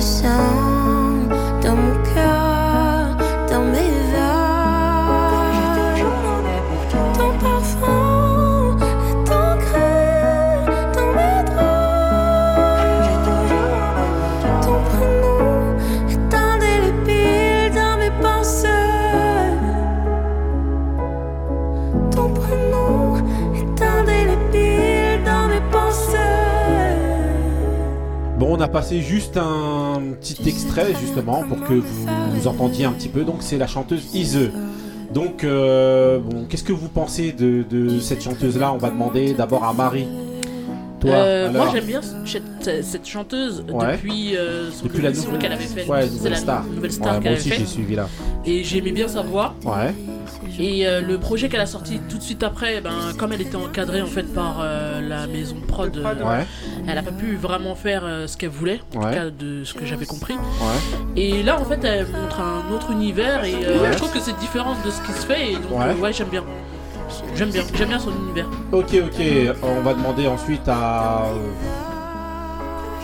[0.04, 0.73] Je
[28.64, 33.22] a passé juste un petit extrait justement pour que vous, entendiez un petit peu.
[33.22, 34.50] Donc, c'est la chanteuse Ise.
[35.12, 38.72] Donc, euh, bon, qu'est-ce que vous pensez de, de cette chanteuse-là?
[38.72, 40.08] On va demander d'abord à Marie.
[41.04, 43.92] Toi, Euh, moi j'aime bien cette, cette chanteuse Ouais.
[43.96, 45.86] depuis euh, son Depuis la nouvelle- qu'elle avait fait.
[45.86, 46.64] Ouais, Nouvelle la Star.
[46.64, 48.08] nouvelle star Ouais, moi aussi, j'ai suivi là.
[48.46, 49.54] Et j'aimais bien sa voix.
[49.64, 49.94] Ouais.
[50.58, 53.56] Et euh, le projet qu'elle a sorti tout de suite après, ben, comme elle était
[53.56, 56.46] encadrée en fait par euh, la maison de prod, euh, Ouais.
[56.86, 59.08] elle a pas pu vraiment faire ce qu'elle voulait, en Ouais.
[59.10, 60.34] tout cas de ce que j'avais compris.
[60.34, 61.20] Ouais.
[61.22, 63.52] Et là en fait elle montre un autre univers et
[63.92, 66.44] je trouve que c'est différent de ce qui se fait et donc ouais j'aime bien.
[67.36, 68.46] J'aime bien, j'aime bien son univers.
[68.72, 69.56] Ok, ok.
[69.62, 71.22] On va demander ensuite à.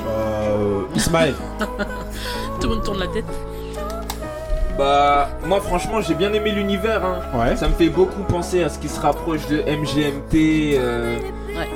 [0.09, 1.35] euh, Ismaël.
[2.61, 3.25] Tout le monde tourne la tête.
[4.79, 7.05] Bah, moi franchement, j'ai bien aimé l'univers.
[7.05, 7.21] hein.
[7.39, 7.57] Ouais.
[7.57, 11.19] Ça me fait beaucoup penser à ce qui se rapproche de MGMT euh,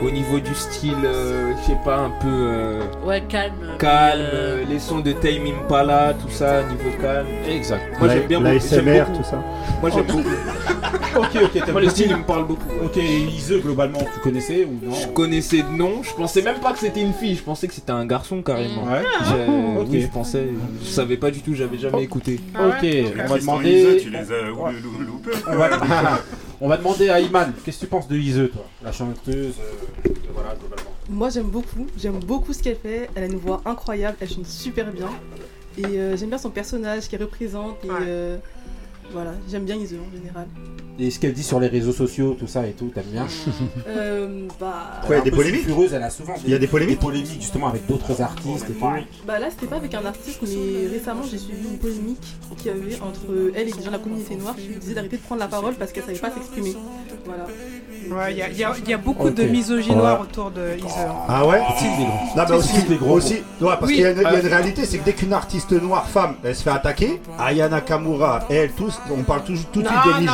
[0.03, 3.53] au niveau du style, euh, je sais pas, un peu euh, Ouais, calme.
[3.79, 7.27] calme, euh, euh, les sons de Tame Impala, tout ça, niveau calme.
[7.49, 7.83] Exact.
[7.99, 9.43] Moi j'aime bien la SMR, tout ça.
[9.81, 10.23] Moi j'aime beaucoup.
[11.17, 11.71] Ok, ok.
[11.71, 12.69] Moi le style il me parle beaucoup.
[12.85, 14.95] Ok, Ise, globalement, tu connaissais ou non?
[14.97, 17.75] Je connaissais de nom, je pensais même pas que c'était une fille, je pensais que
[17.75, 18.83] c'était un garçon carrément.
[18.83, 19.03] Ouais.
[19.81, 19.87] Ok.
[19.91, 20.49] Oui, je pensais,
[20.83, 22.41] je savais pas du tout, j'avais jamais écouté.
[22.55, 22.75] Ok, on va
[23.29, 23.71] Tristan demander.
[23.97, 24.43] Ise, tu les as
[25.07, 25.31] loupés.
[26.61, 26.77] On va...
[26.77, 28.65] demander à Iman, qu'est-ce que tu penses de Ise, toi?
[28.83, 30.91] La chanteuse, euh, voilà, globalement.
[31.09, 34.47] Moi j'aime beaucoup, j'aime beaucoup ce qu'elle fait, elle a une voix incroyable, elle chante
[34.47, 35.11] super bien.
[35.77, 38.37] Et euh, j'aime bien son personnage qu'elle représente et euh,
[39.15, 40.47] voilà, j'aime bien Iso en général.
[40.99, 43.27] Et ce qu'elle dit sur les réseaux sociaux, tout ça et tout, t'aimes bien
[43.89, 46.55] Euh, bah, Quoi, il y a Elle est des polémiques elle a souvent Il y
[46.55, 48.87] a des polémiques polémiques justement avec d'autres artistes et tout.
[49.27, 52.19] bah là c'était pas avec un artiste mais récemment j'ai suivi une polémique
[52.59, 54.95] qu'il y avait entre elle et des gens de la communauté noire qui lui disaient
[54.95, 56.75] d'arrêter de prendre la parole parce qu'elle savait pas s'exprimer.
[57.25, 57.47] Voilà.
[58.11, 60.27] Ouais, il y a- il y, a- il y a beaucoup de misogynoire Ouais.
[60.31, 60.85] autour de Ise.
[61.29, 62.25] Ah ouais les grands.
[62.37, 63.15] Non mais C'est- aussi, les gros.
[63.15, 63.95] aussi ouais, parce Oui.
[63.95, 64.57] qu'il y, a une- il y a une Ah.
[64.57, 68.71] réalité, c'est que dès qu'une artiste noire femme, elle se fait attaquer, Ayana Kamura, elle,
[68.73, 70.25] tous, on parle toujours tout de suite des.
[70.25, 70.31] Mais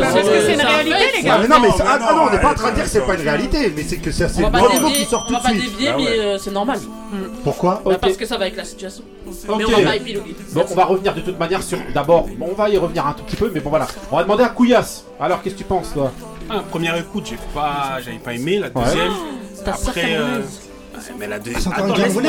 [0.00, 1.38] parce que c'est une un réalité, les Ah, gars.
[1.42, 2.70] mais non, mais Non, c'est- mais ah, non, ah non, on n'est pas en train
[2.70, 4.58] de dire que c'est pas une réalité, mais c'est que c'est On le va pas
[4.60, 5.62] gros mot qui sort on tout va de pas suite.
[5.72, 6.18] dévier Ah mais ouais.
[6.18, 6.78] euh, c'est normal.
[7.44, 9.04] Pourquoi Bah, parce que ça va avec la situation.
[9.58, 9.92] Mais on va.
[10.52, 11.78] Bon, on va revenir de toute manière sur.
[11.94, 13.86] D'abord, bon, on va y revenir un tout petit peu, mais bon voilà.
[14.10, 15.04] On va demander à Couillasse.
[15.20, 16.12] Alors, qu'est-ce que tu penses, toi?
[16.50, 18.58] Ah, première écoute, j'ai pas, j'avais pas aimé.
[18.58, 19.12] La deuxième,
[19.66, 20.40] après, euh,
[21.18, 21.72] mais la deuxième.
[21.72, 22.22] Attends, laisse-moi-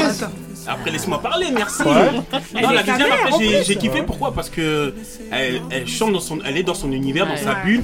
[0.65, 1.81] Après, laisse-moi parler, merci.
[1.83, 2.61] Ouais.
[2.61, 4.01] Non, la deuxième, après, j'ai kiffé.
[4.03, 4.33] Pourquoi?
[4.33, 4.93] Parce que
[5.31, 7.83] elle, elle chante dans son, elle est dans son univers, dans sa bulle.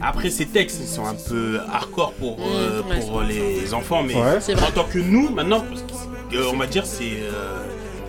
[0.00, 4.02] Après, ces textes, ils sont un peu hardcore pour, euh, Mmh, ouais, pour les enfants,
[4.04, 5.82] mais en tant que nous, maintenant, parce
[6.30, 7.64] que, euh, on va dire, c'est euh,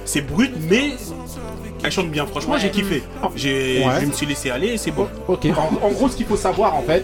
[0.10, 0.94] c'est brut, mais
[1.84, 2.26] elle chante bien.
[2.26, 2.60] Franchement, Ouais.
[2.60, 3.04] j'ai kiffé.
[3.36, 4.02] J'ai- Ouais.
[4.02, 5.08] Je me suis laissé aller et c'est bon.
[5.28, 7.04] Ok, en, en gros, ce qu'il faut savoir en fait,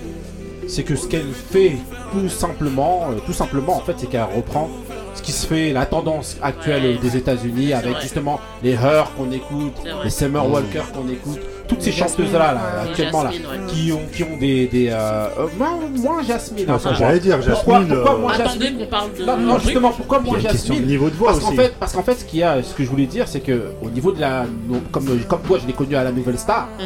[0.68, 1.74] c'est que ce qu'elle fait
[2.12, 4.70] tout simplement, euh, tout simplement en fait, c'est qu'elle reprend
[5.14, 8.02] ce qui se fait, la tendance actuelle des États-Unis avec vrai.
[8.02, 12.34] justement les Her qu'on écoute, les Summer Walker qu'on écoute, toutes ces Les Jasmine, chanteuses
[12.40, 12.90] là, là ouais.
[12.90, 13.32] actuellement là,
[13.68, 16.66] qui ont qui ont des des euh, euh, moins, moins Jasmine.
[16.98, 17.20] J'allais moi.
[17.20, 19.24] dire, Pourquoi, Jasmine, pourquoi euh, moi Attendez Jasmine qu'on parle de.
[19.26, 22.04] non, non, justement, pourquoi moi de Jasmine niveau de voix parce qu'en fait, parce qu'en
[22.04, 24.22] fait, ce qu'il y a, ce que je voulais dire, c'est que au niveau de
[24.22, 24.46] la,
[24.92, 26.86] comme comme toi, je l'ai connue à la Nouvelle Star, Hum.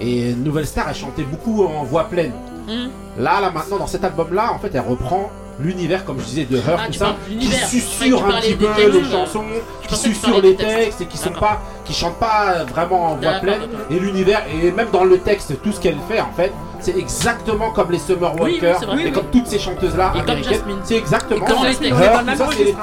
[0.00, 2.32] et Nouvelle Star, elle chantait beaucoup en voix pleine.
[2.68, 2.88] Hum.
[3.18, 5.30] Là, là, maintenant, dans cet album-là, en fait, elle reprend
[5.60, 8.66] l'univers, comme je disais, de Her, Ah, tout tu ça, qui susurre un petit peu
[8.90, 9.44] les chansons,
[9.88, 11.00] qui parlais les des textes.
[11.00, 13.62] et qui sont pas, qui chantent pas vraiment en voix pleine.
[13.90, 17.70] Et l'univers, et même dans le texte, tout ce qu'elle fait, en fait, c'est exactement
[17.70, 20.60] comme les Summer Oui, oui, Walker et comme toutes ces chanteuses-là Et comme américaines.
[20.84, 21.46] C'est exactement.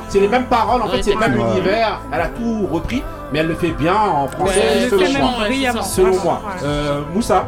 [0.09, 1.99] C'est- les mêmes paroles, en fait, c'est le même univers.
[2.11, 5.81] Elle a tout repris, mais elle le fait bien en français, selon moi.
[5.83, 6.13] Selon.
[6.63, 7.47] Euh, Moussa.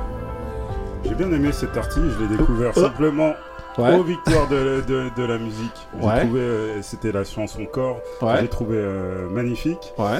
[1.05, 3.33] J'ai bien aimé cet artiste, je l'ai découvert simplement
[3.77, 3.95] Ouais.
[3.95, 5.71] aux victoires de, de, de la musique.
[5.99, 6.19] J'ai Ouais.
[6.21, 8.35] trouvé, euh, c'était la chanson Corps, Ouais.
[8.41, 9.93] j'ai trouvé euh, magnifique.
[9.97, 10.19] Ouais.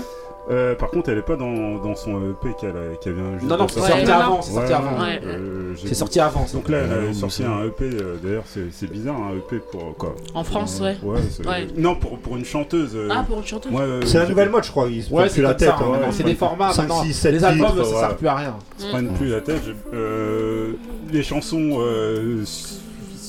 [0.51, 3.49] Euh, par contre, elle est pas dans, dans son EP qu'elle a- qui vient juste
[3.49, 3.95] Non, non, de c'est sortir.
[3.95, 4.41] sorti avant.
[4.41, 5.01] C'est sorti Ouais, avant.
[5.01, 5.21] Ouais.
[5.23, 6.45] euh, j'ai C'est sorti avant.
[6.53, 9.95] Donc là, elle a sorti un EP, euh, d'ailleurs, c'est c'est bizarre, un EP pour
[9.95, 10.97] quoi En France, ouais.
[11.01, 11.65] Ouais, c'est- Ouais.
[11.77, 12.91] Non, pour, pour une chanteuse.
[12.93, 13.71] euh, Ah, pour une chanteuse.
[13.71, 14.87] moi, euh, C'est la j'ai- nouvelle mode, je crois.
[14.89, 15.69] Ils se Ouais, prennent c'est plus la tête.
[15.69, 15.75] ça.
[15.79, 15.89] hein.
[15.91, 16.73] maintenant, C'est des formats.
[16.73, 17.03] cinq, maintenant.
[17.03, 17.85] six, sept Les albums, ça ouais.
[17.85, 18.55] sert plus à rien.
[18.77, 19.61] se prennent plus la tête.
[19.65, 20.73] j'ai- euh,
[21.09, 22.73] les chansons euh, su-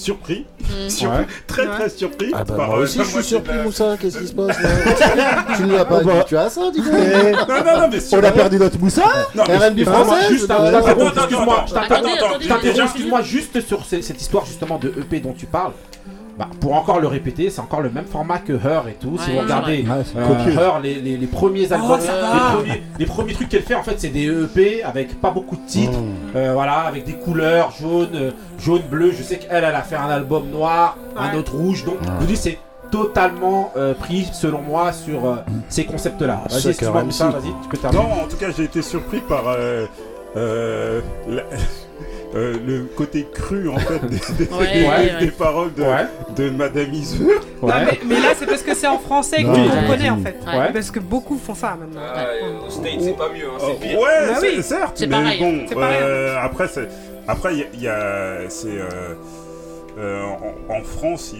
[0.04, 0.88] surpris, Mm.
[0.90, 1.26] surpris, Ouais.
[1.46, 1.74] très Ouais.
[1.74, 2.30] très surpris.
[2.34, 4.68] Ah bah par, moi euh, aussi je suis surpris Moussa, qu'est-ce qui se passe là
[5.56, 6.12] Tu nous l'as pas Oh bah.
[6.14, 8.78] dit, tu as ça dis donc Non, non, non, mais sur- On a perdu notre
[8.78, 9.02] Moussa
[9.34, 9.44] non,
[9.84, 15.20] français Juste je t'interromps, excuse-moi, je t'interromps, juste sur ce- cette histoire justement de EP
[15.20, 15.72] dont tu parles.
[16.38, 19.16] Bah, pour encore le répéter, c'est encore le même format que Her et tout.
[19.18, 20.50] si Ouais, vous regardez ouais, euh.
[20.60, 23.84] Her, les, les- les premiers albums, ça les, premiers, les premiers trucs qu'elle fait, en
[23.84, 25.98] fait, c'est des EP avec pas beaucoup de titres.
[25.98, 26.36] Mmh.
[26.36, 29.12] Euh, voilà, avec des couleurs jaune, euh, jaune, bleu.
[29.12, 31.84] Je sais qu'elle, elle a fait un album noir, un autre rouge.
[31.84, 32.58] Donc, je vous dis, c'est
[32.90, 35.36] totalement euh, pris, selon moi, sur euh,
[35.68, 36.42] ces concepts-là.
[36.50, 37.32] Vas-y, que Moussa, MC.
[37.32, 38.02] vas-y, tu peux terminer.
[38.02, 39.86] Non, en tout cas, j'ai été surpris par euh,
[40.36, 41.42] euh, la-
[42.34, 44.16] euh, le côté cru en fait des,
[44.46, 45.30] des- Ouais, des- ouais, des ouais.
[45.32, 46.06] paroles de, Ouais.
[46.36, 47.40] de Madame Iseur.
[47.62, 50.18] Non, mais, mais là, c'est parce que c'est en français que Non, tu comprenais en
[50.18, 50.36] fait.
[50.46, 50.72] Ouais.
[50.72, 52.00] Parce que beaucoup font ça maintenant.
[52.14, 53.98] Ah, euh, aux States, c'est pas mieux, hein, Oh, c'est pire.
[54.00, 54.62] ouais, Bah c'est- oui.
[54.62, 56.88] certes, mais pareil, bon, euh, après, c'est-
[57.28, 58.68] après, il y a, il y a- c'est
[59.96, 60.24] euh,
[60.68, 61.34] en, en France,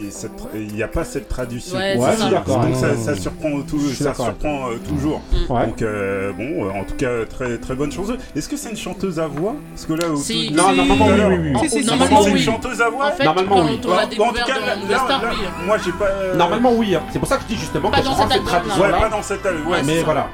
[0.54, 1.76] il n'y a pas cette traduction.
[1.76, 2.28] Ouais, Ouais, ça.
[2.30, 5.20] Donc ça, ça surprend, tout, ça euh, toujours.
[5.50, 5.66] Ouais.
[5.66, 8.18] Donc euh, bon, euh, en tout cas, très très bonne chanteuse.
[8.36, 9.54] Est-ce que c'est une chanteuse à voix?
[9.72, 10.48] Parce que là, au Si.
[10.48, 10.76] tout- Non, Si.
[10.76, 11.56] normalement, oui, oui, oui.
[11.56, 13.06] En- Si, si, si, Normalement, c'est une chanteuse à voix?
[13.06, 13.74] En fait, Normalement, oui.
[13.74, 15.66] en tout cas, dans là, Star, là, oui.
[15.66, 16.04] moi j'ai pas.
[16.06, 16.94] euh, Normalement, oui.
[16.94, 17.02] hein.
[17.12, 19.22] C'est pour ça que je dis justement Pas que je cette tradition Ouais, pas dans
[19.22, 19.44] cette.
[19.44, 20.28] Ouais, mais voilà.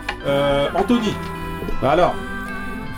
[0.74, 1.14] Anthony.
[1.80, 2.14] Bah alors.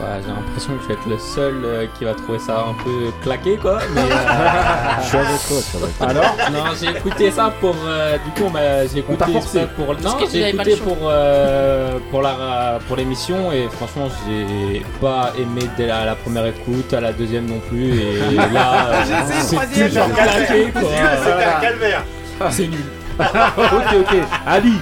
[0.02, 2.74] Bah, j'ai l'impression que je vais être le seul euh, qui va trouver ça un
[2.82, 3.78] peu claqué quoi.
[3.94, 4.04] Mais, euh,
[5.00, 6.08] Je suis avec toi, je suis avec toi.
[6.08, 7.76] Alors non, j'ai écouté ça pour.
[7.86, 9.94] euh, du coup, m'a- j'ai écouté ça pour.
[9.94, 15.86] Non, j'ai écouté pour euh, pour la pour l'émission et franchement, j'ai pas aimé dès
[15.86, 19.40] la, la première écoute, à la deuxième non plus et là, euh, J'ai essayé le
[19.44, 19.88] c'est troisième.
[19.88, 20.82] toujours claqué quoi.
[20.82, 22.02] C'était un calvaire.
[22.50, 22.84] C'est nul.
[23.20, 24.16] ok, ok.
[24.46, 24.72] Ali.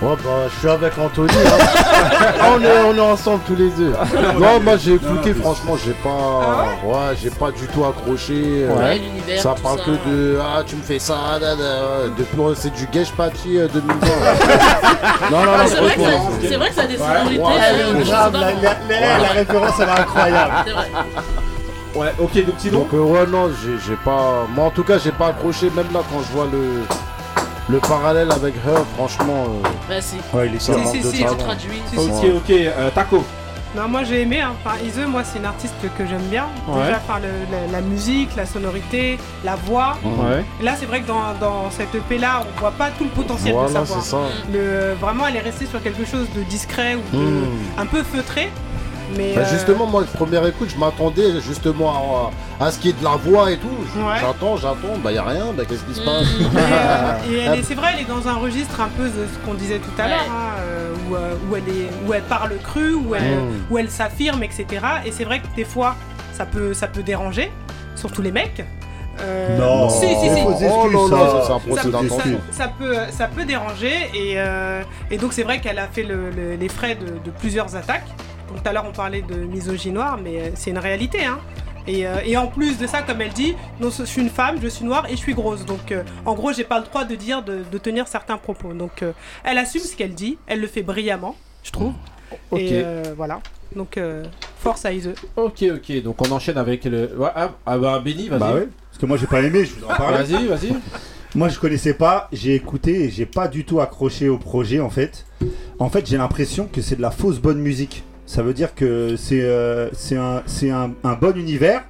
[0.00, 1.28] Ouais, bah, je suis avec Anthony.
[1.34, 2.32] hein.
[2.54, 3.92] on, est, on est ensemble tous les deux.
[4.38, 6.68] Non, moi j'ai écouté, franchement, j'ai pas.
[6.84, 8.34] ouais, j'ai pas du tout accroché.
[8.68, 9.84] euh, Ouais, l'univers, Ça tout parle ça.
[9.86, 10.38] que de.
[10.40, 14.06] Ah, tu me fais ça, da, da, de c'est du Gage euh, 2020.
[15.30, 16.08] non, non, non, Ah, C'est vrai, que ça-
[16.42, 17.42] c'est vrai que ça a des sonorités.
[17.42, 18.52] Ouais, euh, Grave, la, la-
[18.88, 20.52] la- la référence elle est incroyable.
[20.64, 20.88] C'est vrai.
[21.96, 22.78] Ouais, ok, donc sinon.
[22.80, 24.46] Donc, euh, ouais, non, j'ai j'ai pas.
[24.54, 26.82] Moi en tout cas, j'ai pas accroché, même là quand je vois le.
[27.68, 29.44] Le parallèle avec Her, franchement.
[29.64, 30.16] euh, Bah, si.
[30.32, 31.82] Ouais, il est ça Si, si, si, traduis.
[31.90, 32.30] Si, Ok, si.
[32.30, 32.50] ok.
[32.50, 33.22] Euh, Taco.
[33.76, 34.40] Non, moi j'ai aimé.
[34.40, 34.52] Hein.
[34.64, 36.46] Enfin, Ise, moi c'est une artiste que j'aime bien.
[36.66, 36.84] Ouais.
[36.86, 39.98] Déjà, le- la, la musique, la sonorité, la voix.
[40.02, 40.42] Ouais.
[40.62, 43.54] Là, c'est vrai que dans, dans cette EP là, on voit pas tout le potentiel
[43.54, 44.00] de sa voix.
[44.00, 44.16] ça.
[44.50, 47.44] Le, vraiment, elle est restée sur quelque chose de discret ou de, Hmm.
[47.78, 48.50] un peu feutré.
[49.16, 52.30] Mais Bah, euh, justement, moi, première écoute, je m'attendais justement
[52.60, 53.68] à, à ce qu'il y ait de la voix et tout.
[53.68, 54.16] Ouais.
[54.20, 56.26] J'attends, j'attends, bah y a rien, bah qu'est-ce qui se passe?
[57.28, 59.46] Et, et elle est- c'est vrai, elle est dans un registre un peu de ce
[59.46, 62.52] qu'on disait tout à l'heure, hein, euh, où, euh, où elle est, où elle parle
[62.62, 63.64] cru, où elle, Mm.
[63.70, 64.66] où elle s'affirme, etc.
[65.06, 65.94] Et c'est vrai que des fois,
[66.34, 67.50] ça peut, ça peut déranger,
[67.96, 68.62] surtout les mecs.
[69.20, 69.88] Euh, Non.
[69.88, 70.28] si, si, si.
[70.58, 71.30] C'est faux Oh là là, ça.
[71.32, 72.40] ça, c'est un Ça, procès ça- d'intention.
[72.52, 76.30] ça peut, ça peut déranger et, euh, et donc c'est vrai qu'elle a fait le-
[76.30, 78.06] le- les frais de, de plusieurs attaques.
[78.48, 81.24] Donc tout à l'heure on parlait de misogynie noire, mais euh, c'est une réalité.
[81.24, 81.38] Hein.
[81.86, 84.58] Et, euh, et en plus de ça, comme elle dit, non, je suis une femme,
[84.62, 85.64] je suis noire et je suis grosse.
[85.64, 88.74] Donc euh, en gros, j'ai pas le droit de dire, de, de tenir certains propos.
[88.74, 91.94] Donc euh, elle assume ce qu'elle dit, elle le fait brillamment, je trouve.
[92.50, 92.60] Ok.
[92.60, 93.40] Et euh, voilà.
[93.74, 94.24] Donc euh,
[94.58, 95.14] force à Ise.
[95.36, 97.10] Ok, ok, donc on enchaîne avec le.
[97.16, 98.38] Ouais, ah, ah bah, Benny, vas-y.
[98.38, 100.14] Bah ouais, parce que moi j'ai pas aimé, je vous en parle.
[100.14, 100.74] Vas-y, vas-y.
[101.34, 104.88] Moi je connaissais pas, j'ai écouté et j'ai pas du tout accroché au projet en
[104.88, 105.26] fait.
[105.78, 108.02] En fait, j'ai l'impression que c'est de la fausse bonne musique.
[108.28, 111.82] Ça veut dire que c'est euh, c'est un, c'est un, un bon univers.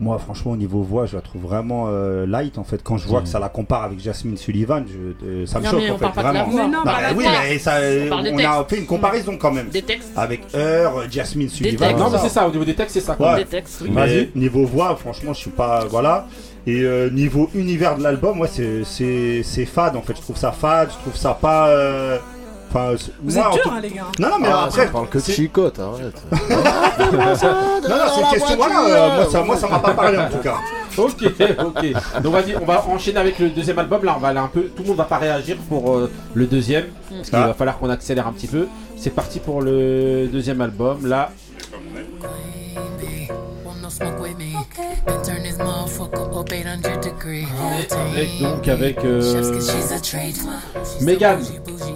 [0.00, 2.80] Moi, franchement, au niveau voix, je la trouve vraiment euh, light en fait.
[2.82, 5.70] Quand je vois que ça la compare avec Jasmine Sullivan, je- euh, ça me Non,
[5.72, 6.20] choque mais en fait.
[6.20, 6.46] vraiment.
[6.52, 7.74] Mais non, Bah, oui, mais ça,
[8.12, 9.68] On a fait une comparaison quand même.
[9.68, 10.10] Des textes.
[10.16, 11.96] Avec Heure, Jasmine Sullivan.
[11.96, 13.16] Non, mais c'est ça, au niveau des textes, c'est ça.
[13.18, 13.36] Ouais.
[13.36, 13.90] Des textes, oui.
[13.92, 14.28] Mais Vas-y.
[14.36, 15.84] Niveau voix, franchement, je suis pas.
[15.90, 16.26] Voilà.
[16.66, 20.16] Et euh, niveau univers de l'album, ouais, c'est- c'est c'est fade en fait.
[20.16, 21.68] Je trouve ça fade, je trouve ça pas.
[21.68, 22.18] euh,
[22.76, 24.02] Enfin, c'est- Vous moi, êtes en durs, tout- hein, les gars.
[24.18, 24.84] Non, non, mais Ah, après.
[24.86, 26.22] ça parle que de c'est- chicote, arrête.
[27.12, 28.56] Non, non, c'est une question.
[28.56, 30.56] Voilà, euh, moi, ça, moi, ça m'a pas parlé en tout cas.
[30.96, 31.24] Ok,
[31.58, 32.22] ok.
[32.22, 34.04] Donc vas-y, on va enchaîner avec le deuxième album.
[34.04, 34.62] Là, on va aller un peu.
[34.62, 37.48] Tout le monde va pas réagir pour euh, le deuxième, parce qu'il Ah.
[37.48, 38.68] va falloir qu'on accélère un petit peu.
[38.96, 41.04] C'est parti pour le deuxième album.
[41.06, 41.30] Là,
[43.82, 44.54] No smoke with me.
[45.06, 45.13] Then
[47.90, 50.40] avec donc avec euh, Chef's cause she's a treat.
[51.00, 51.40] Megan,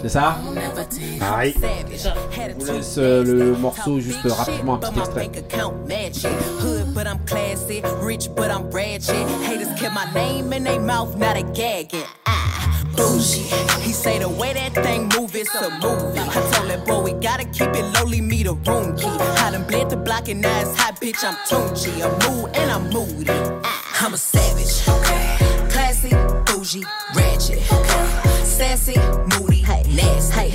[0.02, 1.22] c'est ça Never tease.
[1.22, 1.54] Aïe.
[1.58, 5.30] Je vous laisse euh, le morceau juste euh, rapidement un petit extrait.
[5.38, 6.30] account match it.
[6.60, 7.82] Hood, but I'm classy.
[8.02, 9.26] Rich, but I'm ratchet.
[9.46, 12.04] Haters kept my name in their mouth, now they gagging.
[12.26, 13.46] Ah, bougie.
[13.82, 16.18] He say the way that thing move, it's a movie.
[16.18, 19.06] I told that boy we gotta keep it lowly, me the room key.
[19.06, 21.24] I done bled the block and now it's hot, bitch.
[21.24, 21.92] I'm Tunchi.
[22.02, 23.77] I'm mood and I'm moody.
[24.00, 24.88] I'm a savage.
[24.88, 25.36] Okay.
[25.70, 26.10] Classy,
[26.46, 26.84] bougie,
[27.16, 27.58] ratchet.
[27.72, 28.44] Okay.
[28.44, 28.96] Sassy,
[29.32, 30.52] moody, nasty.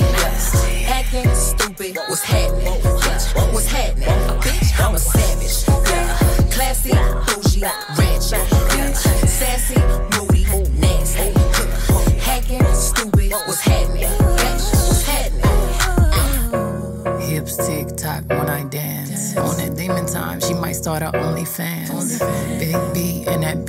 [0.88, 2.82] Acting stupid, what's happening?
[3.52, 4.08] What's happening?
[4.39, 5.66] Bitch, I'm a savage.
[6.54, 6.94] Classy,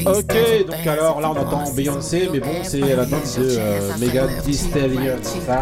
[0.07, 4.29] Ok, donc alors là on entend Beyoncé, mais bon, c'est la danse de euh, Megan
[4.45, 5.59] Thee Stallion, ça.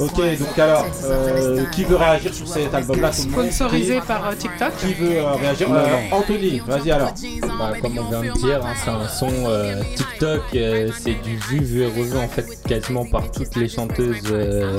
[0.00, 4.76] Ok, donc alors, euh, qui veut réagir sur cet album-là Sponsorisé par euh, TikTok.
[4.78, 5.68] Qui veut euh, réagir.
[6.12, 7.12] Anthony, vas-y alors.
[7.58, 11.36] Bah, comme on vient de dire, hein, c'est un son euh, TikTok, euh, c'est du
[11.36, 14.78] vu, vu et revu en fait quasiment par toutes les chanteuses euh,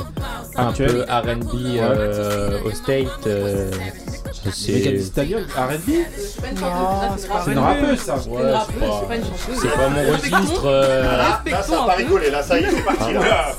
[0.56, 3.28] un peu R&B euh, au state.
[4.48, 5.90] Euh, c'est- Thee Stallion, R&B
[6.62, 6.68] Non,
[7.46, 8.68] c'est une rappeuse ça c'est pas,
[9.62, 10.62] c'est pas mon registre.
[10.66, 13.14] euh, Là, ça va pas rigoler, là, ça y est, c'est parti.
[13.14, 13.52] là.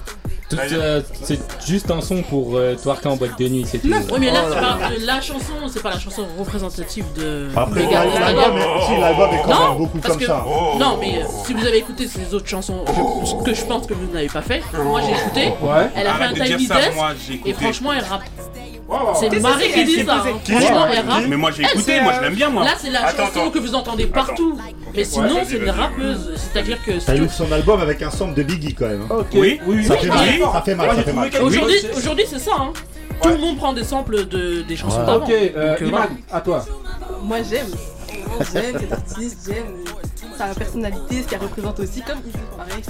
[0.48, 3.86] tout, euh, c'est juste un son pour euh, twerker en boîte de nuit, c'est tout.
[3.88, 8.58] Oui, mais là, c'est pas, la chanson, c'est pas la chanson représentative de Après, l'album
[8.58, 10.44] est- si, l'album est quand Non, même beaucoup parce comme que- ça.
[10.78, 13.86] Non, mais euh, si vous avez écouté ses autres chansons, je- ce que je pense
[13.86, 15.52] que vous n'avez pas fait, moi j'ai écouté.
[15.62, 15.88] Ouais.
[15.94, 16.98] Elle a fait un Tiny ça, Desk
[17.46, 18.22] et franchement, elle rappe.
[19.20, 20.24] C'est Marie c'est qui dit ça.
[20.26, 21.22] hein.
[21.28, 22.64] Mais moi j'ai écouté, moi je l'aime bien moi.
[22.64, 23.50] Là, c'est la Attends, chanson attends.
[23.50, 24.58] que vous entendez partout.
[24.94, 26.32] Mais sinon, c'est une rappeuse.
[26.36, 26.92] C'est-à-dire que.
[27.04, 29.02] T'as eu son album avec un sample de Biggie quand même.
[29.10, 29.16] hein.
[29.20, 30.18] Ok, Oui, oui, Ça oui, fait mal,
[30.52, 32.50] ça fait mal, Aujourd'hui, c'est- ça.
[32.58, 32.72] Hein.
[33.22, 35.24] Tout le monde prend des samples de, des chansons d'avant.
[35.24, 36.64] Ok, euh, euh, Iman, à toi.
[37.22, 37.66] Moi j'aime.
[38.52, 39.74] J'aime cet artiste, j'aime
[40.48, 42.02] sa personnalité, ce qu'elle représente aussi.
[42.02, 42.20] Comme
[42.56, 42.82] pareil.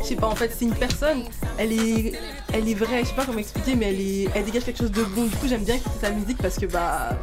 [0.00, 1.24] Je sais pas, en fait, c'est une personne.
[1.58, 2.12] Elle est,
[2.52, 4.92] elle est vraie, je sais pas comment expliquer, mais elle, est, elle dégage quelque chose
[4.92, 5.24] de bon.
[5.24, 7.18] Du coup, j'aime bien sa musique parce que, bah.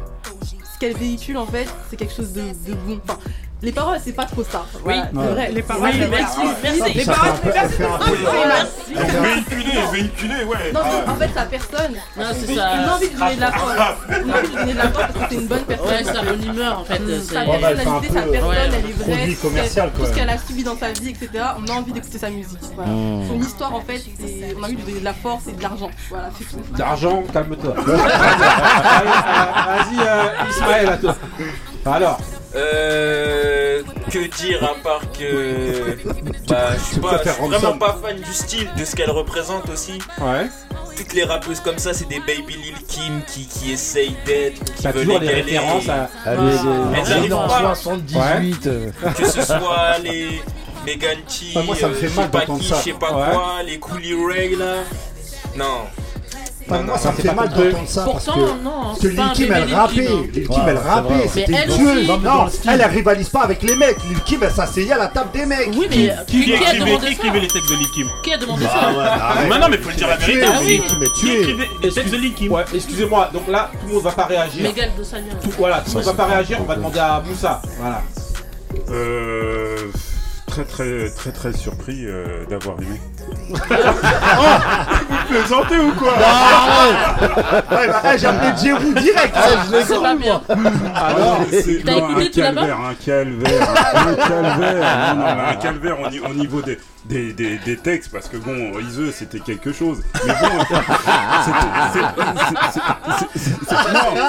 [0.74, 3.00] Ce qu'elle véhicule, en fait, c'est quelque chose de, de bon.
[3.62, 4.64] Les paroles, c'est pas trop ça.
[4.82, 5.50] Voilà, c'est vrai.
[5.52, 6.38] Les paroles, Ouais, merci.
[6.94, 8.94] Les paroles, Merci.
[8.94, 10.72] Véhiculé, véhiculé, ouais.
[10.74, 11.92] Non, mais en fait, sa personne.
[12.16, 12.94] Non, c'est Une ça.
[12.94, 13.74] envie de donner de la force.
[14.08, 15.86] Une envie de donner de la force parce que c'est une bonne personne.
[15.88, 17.00] Ouais, sa bonne humeur en fait.
[17.06, 19.90] c'est- Sa bah, personnalité, sa personne, elle est vraie.
[19.94, 21.28] tout ce qu'elle- a subi dans sa vie, etc.
[21.58, 22.58] On a envie d'écouter sa musique.
[22.62, 23.28] Mmh.
[23.28, 25.52] Son histoire, en fait, c'est- on a envie de lui donner de la force et
[25.52, 25.90] de l'argent.
[26.10, 26.62] Voilà, c'est tout.
[26.76, 27.74] D'argent, calme-toi.
[27.78, 27.92] Allez,
[29.66, 31.16] Vas-y, euh, Ismaël, à toi.
[31.86, 32.18] Alors,
[32.54, 35.96] Euh, que dire à part que
[36.48, 39.10] bah, je suis pas, je préfères suis vraiment pas fan du style de ce qu'elle
[39.10, 39.98] représente aussi.
[40.20, 40.46] ouais.
[40.94, 44.82] Toutes les rappeuses comme ça, c'est des baby Lil Kim qui, qui essayent d'être, qui
[44.82, 45.40] T'as veulent toujours égaler.
[45.42, 46.10] références à.
[46.26, 46.40] Allez,
[46.94, 47.74] Elles les arrivent pas.
[47.74, 48.66] 78.
[48.66, 50.42] euh, Que ce soit les
[50.84, 52.76] Megan T, moi, ça me euh, fait je mal sais pas d'entendre qui, ça.
[52.76, 53.32] je sais pas Ouais.
[53.32, 54.74] quoi, les Coolie Ray là.
[55.56, 55.84] Non.
[56.68, 59.22] Enfin, moi, ça me fait pas mal d'entendre ça parce Pourtant, que, non, que Lil
[59.34, 60.08] Kim, elle rappait.
[60.08, 60.22] Hein.
[60.32, 61.28] Lil Kim, elle c'est rappait.
[61.28, 61.88] C'était Dieu.
[61.90, 62.06] aussi.
[62.22, 63.96] Non, elle, elle rivalise pas avec les mecs.
[64.08, 65.68] Lil Kim, elle s'asseyait à la table des mecs.
[65.74, 65.96] Oui, mais
[66.26, 69.48] Qui, a écrivait, les textes de Lil Kim Qui a demandé Bah ça arrête.
[69.50, 70.46] Mais non, mais faut le dire la vérité.
[70.46, 70.66] Aussi.
[70.66, 71.40] Lil Kim est Qui tué.
[71.40, 74.24] écrivait les textes de Lil Kim Ouais, excusez-moi, donc là, tout le monde va pas
[74.26, 74.70] réagir.
[75.42, 77.60] Tout, voilà, tout le monde va pas réagir, on va demander à Moussa.
[77.78, 78.02] Voilà.
[78.90, 79.76] Euh,
[80.52, 83.00] très très très très surpris euh, d'avoir aimé.
[83.48, 86.12] Vous plaisantez ou quoi?
[86.12, 89.34] Ouais, bah, eh, J'ai appelé Jérou direct.
[89.86, 90.42] C'est pas bien.
[90.94, 96.10] Alors, c'est non, un calvaire, un calvaire, un calvaire, non, non, mais un calvaire au,
[96.10, 100.02] ni- au niveau des, des, des, des textes, parce que bon, Iseux c'était quelque chose,
[100.26, 100.58] mais bon,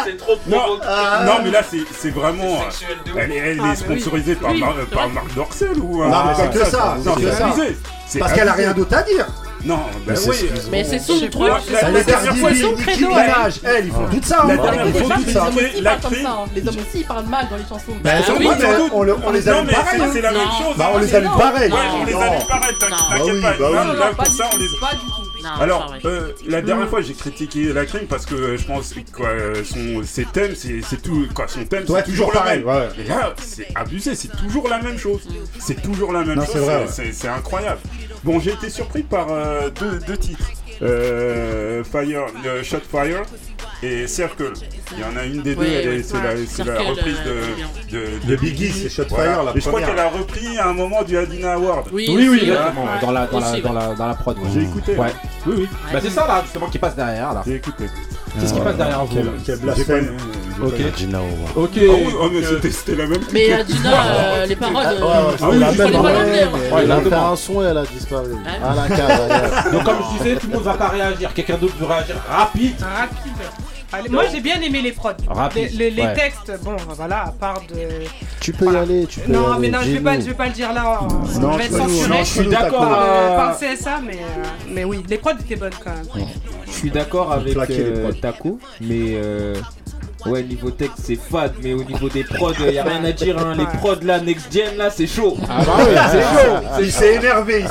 [0.06, 0.80] c'est- trop non,
[1.26, 2.62] non, mais là c'est vraiment,
[3.18, 4.52] elle, est- Ah, sponsorisée par,
[4.92, 5.10] par.
[5.10, 8.20] Marc Dorcel ou Non, mais c'est ça, c'est ça.
[8.20, 9.28] Parce qu'elle a rien d'autre à dire.
[9.66, 10.36] Non, ben Mais oui.
[10.36, 11.32] c'est- Mais c'est son truc.
[11.34, 13.60] son- la est dernière fois, ils Nicki credo, Minaj.
[13.64, 14.42] Elle, ils font tout ça.
[14.44, 14.48] Hein.
[14.92, 15.44] fois, c'est tout les ça.
[15.48, 16.46] hommes aussi ils La parlent comme crime- ça.
[16.56, 17.98] Les hommes aussi ils parlent mal dans les chansons.
[18.04, 18.12] Bah,
[18.78, 18.92] doute.
[18.94, 20.02] on, le- on les Non, allume mais pareil.
[20.12, 20.40] c'est- la Non.
[20.40, 20.78] même chose.
[20.78, 21.02] Bah, on hein.
[21.02, 21.38] les allume non.
[21.38, 21.72] pareil.
[21.74, 22.20] On les Non.
[22.22, 22.98] allume pareil, t'inquiète Non.
[23.10, 23.24] Bah pas.
[23.24, 23.98] oui, bah oui.
[24.00, 25.24] là, pas du ça, tout, on les Pas du tout.
[25.44, 29.00] Non, Alors, euh, la dernière fois, j'ai critiqué la crime parce que je pense que
[29.14, 31.28] quoi, euh, son, ses thèmes, c'est c'est tout.
[31.34, 32.68] Quoi, son thème, Ouais, c'est toujours, toujours le pareil, même.
[32.68, 32.88] ouais.
[32.98, 35.20] Et là, c'est abusé, c'est toujours la même chose.
[35.60, 36.54] C'est toujours la même Non, chose.
[36.54, 36.88] c'est vrai, ouais.
[36.90, 37.80] c'est- C'est incroyable.
[38.24, 40.50] Bon, j'ai été surpris par euh, deux, deux titres.
[40.82, 43.26] Euh, Fire, euh, Shot Fire
[43.82, 44.54] et Circle.
[44.92, 47.44] Il y en a une des deux, c'est la, reprise euh,
[47.92, 49.44] de, de, De Biggie, c'est Shot Voilà.
[49.44, 51.88] La je crois qu'elle a repris à un moment du Adina Award.
[51.92, 52.84] Oui, Oui, oui, exactement.
[52.84, 52.90] ouais.
[53.02, 54.38] Dans la, dans la, dans la, dans la prod.
[54.54, 54.96] J'ai écouté.
[54.96, 55.14] Ouais.
[55.46, 55.70] Oui, oui.
[55.92, 57.44] Bah, c'est ça là, justement, qui passe derrière là.
[57.46, 57.86] J'ai écouté.
[58.40, 60.18] Qu'est-ce qui passe derrière vous Quel, blasphème.
[60.62, 60.74] Ok.
[60.96, 61.20] Gina.
[61.56, 61.70] Ok.
[61.78, 63.22] Ah oh, mais c'était- c'était la même.
[63.32, 64.76] Mais euh, Dina, euh, les paroles.
[64.86, 66.50] Ah, euh, Ah la je même,
[66.80, 68.32] Elle a fait un son et elle a disparu.
[68.46, 68.72] Ah.
[68.72, 69.72] À la cave.
[69.72, 71.34] Donc, comme je disais, tout le monde va pas réagir.
[71.34, 72.76] Quelqu'un d'autre veut réagir rapide.
[72.82, 73.32] Rapide.
[73.94, 75.12] Allez, moi j'ai bien aimé les prods.
[75.28, 76.14] Rapide, Les, les- les ouais.
[76.16, 78.06] textes, bon voilà, à part de.
[78.40, 79.62] Tu peux y aller, tu peux y Non, aller.
[79.62, 81.00] mais non, je vais, pas, je vais pas le dire là.
[81.04, 82.80] euh, Non, je censuré non, Je suis d'accord.
[82.90, 85.92] par, le, euh, par le CSA, mais, euh, mais oui, les prods étaient bonnes quand
[85.92, 86.26] même.
[86.66, 88.12] Je suis d'accord avec euh.
[88.22, 89.56] Taco, mais euh,
[90.26, 93.38] ouais, niveau texte c'est fade, mais au niveau des prods, y a rien à dire.
[93.38, 93.56] Hein.
[93.58, 95.38] Les prods là, next gen là, c'est chaud.
[95.50, 96.56] Ah bah oui, c'est chaud.
[96.82, 97.70] Il s'est énervé ici.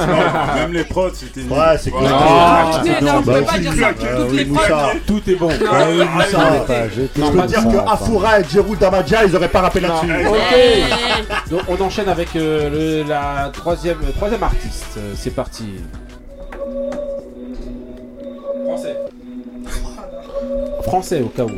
[0.57, 1.43] Même les prods, c'était.
[1.43, 2.03] Ouais, c'est cool.
[2.09, 3.89] Ah, Non, c'est non, on bah peut pas dire ça.
[4.05, 4.65] Euh, Toutes les prods.
[5.07, 5.51] Tout est bon.
[5.51, 7.93] Je Je peux dire que pas.
[7.93, 10.27] Afura et Jérou Damadja, ils auraient pas rappelé là-dessus.
[10.27, 11.51] Ok.
[11.51, 14.87] Donc on enchaîne avec euh, le, la troisième, le troisième artiste.
[14.99, 15.65] Euh, C'est parti.
[18.65, 18.97] Français.
[20.83, 21.51] Français au cas où.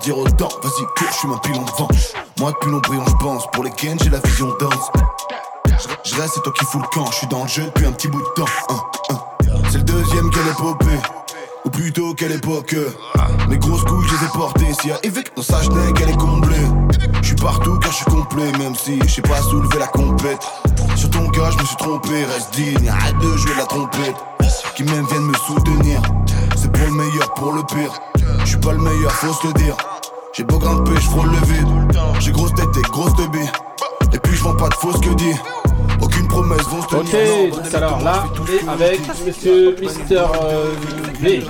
[0.00, 0.48] De dire autant.
[0.62, 1.88] Vas-y, cours, je suis ma pilon devant.
[2.38, 3.46] Moi, depuis l'ombrillon, je pense.
[3.52, 4.90] Pour les Ken, j'ai la vision dense.
[6.04, 7.06] Je reste, c'est toi qui fous le camp.
[7.10, 8.44] Je suis dans le jeu depuis un petit bout de temps.
[9.70, 11.00] C'est le deuxième quelle épopée.
[11.64, 12.74] Ou plutôt quelle époque.
[13.48, 14.72] Mes grosses couilles, je les ai portées.
[14.80, 16.56] S'il y a Evic dans sa schneck, elle est comblée.
[17.20, 20.46] Je suis partout car je suis complet, même si je sais pas soulever la compète.
[20.96, 24.16] Sur ton cas, je me suis trompé, reste digne, arrête de jouer de la trompette.
[24.74, 26.00] Qui même viennent me soutenir,
[26.56, 27.92] c'est pour le meilleur, pour le pire.
[28.40, 29.76] Je suis pas le meilleur, faut se le dire.
[30.32, 31.68] J'ai beau grimper, je frôle le vide.
[32.20, 33.48] J'ai grosse tête et grosse teubie.
[34.12, 35.34] Et puis je vends pas de fausses que dit.
[36.00, 37.04] Aucune promesse vont se tenir.
[37.04, 40.74] Ok, donc alors là, on est avec monsieur Mister euh,
[41.20, 41.44] V.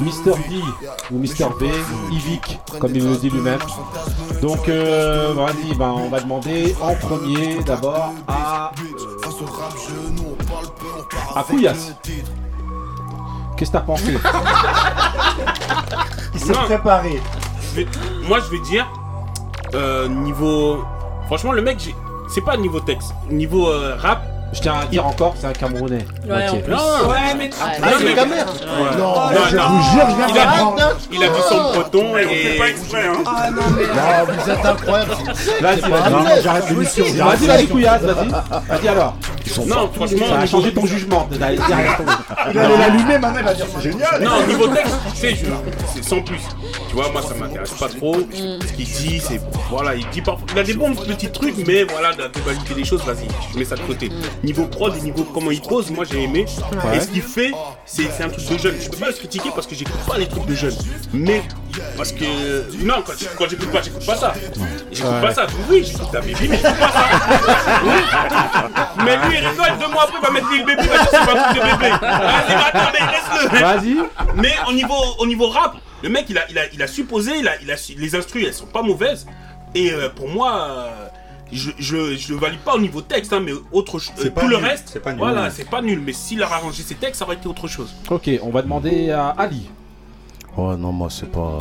[0.00, 0.62] Mister V
[1.10, 1.70] ou Mister V,
[2.10, 3.60] Ivic, comme il le dit lui-même.
[4.42, 8.72] Donc, euh, vas-y, ben, on va demander en premier d'abord à.
[11.34, 11.92] à Couillasse.
[13.56, 14.18] Qu'est-ce que t'as pensé?
[16.34, 16.64] Il s'est Non.
[16.64, 17.20] préparé.
[17.60, 17.86] Je vais-
[18.26, 18.86] Moi, je vais dire,
[19.74, 20.84] euh, niveau.
[21.26, 21.94] Franchement, le mec, j'ai-
[22.28, 23.14] c'est pas niveau texte.
[23.30, 24.22] Niveau euh, rap.
[24.54, 26.06] Je tiens à dire encore, c'est un Camerounais.
[26.28, 26.72] Ouais, en plus.
[26.72, 27.50] Non, Ouais, mais.
[27.60, 28.34] Ah, Non, c'est mais- Camer.
[28.36, 28.96] Ouais.
[28.96, 29.68] Non, Non, je non.
[29.68, 30.98] vous jure, je viens Il a, d'apprendre.
[31.12, 32.58] il a dit son breton On fait et.
[32.58, 33.22] pas exprès, hein.
[33.26, 33.82] Ah non, mais.
[33.86, 35.10] Non, vous êtes incroyable.
[35.60, 36.42] Vas-y, vas-y.
[36.42, 37.04] j'arrête l'émission.
[37.24, 38.28] Vas-y, vas-y, Couillasse, vas-y.
[38.28, 39.16] Vas-y alors.
[39.66, 41.28] Non, franchement, Ça a changé ton jugement.
[41.34, 41.42] Il
[42.58, 44.22] allait l'allumer, maintenant il va dire c'est génial.
[44.22, 45.44] Non, niveau texte, tu sais, je-
[45.94, 46.40] c'est sans plus.
[46.88, 48.16] Tu vois, moi ça m'intéresse pas trop.
[48.32, 49.40] Ce qu'il dit, c'est.
[49.70, 50.46] Voilà, il dit parfois.
[50.52, 53.64] Il a des bons petits trucs, mais voilà, la globalité des choses, vas-y, je mets
[53.64, 54.10] ça de côté.
[54.44, 56.44] Niveau prod et niveau comment il pose, moi j'ai aimé.
[56.84, 56.96] Ouais.
[56.96, 57.50] Et ce qu'il fait,
[57.86, 58.74] c'est un truc de jeune.
[58.80, 60.76] Je peux pas le critiquer parce que j'écoute pas les trucs de jeunes.
[61.14, 61.42] Mais.
[61.96, 62.84] Parce que.
[62.84, 64.34] Non, quand, quand j'écoute pas, j'écoute pas ça.
[64.92, 65.20] J'écoute Ouais.
[65.22, 65.46] pas ça.
[65.70, 67.04] Oui, j'écoute ta baby, mais j'écoute pas ça.
[67.84, 67.90] Oui.
[69.04, 71.08] Mais lui, il rigole, deux mois après, il va mettre Lil Baby, il va dire
[71.10, 71.92] c'est pas un truc de bébé.
[71.92, 73.58] Attends, mais laisse-le.
[73.60, 73.96] Vas-y.
[74.36, 77.32] Mais au niveau, au niveau rap, le mec il a, il a, il a supposé,
[77.38, 79.26] il a, il a, les instrus elles sont pas mauvaises.
[79.74, 81.08] Et euh, pour moi, euh,
[81.52, 84.14] je, je, je le valide pas au niveau texte, hein, mais autre chose.
[84.16, 85.18] C'est pas tout le reste, c'est pas nul.
[85.18, 86.00] voilà, c'est pas nul.
[86.04, 87.92] Mais s'il a arrangé ses textes, ça aurait été autre chose.
[88.10, 89.68] Ok, on va demander à Ali.
[90.56, 91.58] Ouais, non, moi, c'est pas.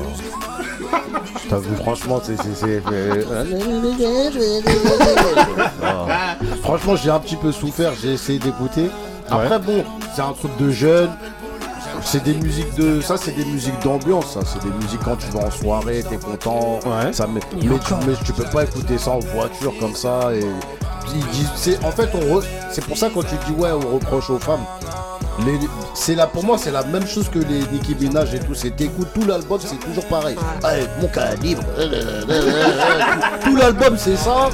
[1.44, 2.38] Je t'avoue, franchement, c'est.
[2.38, 2.84] c'est- c'est-
[5.84, 6.36] Ah.
[6.64, 8.90] Franchement, j'ai un petit peu souffert, j'ai essayé d'écouter.
[9.30, 9.84] Après, bon,
[10.16, 11.10] c'est un truc de jeune.
[12.06, 13.02] C'est des musiques de.
[13.02, 14.42] Ça, c'est des musiques d'ambiance, ça.
[14.46, 16.80] C'est des musiques quand tu vas en soirée, t'es content.
[17.12, 17.40] Ça met...
[17.56, 20.34] mais, tu, mais tu peux pas écouter ça en voiture comme ça.
[20.34, 20.44] Et...
[21.16, 23.96] ils disent- c'est- En fait, on re- c'est pour ça quand tu dis ouais, on
[23.96, 24.64] reproche aux femmes.
[25.48, 25.60] Les-
[25.96, 28.70] c'est là pour moi c'est la même chose que les Nicki Minaj et tout c'est
[28.70, 30.36] t'écoutes tout l'album c'est toujours pareil
[31.02, 34.50] mon calibre tout, tout l'album c'est ça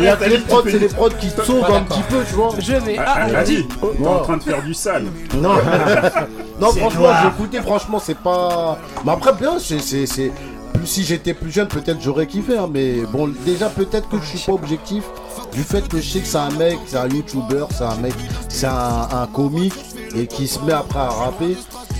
[0.00, 2.50] et avec les prods c'est les prods qui te sauvent un petit peu tu vois
[2.56, 2.96] Je vais.
[2.98, 3.68] Ah, Ah, Ali, dis.
[3.98, 5.06] t'es en train de faire du sale.
[5.34, 5.54] non,
[6.60, 8.78] non franchement, j'ai écouté, franchement, c'est pas.
[9.04, 9.80] Mais après, bien, c'est.
[9.80, 10.30] c'est- c'est-
[10.72, 14.36] plus- Si j'étais plus jeune, peut-être j'aurais kiffé, hein, mais bon, déjà, peut-être que je
[14.36, 15.04] suis pas objectif
[15.52, 18.14] du fait que je sais que c'est un mec, c'est un youtubeur, c'est un mec,
[18.48, 19.74] c'est un, un comique
[20.14, 21.56] et qui se met après à rapper.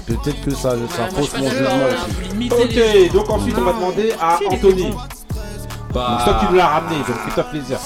[0.07, 2.51] Peut-être que ça, ça fausse mon jugement aussi.
[2.51, 4.91] Ok, donc ensuite on va demander à Anthony.
[5.93, 7.79] Bah, Donc toi qui nous l'as ramené, donc fais-toi plaisir.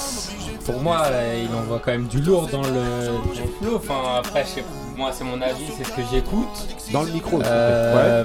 [0.64, 3.76] Pour moi, euh, il envoie quand même du lourd dans le, dans le flow.
[3.76, 4.64] Enfin, après, je sais-
[4.96, 6.48] moi, c'est mon avis, c'est ce que j'écoute.
[6.92, 7.40] Dans le micro.
[7.42, 8.24] Euh,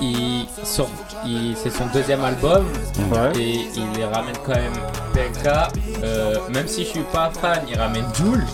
[0.00, 0.46] il
[1.56, 2.66] c'est son deuxième album
[3.10, 3.32] Ouais.
[3.40, 4.72] et il les ramène quand même
[5.14, 5.48] PLK.
[6.04, 8.44] Euh, même si je suis pas fan, il ramène Joule.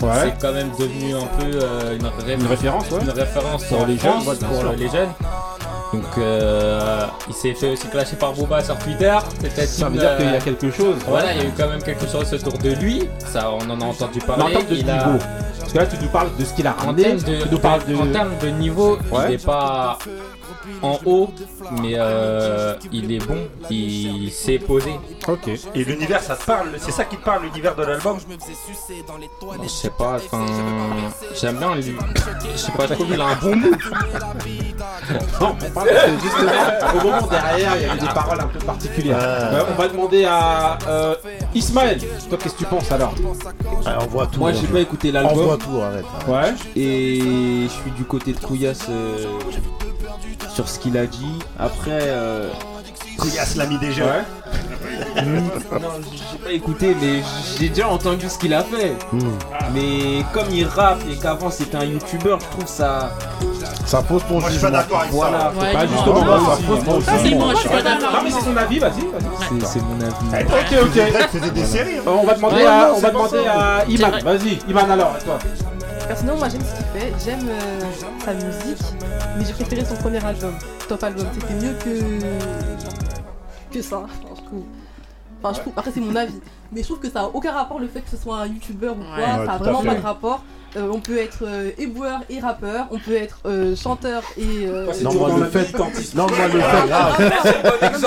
[0.00, 0.10] Ouais.
[0.24, 3.88] C'est quand même devenu un peu euh, une, ré- Une référence, une référence Pour jeunes,
[4.76, 5.08] les jeunes.
[5.92, 9.16] Donc euh, il s'est fait aussi clasher par Boba sur Twitter.
[9.40, 10.96] Peut-être Ça veut une, dire qu'il y a euh, quelque chose.
[11.06, 13.08] Voilà, il y a eu quand même quelque chose autour de lui.
[13.18, 14.54] Ça, on en a entendu Mais en parler.
[14.54, 15.18] termes de il a- niveau.
[15.60, 17.48] Parce que là tu nous parles de ce qu'il a en ramené, termes de, tu
[17.50, 17.94] nous parles de...
[17.96, 19.24] en termes de niveau, Ouais.
[19.26, 19.98] il n'est pas
[20.82, 21.30] en haut,
[21.80, 23.38] mais euh, il est bon,
[23.70, 24.92] il s'est posé.
[25.28, 25.48] Ok.
[25.74, 28.18] Et l'univers, ça te parle C'est ça qui te parle, l'univers de l'album?
[29.62, 30.46] Je sais pas, enfin,
[31.40, 31.94] j'aime bien lui.
[32.52, 33.76] Je sais pas, je trouve qu'il a un bon move.
[35.40, 36.52] Non, on parle que justement,
[36.94, 39.18] au moment derrière, il y avait des paroles un peu particulières.
[39.20, 41.14] Euh, on va demander à euh,
[41.54, 41.98] Ismaël.
[42.28, 43.14] Toi, qu'est-ce que tu penses alors?
[43.86, 44.38] Ah, on voit tout.
[44.38, 45.32] Moi j'ai pas écouté l'album.
[45.32, 46.04] Envoie tout, arrête.
[46.26, 46.54] Ouais.
[46.76, 49.26] Et je suis du côté de Couillasse euh,
[50.54, 51.38] sur ce qu'il a dit.
[51.58, 52.00] Après.
[52.02, 52.48] Euh...
[53.18, 54.08] Couillasse l'ami des jeunes.
[55.22, 55.88] non,
[56.32, 57.22] j'ai pas écouté, mais
[57.58, 58.96] j'ai déjà entendu ce qu'il a fait.
[59.12, 59.18] Hmm.
[59.74, 63.10] Mais comme il rappe et qu'avant c'était un youtubeur, je trouve ça.
[63.84, 64.70] Ça pose ton Moi, je suis pas jugement.
[64.82, 65.38] d'accord avec Voilà.
[65.38, 65.52] ça.
[65.60, 67.00] C'est pas justement non, ça pose ton.
[67.02, 68.20] Ça, c'est moi, je suis pas Non, d'accord.
[68.24, 68.90] mais c'est son avis, vas-y.
[69.00, 69.60] vas-y.
[69.60, 70.44] C'est c'est mon avis.
[70.46, 71.12] Ok, ok.
[71.12, 71.98] Drake faisait des séries.
[71.98, 72.02] hein.
[72.06, 74.10] Euh, On va demander Ouais, à, non, on va demander à Iman.
[74.24, 75.38] Vas-y, Iman alors, et toi.
[76.08, 77.80] Personnellement, moi j'aime ce qu'il fait, j'aime euh,
[78.24, 78.82] sa musique,
[79.38, 80.54] mais j'ai préféré son premier album,
[80.88, 81.26] top album.
[81.40, 82.00] C'était mieux que.
[83.74, 84.64] que ça, enfin, je trouve.
[85.42, 86.40] Enfin, je trouve, après c'est mon avis,
[86.72, 88.92] mais je trouve que ça a aucun rapport le fait que ce soit un youtubeur
[88.94, 90.42] ou quoi, Ouais, ça a vraiment pas de rapport.
[90.74, 94.64] Euh, on peut être euh, éboueur et rappeur, on peut être euh, chanteur et.
[94.66, 95.70] euh, Non, moi, le fait.
[95.76, 97.98] Non, moi, le fait.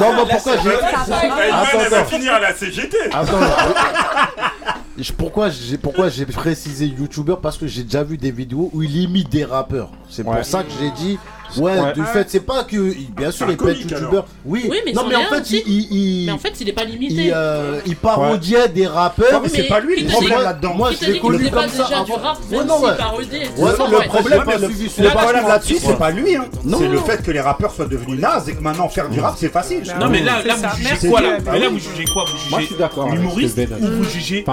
[0.00, 1.88] Non, moi, pourquoi j'ai.
[1.88, 2.96] Va finir à la CGT.
[3.10, 3.38] Attends,
[5.16, 8.96] pourquoi j'ai pourquoi j'ai précisé youtubeur parce que j'ai déjà vu des vidéos où il
[8.96, 9.90] imite des rappeurs.
[10.08, 10.36] C'est Ouais.
[10.36, 11.18] pour ça que j'ai dit
[11.58, 11.92] ouais, Ouais.
[11.92, 14.26] du fait c'est pas que bien sûr il peut être youtubeur.
[14.44, 14.66] Oui.
[14.70, 17.14] Oui, mais non mais en fait il, il, Mais en fait, il est pas limité.
[17.26, 19.40] il, euh, il parodiait des rappeurs.
[19.42, 20.74] Mais c'est pas lui le problème là-dedans.
[20.74, 22.22] Moi je l'ai connu comme pas ça déjà du avant.
[22.22, 26.36] rap, Ouais, non, Le, problème, le, problème là-dessus, c'est pas lui.
[26.36, 26.46] Hein.
[26.78, 29.34] C'est le fait que les rappeurs soient devenus nazes et que maintenant faire du rap
[29.38, 29.82] c'est facile.
[30.00, 31.52] Non, mais là, vous jugez quoi là Ben.
[31.52, 34.04] Mais là, vous jugez quoi Vous Moi, je jugez suis d'accord avec l'humoriste ou vous
[34.04, 34.44] jugez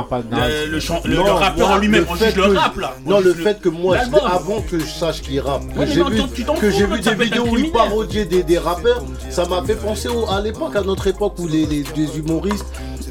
[1.06, 3.34] le, rappeur en lui-même le On fait juge le que- rap là Non, On le
[3.34, 5.86] fait que moi, avant que je sache qu'il rappe, que
[6.72, 7.72] j'ai vu, non, vu des vidéos où il criminel.
[7.72, 11.48] parodiait des, des rappeurs, ça m'a fait penser au- à l'époque, à notre époque où
[11.48, 12.66] les, les- les humoristes,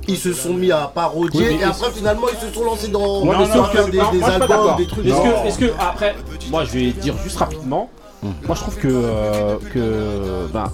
[0.09, 3.23] ils se sont mis à parodier Oui, et après finalement ils se sont lancés dans
[3.67, 5.07] faire des, non, des je albums, des trucs.
[5.07, 5.23] Est-ce Non.
[5.43, 6.15] que, est-ce que après,
[6.51, 7.91] moi je vais dire juste rapidement,
[8.23, 10.73] moi je trouve que, euh, que bah,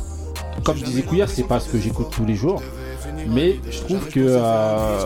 [0.64, 2.62] comme disait Couillard, c'est pas ce que j'écoute tous les jours,
[3.28, 4.98] mais je trouve que euh,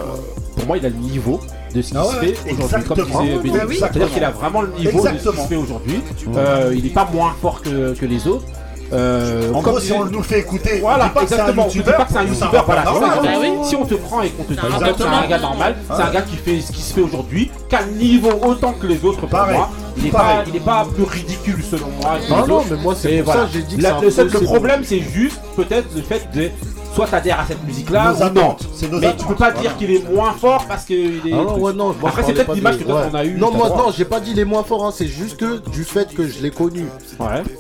[0.57, 1.41] pour moi il a le niveau
[1.75, 2.35] de ce qui Ah se fait aujourd'hui.
[2.45, 3.21] Comme exactement.
[3.23, 3.51] disait Benny.
[3.51, 3.77] Bah oui.
[3.79, 5.43] C'est-à-dire qu'il a vraiment le niveau de ce qui Exactement.
[5.45, 5.97] se fait aujourd'hui.
[6.27, 6.33] Mmh.
[6.37, 8.45] Euh, il n'est pas moins fort que, que les autres.
[8.93, 11.29] Euh, En comme gros, si on nous le fait écouter, voilà, on dit pas que
[11.29, 11.65] c'est un exactement.
[11.65, 12.83] On dit youtubeur, pas que c'est un youtubeur, voilà.
[12.83, 13.11] normal.
[13.23, 13.49] Si- Ah oui.
[13.63, 15.77] Si on te prend et qu'on te dit C'est un que c'est un gars normal.
[15.87, 18.73] c'est un gars qui fait ce qui se fait aujourd'hui, qui a le niveau autant
[18.73, 19.57] que les autres pour Pareil.
[19.57, 19.71] moi.
[19.97, 22.17] Il n'est pas, il est pas plus ridicule selon moi.
[22.27, 22.67] que Non, les non, autres.
[22.73, 24.41] mais moi, c'est pour ça que j'ai dit que La- c'est un le, seul- le
[24.41, 26.51] problème, c'est juste peut-être le fait de
[26.95, 28.57] soit t'adhères à cette musique-là Nos ou non.
[28.91, 29.61] nos Mais tu peux pas voilà.
[29.61, 31.33] dire qu'il est moins fort parce qu'il est.
[31.33, 33.09] Ah non, ouais, non, moi, Après, c'est peut-être l'image de- que toi, ouais.
[33.13, 33.37] on a eu.
[33.37, 36.13] Non, moi, non, j'ai pas dit les moins forts, hein, c'est juste que du fait
[36.15, 36.87] que je l'ai connu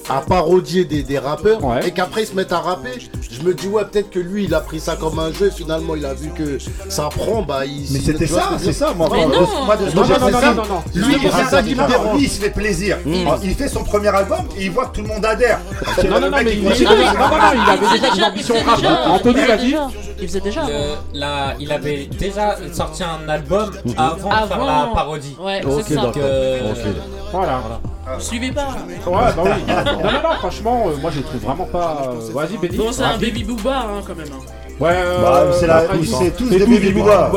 [0.09, 2.91] à parodier des, des rappeurs et qu'après ils se mettent à rapper,
[3.31, 5.51] je me dis, ouais, peut-être que lui il a pris ça comme un jeu et
[5.51, 6.59] finalement il a vu que
[6.89, 7.87] ça prend, bah il.
[7.93, 9.09] Mais c'était ça, c'est ça, moi.
[9.13, 9.29] Mais non.
[9.31, 10.83] Non, non, non, apprécié, non, non, non.
[10.95, 12.15] Lui, C'est ça qui me dérange.
[12.15, 12.19] Mm.
[12.19, 12.99] Lui, il se fait plaisir.
[13.43, 15.61] Il fait son premier album et il voit que tout le monde adhère.
[16.09, 19.20] Non, non, non, mais il avait déjà une ambition rap.
[19.21, 19.65] Anthony, Il faisait vas-y.
[19.67, 19.89] déjà.
[20.21, 20.61] Il faisait déjà.
[20.67, 23.95] Le- là, il avait déjà sorti un album Mhm.
[23.97, 25.37] avant, de faire la parodie.
[25.41, 26.13] Ouais, Donc, c'est ça.
[26.17, 26.73] euh,
[27.33, 27.81] Voilà, voilà.
[28.19, 28.67] Vous suivez pas
[29.07, 29.51] Ouais, bah oui.
[29.69, 32.09] Non, non, non, franchement, euh, moi je trouve vraiment pas.
[32.09, 32.77] euh, Vas-y, Benny.
[32.77, 34.27] Bon, c'est un baby booba hein, quand même.
[34.33, 34.45] hein.
[34.81, 37.31] Ouais, euh, Bah, c'est la- c'est tous c'est des baby booba.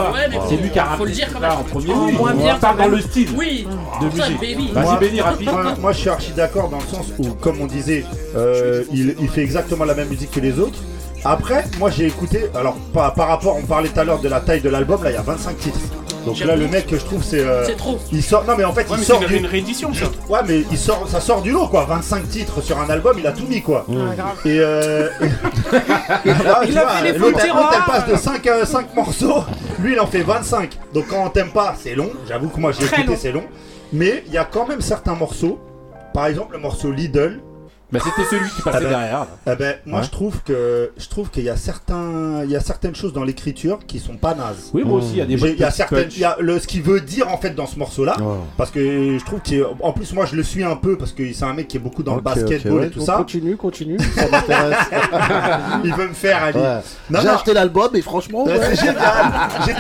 [0.50, 1.58] C'est lui qui a faut le dire quand là même.
[1.60, 1.94] en premier.
[1.94, 3.68] Oui, moins bien dans le style Oui,
[4.02, 4.74] de musique.
[4.74, 5.50] Vas-y, Moi- Benny, rapide.
[5.80, 8.04] Moi, je suis archi d'accord dans le sens où, comme on disait,
[8.36, 10.80] euh, il, il fait exactement la même musique que les autres.
[11.26, 14.42] Après, moi j'ai écouté, alors par, par rapport, on parlait tout à l'heure de la
[14.42, 15.80] taille de l'album, là il y a 25 titres.
[16.26, 17.40] Donc là le mec, je trouve, c'est.
[17.42, 18.00] euh, C'est trop.
[18.12, 20.06] Il sort, non mais en fait, Ouais, il mais sort du- une réédition, ça.
[20.30, 21.86] Ouais, mais il sort, ça sort du lot quoi.
[21.86, 23.86] 25 titres sur un album, il a tout mis quoi.
[24.46, 25.10] Et euh.
[26.26, 29.44] et- là, Il a vois, fait les l'autre, elle- passe de 5, 5 morceaux,
[29.80, 30.78] lui il en fait 25.
[30.94, 32.10] Donc quand on t'aime pas, c'est long.
[32.28, 33.18] J'avoue que moi j'ai Très écouté, long.
[33.22, 33.44] c'est long.
[33.92, 35.60] Mais il y a quand même certains morceaux.
[36.14, 37.42] Par exemple, le morceau Lidl.
[37.92, 39.28] Mais c'était celui qui passait Ah ben- derrière.
[39.46, 40.06] ah ben, moi Ouais.
[40.06, 43.24] je trouve que je trouve qu'il y a certains il y a certaines choses dans
[43.24, 44.72] l'écriture qui sont pas nazes.
[44.74, 46.58] Oui, moi aussi, il y a des il y a certaines il y a le
[46.60, 48.16] ce qu'il veut dire en fait dans ce morceau là
[48.58, 48.80] parce que
[49.20, 51.68] je trouve qu'en plus moi je le suis un peu parce que c'est un mec
[51.68, 53.18] qui est beaucoup dans le basketball ouais, et tout ça.
[53.18, 54.78] Continue, continue, ça m'intéresse.
[55.84, 56.58] il veut me faire Ali.
[56.60, 56.80] Ouais.
[57.22, 58.46] J'ai acheté l'album et franchement.
[58.48, 59.32] C'est génial.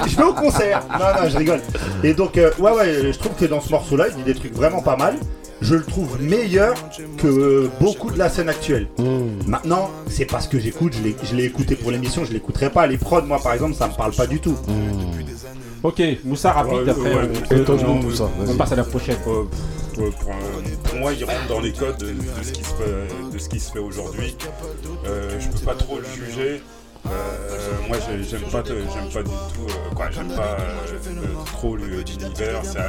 [0.07, 0.83] Je vais au concert.
[0.91, 1.61] Non, non, je rigole.
[2.03, 4.53] Et donc, euh, ouais, ouais, je trouve que dans ce morceau-là, il dit des trucs
[4.53, 5.15] vraiment pas mal.
[5.63, 6.75] Je le trouve meilleur
[7.17, 8.87] que euh, beaucoup de la scène actuelle.
[9.47, 12.85] Maintenant, c'est parce que j'écoute, je l'ai- je l'ai écouté pour l'émission, je l'écouterai pas.
[12.85, 14.55] Les prods, moi, par exemple, ça me parle pas du tout.
[15.81, 19.17] Ok, Moussa rapide, Ouais, après ouais, on- ouais, on, passe à la prochaine.
[19.27, 19.43] Euh,
[19.93, 20.09] pour, euh,
[20.83, 23.49] pour moi, il rentre dans les codes de, de ce qui se fait, de ce
[23.49, 24.35] qui se fait aujourd'hui.
[25.05, 26.61] Euh, je peux pas trop le juger.
[27.05, 27.09] Euh,
[27.87, 29.67] moi, j'ai- j'aime pas, j'aime pas du tout.
[29.69, 32.63] euh, quoi, j'aime pas euh, trop le- l'univers.
[32.63, 32.79] ça,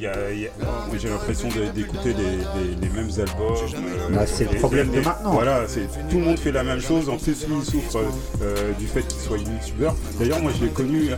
[0.00, 0.50] y a- y a-
[0.88, 3.54] moi, j'ai l'impression d'écouter les, les- les mêmes albums.
[3.74, 5.32] euh, Bah, c'est le problème de maintenant.
[5.32, 7.08] Voilà, c'est tout le monde fait la même chose.
[7.08, 8.02] En plus, lui, il souffre
[8.42, 9.94] euh, du fait qu'il soit youtubeur.
[10.18, 11.10] D'ailleurs, moi, je l'ai connu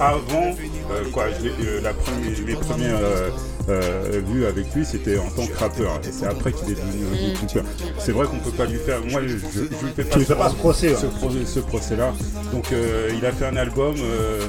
[0.00, 0.54] avant.
[0.90, 3.30] euh, quoi, je l'ai- euh, la première, mes premières euh,
[3.68, 6.00] euh, vues avec lui, c'était en tant que rappeur.
[6.06, 7.40] Et c'est après qu'il est devenu Mm.
[7.42, 7.64] youtubeur.
[7.98, 9.00] C'est vrai qu'on peut pas lui faire.
[9.06, 10.96] Moi, je, je, je lui fais pas, Tu lui fais pas ce procès, ouais.
[11.00, 12.12] Ce, procès- ce procès-là.
[12.52, 13.94] Donc, euh, il a fait un album.
[13.98, 14.40] euh,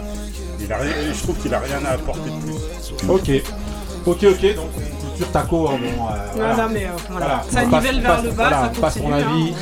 [0.59, 3.09] il a rien, je trouve qu'il a rien à apporter de plus.
[3.09, 3.29] Ok.
[4.07, 4.69] Ok, ok, donc
[5.23, 5.87] taco, hein, bon.
[5.87, 5.95] euh, Non,
[6.35, 6.55] voilà.
[6.57, 7.41] non, mais, euh, voilà.
[7.49, 9.53] Ça on passe- nivelle on vers passe- le bas, voilà, ça on passe mon avis.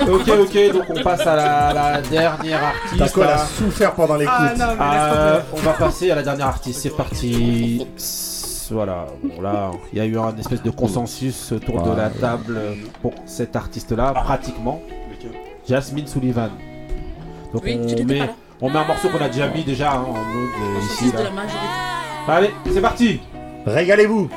[0.00, 2.98] ok, ok, donc on passe à la, la dernière artiste.
[2.98, 3.38] Taco, elle a là.
[3.38, 4.34] souffert pendant l'écoute.
[4.38, 7.86] Ah, non, mais laisse Euh, on va passer à la dernière artiste, c'est parti.
[8.70, 12.58] Voilà, bon là, il y a eu un espèce de consensus autour de la table
[13.02, 14.80] pour cette artiste-là, pratiquement.
[15.68, 16.48] Jasmine Sullivan.
[17.52, 18.20] Donc Oui, on, met,
[18.62, 21.12] on met un morceau qu'on a déjà mis déjà hein, en mode euh, ici.
[21.12, 22.34] Là.
[22.34, 23.20] Allez, c'est parti
[23.66, 24.28] Régalez-vous.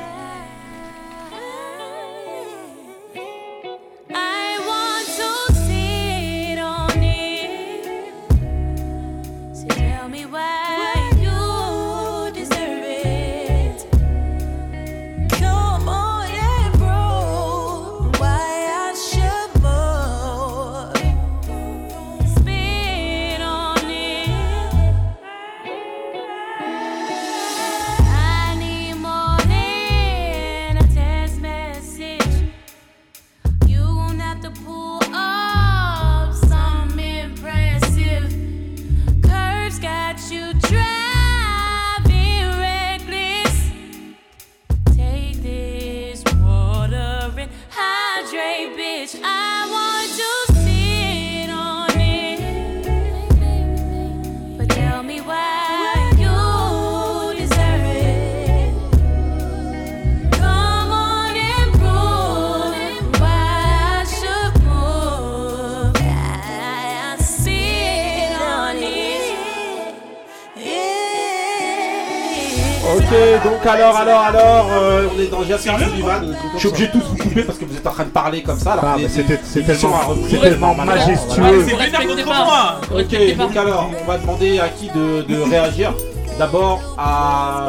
[74.28, 76.34] Alors, euh, on est dans Jasmine Sullivan.
[76.54, 78.42] Je suis obligé de tous vous couper parce que vous êtes en train de parler
[78.42, 78.76] comme ça.
[78.82, 81.42] Ah, mais c'était- c'est c'est tellement- c'est tellement majestueux.
[81.76, 82.80] respectez pas.
[82.94, 85.92] Ok, donc alors, on va demander à qui de, de réagir.
[86.38, 87.64] D'abord à.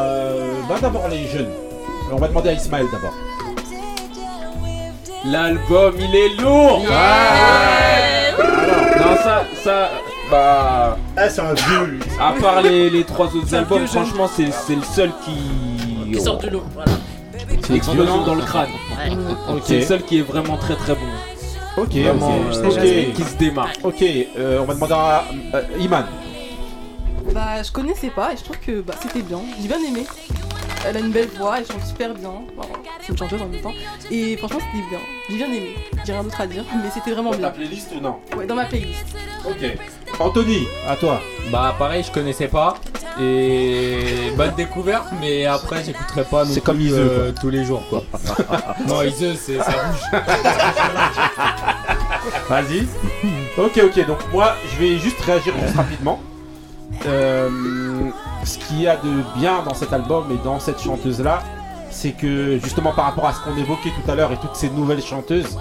[0.67, 1.49] Bah, d'abord les jeunes.
[2.11, 3.13] On va demander à Ismaël d'abord.
[5.25, 8.39] L'album, il est lourd Alors,
[9.11, 9.89] non, ça, ça,
[10.31, 10.97] bah...
[11.29, 11.99] c'est un vieux, lui.
[12.19, 15.86] À part les, les trois autres C'est albums, franchement, c'est c'est le seul qui...
[16.13, 16.91] Qui sort de l'eau, voilà.
[17.65, 18.69] C'est explosion dans le crâne.
[18.97, 19.59] Ouais.
[19.63, 21.81] C'est le seul qui est vraiment très très bon.
[21.81, 23.13] Ok, Vraiment, ok, euh, ok.
[23.13, 23.69] qui se démarre.
[23.83, 26.05] Ok, euh, on va demander à euh, Iman.
[27.33, 29.39] Bah, je connaissais pas et je trouve que bah, c'était bien.
[29.61, 30.05] J'ai bien aimé.
[30.87, 32.31] Elle a une belle voix, elle chante super bien.
[32.55, 32.63] Bon,
[33.01, 33.73] c'est une chanteuse en même temps.
[34.09, 34.99] Et franchement, c'était bien.
[35.29, 35.75] J'ai bien aimé.
[36.05, 37.47] J'ai rien d'autre à dire, mais c'était vraiment Dans bien.
[37.49, 38.15] ta playlist ou non?
[38.35, 39.05] Ouais, dans ma playlist.
[39.45, 39.77] Ok.
[40.19, 41.21] Anthony, à toi.
[41.51, 42.75] Bah pareil, je connaissais pas.
[43.19, 47.63] Et bonne découverte, mais après j'écouterai pas non C'est comme plus, Iseu, euh, tous les
[47.63, 48.03] jours quoi.
[48.87, 50.21] non, Iseu, c'est ça bouge.
[52.49, 52.87] Vas-y.
[53.57, 54.07] Ok, ok.
[54.07, 56.19] Donc moi, je vais juste réagir juste rapidement.
[57.05, 57.49] Euh,
[58.43, 61.43] ce qu'il y a de bien dans cet album et dans cette chanteuse-là,
[61.89, 64.69] c'est que justement par rapport à ce qu'on évoquait tout à l'heure et toutes ces
[64.69, 65.57] nouvelles chanteuses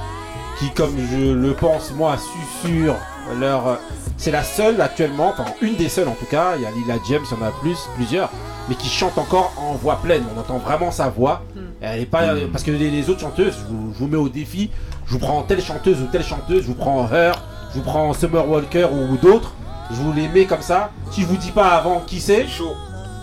[0.59, 2.16] qui, comme je le pense, moi,
[2.62, 2.97] susurrent
[3.39, 3.78] leur...
[4.16, 6.94] C'est la seule actuellement, enfin une des seules en tout cas, il y a Lila
[7.09, 8.31] James, il y en a plus, plusieurs,
[8.69, 10.24] mais qui chante encore en voix pleine.
[10.35, 11.43] On entend vraiment sa voix.
[11.81, 14.28] Elle est pas parce que les, les autres chanteuses, je vous, je vous mets au
[14.28, 14.70] défi.
[15.07, 17.35] Je vous prends telle chanteuse ou telle chanteuse, je vous prends Her,
[17.73, 19.53] je vous prends Summer Walker ou, ou d'autres.
[19.90, 20.90] Je vous les mets comme ça.
[21.12, 22.47] Si je vous dis pas avant qui c'est,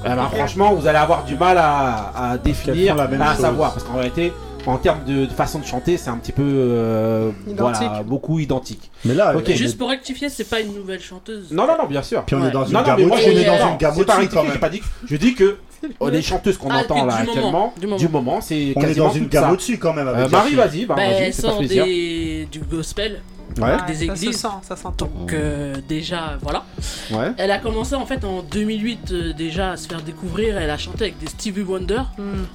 [0.06, 3.34] eh ben, franchement, vous allez avoir du mal à, à définir, font la même à
[3.34, 3.42] chose.
[3.42, 4.32] savoir, parce qu'en réalité,
[4.66, 8.08] en termes de, façon de chanter, c'est un petit peu, euh, voilà, Identique.
[8.08, 8.92] beaucoup identique.
[9.06, 9.52] Mais là, Ok.
[9.52, 11.52] Juste pour rectifier, c'est pas une nouvelle chanteuse.
[11.52, 12.24] Non, non, non, bien sûr.
[12.26, 13.78] Puis on est dans une non, non, gamme mais moi, au-dessus, je dis- dans une
[13.78, 14.54] gamme pas rectifié, quand même.
[14.54, 14.82] j'ai pas dit.
[15.06, 15.58] Je dis que
[16.00, 17.98] oh, les chanteuses qu'on Ah, entend là moment, actuellement, du moment.
[17.98, 20.86] du moment, c'est On est dans une gamme au-dessus, quand même, avec Euh, Marie, vas-y,
[20.86, 22.48] bah, Bah, vas-y, elle c'est des...
[22.52, 23.22] du gospel,
[23.62, 23.78] Ouais.
[23.88, 24.38] des Ça se églises.
[24.42, 25.06] sent, ça s'entend.
[25.08, 26.64] Donc euh, déjà, voilà.
[27.12, 27.32] Ouais.
[27.38, 30.58] Elle a commencé en fait en 2008 euh, déjà à se faire découvrir.
[30.58, 32.02] Elle a chanté avec des Stevie Wonder.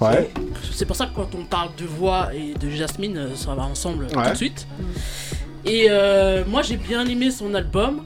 [0.00, 0.30] Ouais.
[0.72, 3.62] C'est pour ça que quand on parle de voix et de Jasmine, euh, ça va
[3.64, 4.24] ensemble Ouais.
[4.24, 4.66] tout de suite.
[5.64, 8.02] Et euh, moi j'ai bien aimé son album.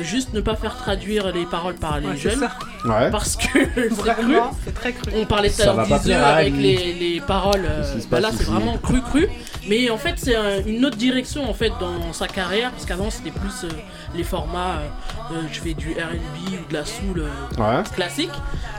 [0.00, 2.40] Juste ne pas faire traduire les paroles par les Ouais, jeunes.
[2.40, 2.50] ça.
[2.84, 3.10] Ouais.
[3.10, 3.88] Parce que c'est cru.
[3.90, 5.10] Vraiment, c'est très cru.
[5.16, 7.64] On parlait tout Ça à l'heure va pas d'Iseu plaire à avec les, les paroles.
[7.68, 9.28] euh, bah là, c'est vraiment cru cru.
[9.68, 13.10] Mais en fait, c'est un- une autre direction en fait dans sa carrière parce qu'avant
[13.10, 13.68] c'était plus euh,
[14.14, 14.76] les formats.
[14.78, 17.28] euh, euh, je fais du R&B ou de la soul euh,
[17.60, 17.82] Ouais.
[17.94, 18.30] classique.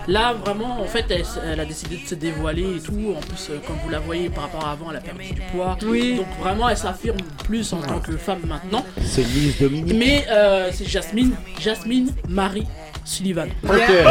[0.08, 1.06] Là, vraiment, en fait,
[1.46, 3.14] elle, a décidé de se dévoiler et tout.
[3.18, 5.42] En plus, euh, comme vous la voyez par rapport à avant, elle a perdu du
[5.52, 5.78] poids.
[5.86, 6.16] Oui.
[6.16, 8.86] Donc vraiment, elle s'affirme plus en tant que femme maintenant.
[9.04, 9.94] C'est Miss Dominique.
[9.98, 12.66] Mais euh, c'est Jasmine, Jasmine Marie
[13.06, 13.50] Sullivan.
[13.64, 13.70] Ok.
[13.70, 14.02] Voilà.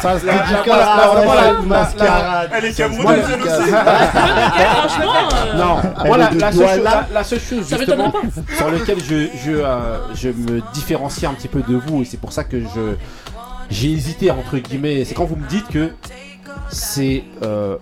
[0.64, 2.50] voilà, voilà, mascarade.
[2.54, 3.60] Elle est Ça se camoureuse, elle dédicace.
[3.60, 3.68] aussi.
[3.68, 8.10] Franchement, euh, Non, moi est la, seule chose, justement
[8.56, 8.70] sur
[9.06, 12.58] je, euh, je me différencie un petit peu de vous et c'est pour ça que
[12.60, 12.96] je
[13.68, 15.90] j'ai hésité entre guillemets, c'est quand vous me dites que
[16.68, 17.76] c'est euh,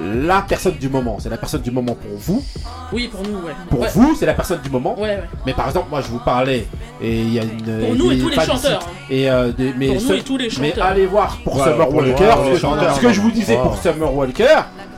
[0.00, 2.42] la personne du moment, c'est la personne du moment pour vous.
[2.92, 3.52] Oui, pour nous, ouais.
[3.70, 3.88] Pour Ouais.
[3.94, 4.94] vous, c'est la personne du moment.
[4.98, 5.22] Ouais, ouais.
[5.46, 6.66] Mais par exemple, moi je vous parlais
[7.00, 9.04] et il y a une Pour nous et des tous les chanteurs, hein.
[9.10, 10.86] et euh, des- mais Pour nous et tous les mais chanteurs.
[10.86, 13.62] allez voir pour Ouais, Summer Walker, ce que- chanteurs, ce que je vous disais Ouais.
[13.62, 14.56] pour Summer Walker,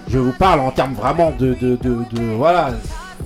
[0.08, 2.70] je vous parle en termes vraiment de, de, de, de- voilà.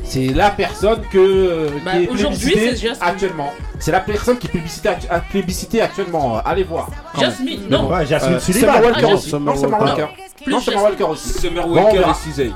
[0.04, 2.96] C'est la personne que Bah, qui est aujourd'hui, c'est Jasmine.
[3.08, 3.52] actuellement.
[3.78, 6.36] C'est la personne qui est plébiscitée, actu- à- plébiscitée actuellement.
[6.38, 6.88] euh, Allez voir.
[7.18, 7.88] Jasmine, non.
[7.90, 8.74] ouais, Jasmine Euh, Sullivan.
[8.74, 9.30] Summer Walker Ah, aussi.
[9.30, 10.02] Summer Non, Summer Walker.
[10.02, 10.14] Walker.
[10.42, 10.90] Plus Non, Summer Jasmine.
[10.98, 11.28] Walker aussi.
[11.34, 12.10] Summer Bon, on Walker verra.
[12.10, 12.50] et Cisey.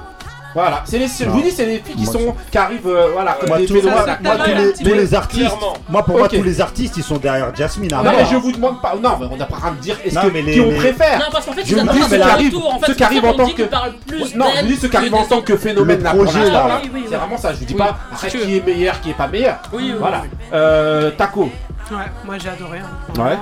[0.54, 3.08] Voilà, c'est les, je vous dis, c'est les filles qui Moi, sont, qui arrivent, euh,
[3.12, 5.72] voilà, comme Moi, des tous, moi, moi, les, tous les artistes, Clairement.
[5.88, 7.92] moi pour moi tous les artistes ils sont derrière Jasmine.
[7.94, 8.94] à Non, mais je vous demande pas.
[9.00, 10.76] Non, mais on n'a pas train de dire est-ce que mais les- qui on les-
[10.76, 11.18] préfère.
[11.18, 12.74] Non, parce qu'en fait, Je vous dis, un mais second arrive, tour.
[12.74, 13.62] En fait, ceux qui arrivent en tant que.
[14.36, 16.12] Non, je dis ceux qui arrivent en tant que phénomène là
[17.08, 17.52] C'est vraiment ça.
[17.52, 18.28] Je vous dis pas veux.
[18.28, 19.56] qui est meilleur, qui est pas meilleur.
[19.72, 20.22] Oui, oui, Voilà.
[20.52, 21.50] Euh, Taco.
[21.90, 22.78] Ouais, moi j'ai adoré.
[22.78, 23.20] hein.
[23.22, 23.36] Ouais.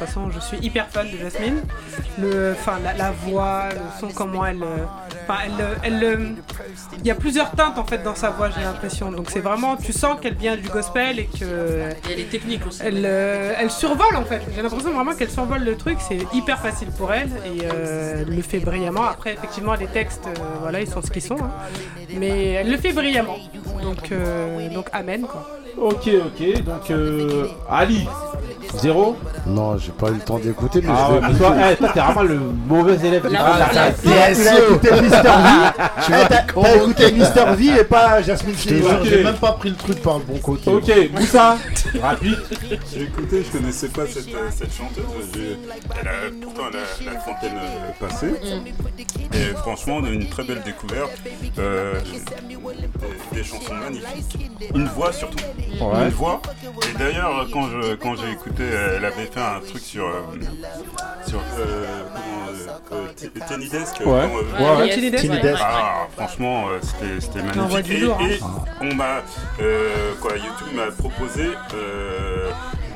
[0.00, 1.60] De toute façon, je suis hyper fan de Jasmine.
[2.20, 4.84] Le, enfin, la, la voix, le son, comment elle, euh,
[5.28, 6.28] enfin, elle, euh, elle, euh,
[7.00, 9.10] il y a plusieurs teintes en fait dans sa voix, j'ai l'impression.
[9.10, 11.44] Donc c'est vraiment, tu sens qu'elle vient du gospel et que
[12.08, 12.80] Et elle est technique aussi.
[12.84, 14.40] elle, elle survole en fait.
[14.54, 15.98] J'ai l'impression vraiment qu'elle survole le truc.
[16.00, 19.02] C'est hyper facile pour elle et euh, elle le fait brillamment.
[19.04, 21.38] Après, effectivement, les textes, euh, voilà, ils sont ce qu'ils sont.
[21.42, 21.50] hein.
[22.14, 23.38] Mais elle le fait brillamment.
[23.82, 25.48] Donc, euh, donc amen quoi.
[25.76, 26.62] Ok, ok.
[26.64, 28.06] Donc euh, Ali.
[28.74, 29.16] Zéro?
[29.46, 31.76] Non, j'ai pas eu le temps d'écouter, mais Ah je ouais, vais mais toi, eh,
[31.76, 35.48] toi, t'es vraiment le mauvais élève du La- la- la- Tu as écouté Mister V
[36.04, 38.98] Tu Eh, T'as écouté on- Mister V et pas Jasmine Sullivan.
[39.04, 40.70] j'ai même pas pris le truc par le bon côté.
[40.70, 41.56] Ok, Moussa,
[42.02, 42.38] rapide.
[42.92, 45.04] J'ai écouté, je connaissais pas cette, euh, cette chanteuse.
[45.34, 45.58] j'ai-
[46.00, 46.12] Elle a,
[46.42, 48.34] pourtant, elle a la trentaine euh, passée.
[49.32, 51.10] Et franchement, une très belle découverte.
[51.58, 51.94] Euh,
[53.32, 54.50] des, des chansons magnifiques.
[54.74, 55.38] Une voix surtout.
[55.80, 56.04] Ouais.
[56.04, 56.40] Une voix.
[56.94, 58.64] Et d'ailleurs, quand je quand j'ai écouté,
[58.96, 60.20] elle avait fait un truc sur euh,
[61.26, 61.84] sur euh,
[62.92, 63.06] euh,
[63.50, 64.00] euh, Desk.
[64.00, 64.06] Ouais.
[64.06, 66.64] Ouais, Desk, ah, franchement,
[67.20, 67.90] c'était magnifique.
[67.90, 68.16] Et, hein.
[68.20, 68.38] et
[68.80, 69.22] on m'a,
[70.20, 71.50] quoi, YouTube m'a proposé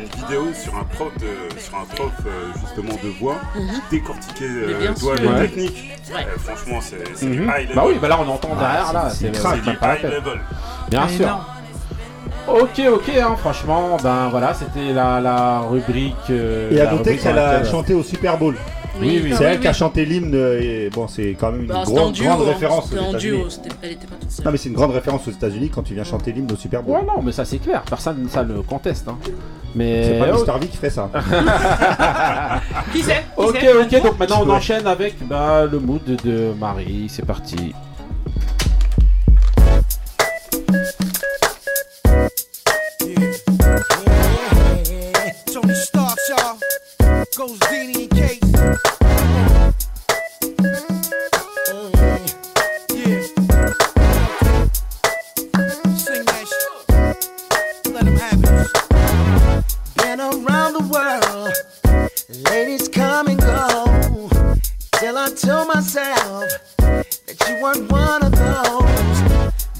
[0.00, 2.12] une vidéo sur un prof de, sur un prof
[2.60, 5.40] justement de voix qui décortiquait Mais euh, doigt Ouais.
[5.42, 5.90] techniques.
[6.12, 6.26] Ouais.
[6.26, 7.32] Euh, franchement, c'est Mhm.
[7.32, 7.74] du high level.
[7.76, 10.40] Bah oui, bah là on entend derrière là, c'est du high level.
[10.90, 11.38] Bien sûr.
[12.48, 16.14] Ok, ok, hein, franchement, ben voilà, c'était la, la rubrique.
[16.30, 18.56] euh, Et à la noter rubrique qu'elle dans a laquelle- chanté au Super Bowl.
[19.00, 19.32] Oui, oui.
[19.36, 22.02] C'est elle qui a chanté l'hymne et bon, c'est quand même une Bah, c'était en
[22.02, 22.24] grande, duo.
[22.26, 22.44] grande hein.
[22.52, 23.38] référence aux C'était en États-Unis.
[23.38, 24.44] duo, c'était- elle était pas toute seule.
[24.44, 26.82] Non, mais c'est une grande référence aux États-Unis quand tu viens chanter l'hymne au Super
[26.82, 26.96] Bowl.
[26.96, 29.08] Ouais, non, mais ça c'est clair, personne ça le conteste.
[29.08, 29.16] Hein.
[29.74, 31.08] Mais C'est pas oh, Mister V qui ferait ça.
[32.92, 33.12] Qui c'est?
[33.12, 33.96] Qui Ok, c'est?
[33.96, 37.74] ok, donc maintenant on enchaîne avec bah, le mood de Marie, c'est parti.
[47.34, 48.40] Goes Dini and Kate.
[59.96, 61.54] Been around the world,
[62.50, 64.28] ladies come and go.
[65.00, 66.44] Till I told myself
[66.76, 69.22] that you weren't one of those.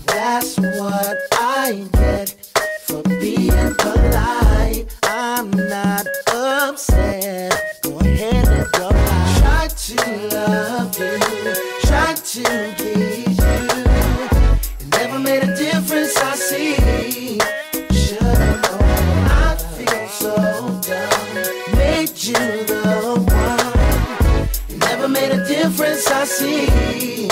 [0.06, 2.34] That's what I get
[2.80, 4.86] for being polite.
[5.04, 6.06] I'm not
[6.72, 7.80] upset.
[7.82, 8.88] Go ahead and go.
[9.40, 9.96] Try to
[10.34, 11.18] love you,
[11.82, 13.62] try to please you.
[14.80, 16.16] It never made a difference.
[16.16, 17.38] I see.
[17.92, 18.82] Should've known.
[19.44, 20.34] I feel so
[20.88, 21.76] dumb.
[21.76, 24.48] Made you the one.
[24.70, 26.10] It never made a difference.
[26.10, 27.28] I see.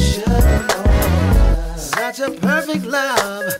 [0.00, 1.76] Should've known.
[1.76, 3.52] Such a perfect love.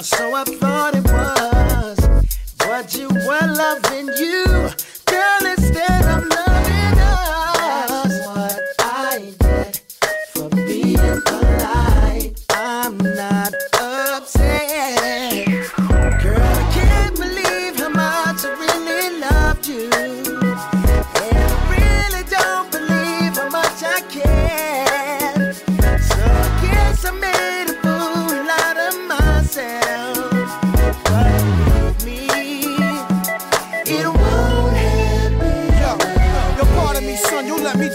[0.00, 1.98] So I thought it was.
[2.58, 4.49] But you were loving you.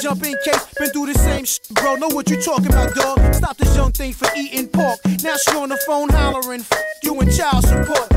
[0.05, 0.65] Jump in case.
[0.77, 1.95] Been through the same shit, bro.
[1.95, 3.17] Know what you talking about, dog.
[3.33, 4.99] Stop this young thing for eating pork.
[5.23, 8.07] Now she on the phone hollering, F you and child support.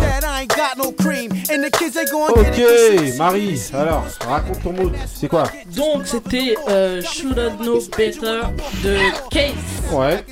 [0.00, 1.30] Dad, I ain't got no cream.
[1.50, 3.10] And the kids, they going get it.
[3.12, 5.44] Ok, Marie, alors, raconte ton mood, c'est quoi?
[5.76, 8.40] Donc c'était euh, Should I Know Better
[8.82, 8.96] de
[9.30, 9.52] Case.
[9.92, 10.24] Ouais.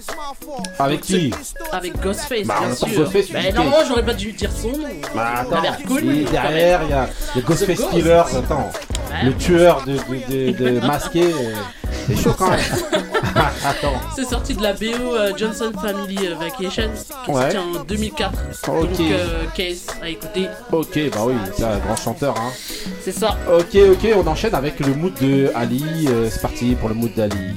[0.79, 1.33] Avec qui?
[1.73, 2.89] Avec Ghostface, Bah, en bien sûr.
[3.05, 4.89] Ghostface, Bah, normalement, j'aurais pas dû dire son nom.
[5.15, 5.99] Bah Ça attends, a l'air cool.
[6.19, 8.71] et quand derrière il y a, il y a Ghostface Killers, attends.
[9.23, 11.25] Le tueur de, de, de, de masqué,
[12.07, 12.61] c'est chaud quand même.
[13.65, 14.01] attends.
[14.15, 14.85] C'est sorti de la BO
[15.15, 16.91] euh, Johnson Family euh, Vacation
[17.25, 17.41] qui Ouais.
[17.53, 18.33] sorti en 2004.
[18.69, 18.81] Ok.
[18.91, 20.49] Donc euh, Case à écouter.
[20.73, 22.35] Ok, bah oui, c'est un grand chanteur.
[22.39, 22.51] Hein.
[23.03, 23.37] C'est ça.
[23.53, 26.07] Ok, ok, on enchaîne avec le mood de Ali.
[26.09, 27.55] euh, c'est parti pour le mood d'Ali.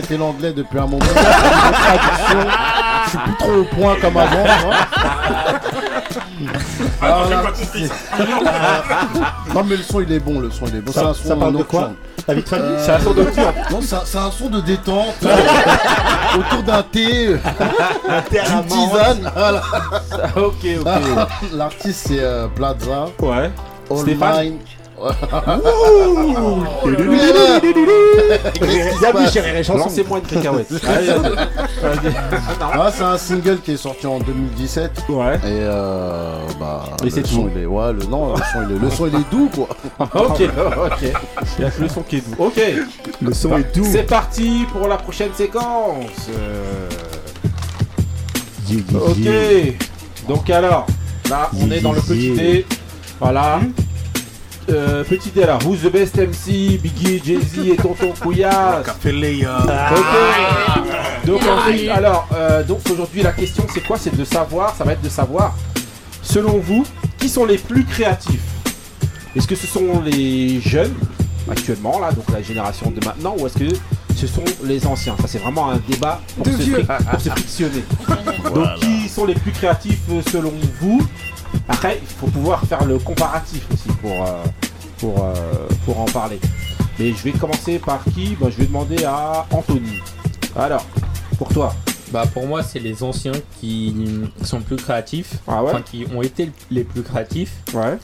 [0.00, 0.98] Arrêté l'anglais depuis un moment.
[0.98, 2.50] Traduction,
[3.04, 4.44] Je suis plus trop au point comme avant.
[7.54, 7.90] c'est-
[9.54, 10.92] non mais le son il est bon, le son il est bon.
[10.92, 11.90] Ça- C'est un ça son parle de quoi
[12.28, 13.54] de Euh, C'est un son nocturne.
[13.72, 15.14] Non, c'est un, c'est un son de détente
[16.38, 17.34] autour d'un thé,
[18.08, 19.32] Un thé à tisane.
[19.34, 19.62] Voilà.
[20.36, 20.86] ok, ok.
[21.54, 23.06] L'artiste c'est euh, Plaza.
[23.20, 23.50] Ouais.
[23.90, 24.58] All Stéphane Mine.
[29.00, 29.78] Bienvenue chez Réré Chanson.
[29.78, 30.68] Lancez-moi une cacahuète.
[30.86, 31.34] Allez, vas-y.
[31.82, 32.14] Vas-y.
[32.60, 35.04] Ah, c'est un single qui est sorti en 2017.
[35.08, 35.36] Ouais.
[35.36, 36.84] Et euh, bah.
[37.00, 37.50] Et le c'est son, tout.
[37.54, 39.68] il est, ouais, le, non, le son, il est, le son, il est doux, quoi.
[40.22, 41.12] ok, ok.
[41.58, 42.36] Il y a que le son qui est doux.
[42.44, 42.60] Ok.
[43.22, 43.86] Le son Bah, est doux.
[43.90, 46.28] C'est parti pour la prochaine séquence.
[46.34, 46.88] Euh,
[48.94, 49.26] Ok.
[50.28, 50.86] Donc alors,
[51.28, 52.64] là, on est dans le petit dé.
[53.18, 53.58] Voilà.
[54.70, 55.58] Euh, petit dé là.
[55.64, 58.86] Who's the best MC Biggie, Jay-Z et Tonton Couillasse.
[58.86, 59.58] Café Leia.
[59.66, 61.26] Ok.
[61.26, 63.98] Donc ensuite, alors, euh, donc aujourd'hui la question c'est quoi?
[63.98, 65.54] C'est de savoir, ça va être de savoir,
[66.22, 66.84] selon vous,
[67.18, 68.40] qui sont les plus créatifs?
[69.36, 70.94] Est-ce que ce sont les jeunes
[71.50, 73.76] actuellement là, donc la génération de maintenant, ou est-ce que
[74.16, 75.16] ce sont les anciens?
[75.20, 77.84] Ça c'est vraiment un débat pour, se, fric- pour se frictionner.
[78.54, 81.00] Donc qui sont les plus créatifs euh, selon vous?
[81.68, 84.44] Après, il faut pouvoir faire le comparatif aussi pour, euh,
[84.98, 85.34] pour, euh,
[85.84, 86.38] pour en parler.
[86.98, 88.36] Mais je vais commencer par qui?
[88.40, 90.00] Bah, Je vais demander à Anthony.
[90.56, 90.84] Alors,
[91.38, 91.74] pour toi
[92.12, 93.94] Bah pour moi c'est les anciens qui
[94.42, 95.70] sont plus créatifs, Ah ouais?
[95.70, 97.52] Enfin qui ont été les plus créatifs.
[97.72, 97.96] Ouais.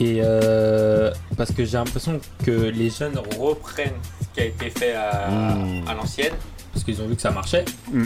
[0.00, 4.94] Et euh, parce que j'ai l'impression que les jeunes reprennent ce qui a été fait
[4.94, 5.88] à, Mmh.
[5.88, 6.34] à l'ancienne,
[6.72, 7.64] parce qu'ils ont vu que ça marchait.
[7.92, 8.04] Mm.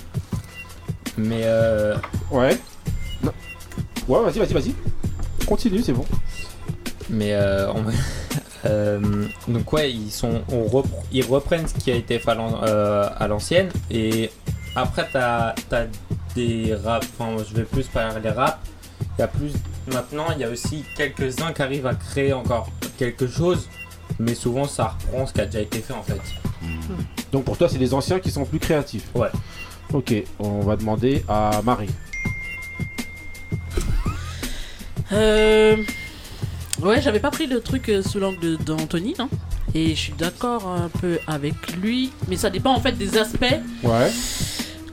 [1.18, 1.96] Mais euh,
[2.30, 2.58] Ouais.
[4.08, 4.74] Ouais, vas-y, vas-y, vas-y.
[5.46, 6.04] Continue, c'est bon.
[7.10, 7.84] Mais euh, on-
[8.66, 12.34] euh, donc ouais, ils sont, on ils reprennent ce qui a été fait à
[12.64, 14.30] euh, à l'ancienne et
[14.76, 15.86] après t'as as
[16.34, 18.60] des rap, enfin je vais plus parler rap.
[19.18, 19.52] Il y a plus
[19.92, 23.68] maintenant, il y a aussi quelques uns qui arrivent à créer encore quelque chose,
[24.18, 26.20] mais souvent ça reprend ce qui a déjà été fait en fait.
[27.32, 29.08] Donc pour toi, c'est les anciens qui sont plus créatifs.
[29.14, 29.28] Ouais.
[29.92, 31.90] Ok, on va demander à Marie.
[35.12, 35.76] Euh...
[36.82, 39.28] Ouais, j'avais pas pris le truc euh, sous l'angle d'Anthony, hein.
[39.74, 43.44] Et je suis d'accord un peu avec lui, mais ça dépend en fait des aspects.
[43.84, 44.10] Ouais.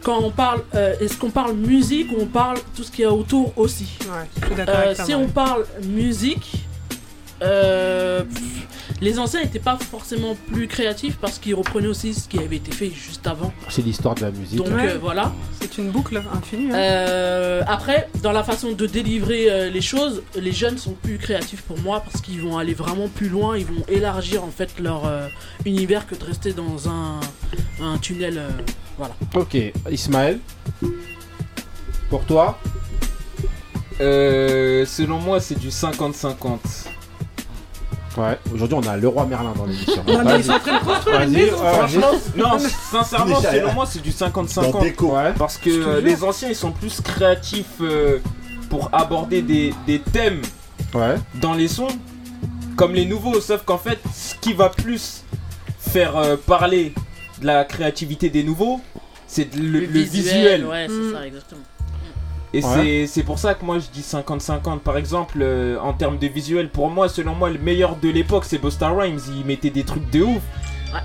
[0.04, 3.06] Quand on parle, euh, est-ce qu'on parle musique ou on parle tout ce qu'il y
[3.06, 3.88] a autour aussi?
[4.02, 6.52] Ouais, je suis d'accord Euh, Si on parle musique,
[7.42, 8.68] euh, pff,
[9.02, 12.72] les anciens n'étaient pas forcément plus créatifs parce qu'ils reprenaient aussi ce qui avait été
[12.72, 13.54] fait juste avant.
[13.70, 14.58] C'est l'histoire de la musique.
[14.58, 15.32] Donc euh, voilà.
[15.62, 16.72] C'est une boucle infinie.
[16.72, 16.76] hein.
[16.76, 21.62] Euh, après, dans la façon de délivrer euh, les choses, les jeunes sont plus créatifs
[21.62, 25.06] pour moi parce qu'ils vont aller vraiment plus loin, ils vont élargir en fait leur
[25.06, 25.28] euh,
[25.66, 27.20] univers que de rester dans un,
[27.82, 28.38] un tunnel.
[28.38, 28.50] euh,
[28.98, 29.16] voilà.
[29.36, 29.56] Ok,
[29.90, 30.40] Ismaël.
[32.10, 32.60] Pour toi?
[34.02, 36.58] Euh, selon moi, c'est du 50-50.
[38.20, 40.04] Ouais, aujourd'hui on a Leroy Merlin dans l'émission.
[40.08, 42.60] Non, mais ils sont en train de construire une Vas-y, maison, ouais, Franchement, non,
[42.92, 44.82] sincèrement, selon moi, c'est du Dans 50-50.
[44.82, 45.16] déco.
[45.16, 45.34] Ouais.
[45.38, 48.18] Parce que euh, les anciens, ils sont plus créatifs euh,
[48.70, 50.42] pour aborder des, des thèmes
[50.94, 51.16] Ouais.
[51.36, 51.88] dans les sons,
[52.76, 53.40] comme les nouveaux.
[53.42, 55.24] Sauf qu'en fait, ce qui va plus
[55.80, 56.94] faire euh, parler
[57.42, 58.82] de la créativité des nouveaux,
[59.28, 60.66] c'est le, le visuel.
[60.66, 61.14] Ouais, c'est Mm.
[61.14, 61.62] ça, exactement.
[62.54, 62.70] Et Ouais.
[62.74, 64.82] c'est- c'est pour ça que moi je dis 50-50.
[64.82, 68.46] Par exemple, euh, en termes de visuel, pour moi, selon moi, le meilleur de l'époque,
[68.46, 69.20] c'est Busta Rhymes.
[69.38, 70.42] Il mettait des trucs de ouf.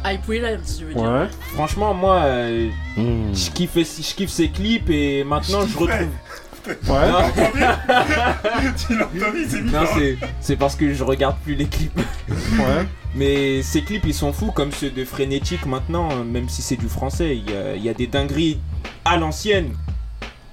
[0.03, 1.03] Ah, Hype Williams, je veux dire.
[1.03, 1.27] Ouais.
[1.53, 3.35] Franchement, moi, euh, Hmm.
[3.35, 6.09] je, kiffe, je kiffe ses clips et maintenant je retrouve.
[6.67, 7.11] Ouais.
[7.11, 7.19] Non,
[8.89, 12.01] Tu l'as entendu, c'est parce que je regarde plus les clips.
[12.59, 12.87] Ouais.
[13.15, 16.89] Mais ces clips, ils sont fous comme ceux de Frénétique maintenant, même si c'est du
[16.89, 17.37] français.
[17.37, 18.59] Il y a, il y a des dingueries
[19.05, 19.75] à l'ancienne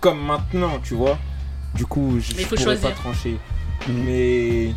[0.02, 1.18] comme maintenant, tu vois.
[1.74, 2.90] Du coup, je, faut pourrais choisir.
[2.90, 3.38] pas trancher.
[3.88, 4.74] Mais.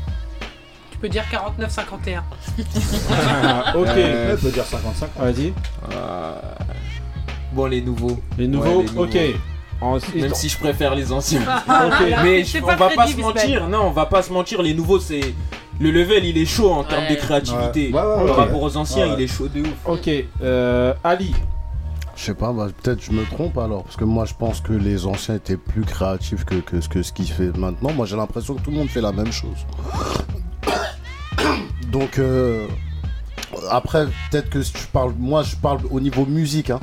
[0.93, 2.21] Tu peux dire 49-51.
[3.75, 3.87] ok.
[3.89, 5.09] Euh, On peut dire 55.
[5.19, 5.53] Vas-y.
[5.93, 6.33] Euh,
[7.53, 8.21] Bon, les nouveaux.
[8.39, 10.15] Les nouveaux, Ouais, les ok.
[10.17, 11.41] Même si je préfère les anciens.
[11.69, 12.07] Ok.
[12.23, 14.99] Mais je- on va pas se mentir, non, on va pas se mentir, les nouveaux
[15.01, 15.35] c'est.
[15.81, 17.91] Le level il est chaud en termes de créativité.
[17.93, 19.15] Ouais, ouais, ouais, Par rapport aux anciens, Ouais.
[19.19, 19.69] il est chaud de ouf.
[19.87, 20.09] Ok,
[20.43, 21.35] euh, Ali.
[22.17, 24.73] Je sais pas, bah, peut-être je me trompe alors, parce que moi je pense que
[24.73, 27.93] les anciens étaient plus créatifs que, ce qui se fait maintenant.
[27.93, 29.67] Moi j'ai l'impression que tout le monde fait la même chose.
[31.91, 32.67] Donc euh,
[33.71, 36.71] après, peut-être que tu parles, moi je parle au niveau musique.
[36.71, 36.81] hein.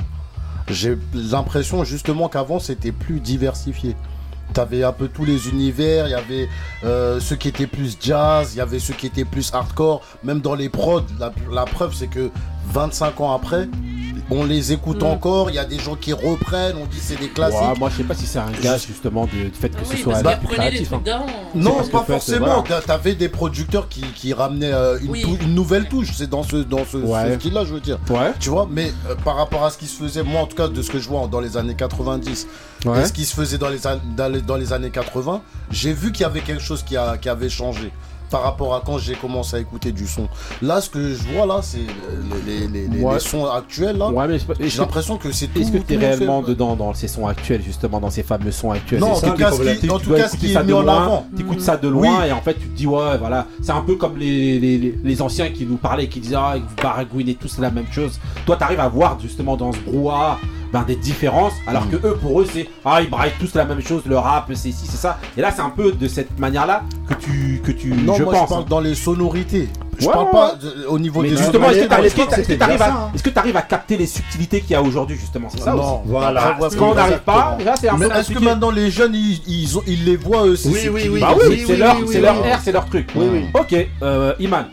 [0.68, 3.96] J'ai l'impression justement qu'avant c'était plus diversifié.
[4.52, 6.48] T'avais un peu tous les univers, il y avait
[6.84, 10.40] euh, ceux qui étaient plus jazz, il y avait ceux qui étaient plus hardcore, même
[10.40, 11.00] dans les prods,
[11.50, 12.30] la preuve c'est que
[12.66, 13.68] 25 ans après,
[14.30, 15.06] on les écoute Mm.
[15.06, 17.60] encore, il y a des gens qui reprennent, on dit c'est des classiques.
[17.60, 20.22] Ouais, moi, je sais pas si c'est un gage justement du fait que ce soit
[20.22, 20.90] parce créatif.
[20.92, 21.02] hein.
[21.54, 22.62] Non, pas fait, forcément.
[22.66, 22.80] voilà.
[22.80, 25.22] T'avais des producteurs qui, qui ramenaient euh, une, Oui.
[25.22, 26.12] tou- une nouvelle touche.
[26.14, 27.34] C'est dans ce, dans ce, ce Ouais.
[27.38, 27.98] style-là, je veux dire.
[28.08, 28.32] Ouais.
[28.40, 30.68] Tu vois, mais euh, par rapport à ce qui se faisait, moi en tout cas,
[30.68, 32.46] de ce que je vois dans les années 90
[32.86, 33.02] Ouais.
[33.02, 35.92] et ce qui se faisait dans les, an- dans les, dans les années 80, j'ai
[35.92, 37.92] vu qu'il y avait quelque chose qui, a, qui avait changé
[38.32, 40.26] par rapport à quand j'ai commencé à écouter du son.
[40.60, 43.14] Là, ce que je vois là, c'est les, les- les- les- Ouais.
[43.14, 44.08] les sons actuels là.
[44.10, 44.38] Ouais, mais
[44.68, 45.60] j'ai l'impression que c'est tout.
[45.60, 46.48] Est-ce que tu es réellement fait.
[46.50, 49.00] dedans dans ces sons actuels, justement, dans ces fameux sons actuels?
[49.00, 50.82] Non, en tout cas, ce qui- en Tu tout cas, ce qui est mis en
[50.82, 51.26] loin, avant.
[51.36, 53.96] T'écoutes ça de loin et en fait tu te dis ouais voilà c'est un peu
[53.96, 58.18] comme les, anciens qui nous parlaient qui disaient ah vous baragouinez tous la même chose.
[58.46, 60.38] Toi t'arrives à voir justement dans ce brouhaha
[60.72, 63.82] ben, des différences alors que eux pour eux c'est ah ils braillent tous la même
[63.82, 66.66] chose le rap c'est ci c'est ça et là c'est un peu de cette manière
[66.66, 68.66] là que tu que tu Non, je moi pense je parle hein.
[68.68, 69.68] dans les sonorités.
[69.98, 71.88] Je Ouais, parle ouais, pas de- au niveau Mais des justement, est-ce que sonorités.
[71.88, 73.10] t'arrives- est-ce que C'était t'arrives bien à- ça, hein.
[73.14, 75.48] est-ce que tu arrives à capter les subtilités qu'il y a aujourd'hui justement?
[75.50, 76.02] C'est ça Non, aussi.
[76.06, 76.56] voilà.
[76.58, 78.90] Parce que quand on n'arrive pas, là c'est un Mais peu est-ce que maintenant les
[78.90, 81.20] jeunes ils, ils, ont- ils les voient eux Oui, oui, oui.
[81.20, 83.08] Bah oui, c'est leur, c'est leur air, c'est leur truc.
[83.54, 84.64] Ok, euh, Iman.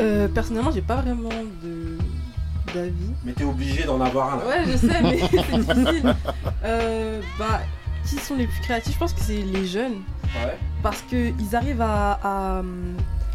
[0.00, 1.28] Euh, personnellement, j'ai pas vraiment
[1.62, 1.98] de
[2.74, 3.10] d'avis.
[3.24, 4.46] Mais t'es obligé d'en avoir un là.
[4.46, 6.14] Ouais, je sais, mais c'est difficile.
[6.64, 7.60] Euh, bah,
[8.04, 8.94] qui sont les plus créatifs?
[8.94, 10.02] Je pense que c'est les jeunes.
[10.44, 10.58] Ouais.
[10.82, 12.62] Parce qu'ils arrivent à, à,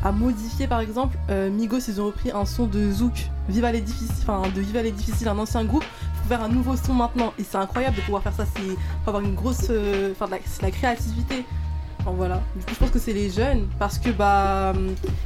[0.03, 3.81] à modifier, par exemple, euh, Migos, ils ont repris un son de Zouk, Viva les
[3.81, 5.85] difficiles, enfin de Viva les difficiles, un ancien groupe,
[6.17, 7.33] pour faire un nouveau son maintenant.
[7.39, 8.45] Et c'est incroyable de pouvoir faire ça.
[8.55, 8.75] C'est
[9.07, 11.45] avoir une grosse, euh, enfin de c'est la créativité.
[12.07, 12.41] Enfin voilà.
[12.55, 14.71] Du coup, je pense que c'est les jeunes parce que bah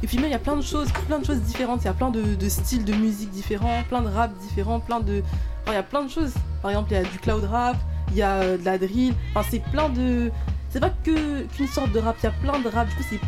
[0.02, 1.82] et puis même il y a plein de choses, plein de choses différentes.
[1.82, 4.98] Il y a plein de, de styles de musique différents, plein de rap différents, plein
[4.98, 5.22] de,
[5.62, 6.32] enfin, il y a plein de choses.
[6.60, 7.76] Par exemple, il y a du cloud rap,
[8.10, 9.14] il y a euh, de la drill.
[9.32, 10.32] Enfin, c'est plein de,
[10.70, 12.16] c'est pas que qu'une sorte de rap.
[12.20, 12.88] Il y a plein de rap.
[12.88, 13.20] Du coup, c'est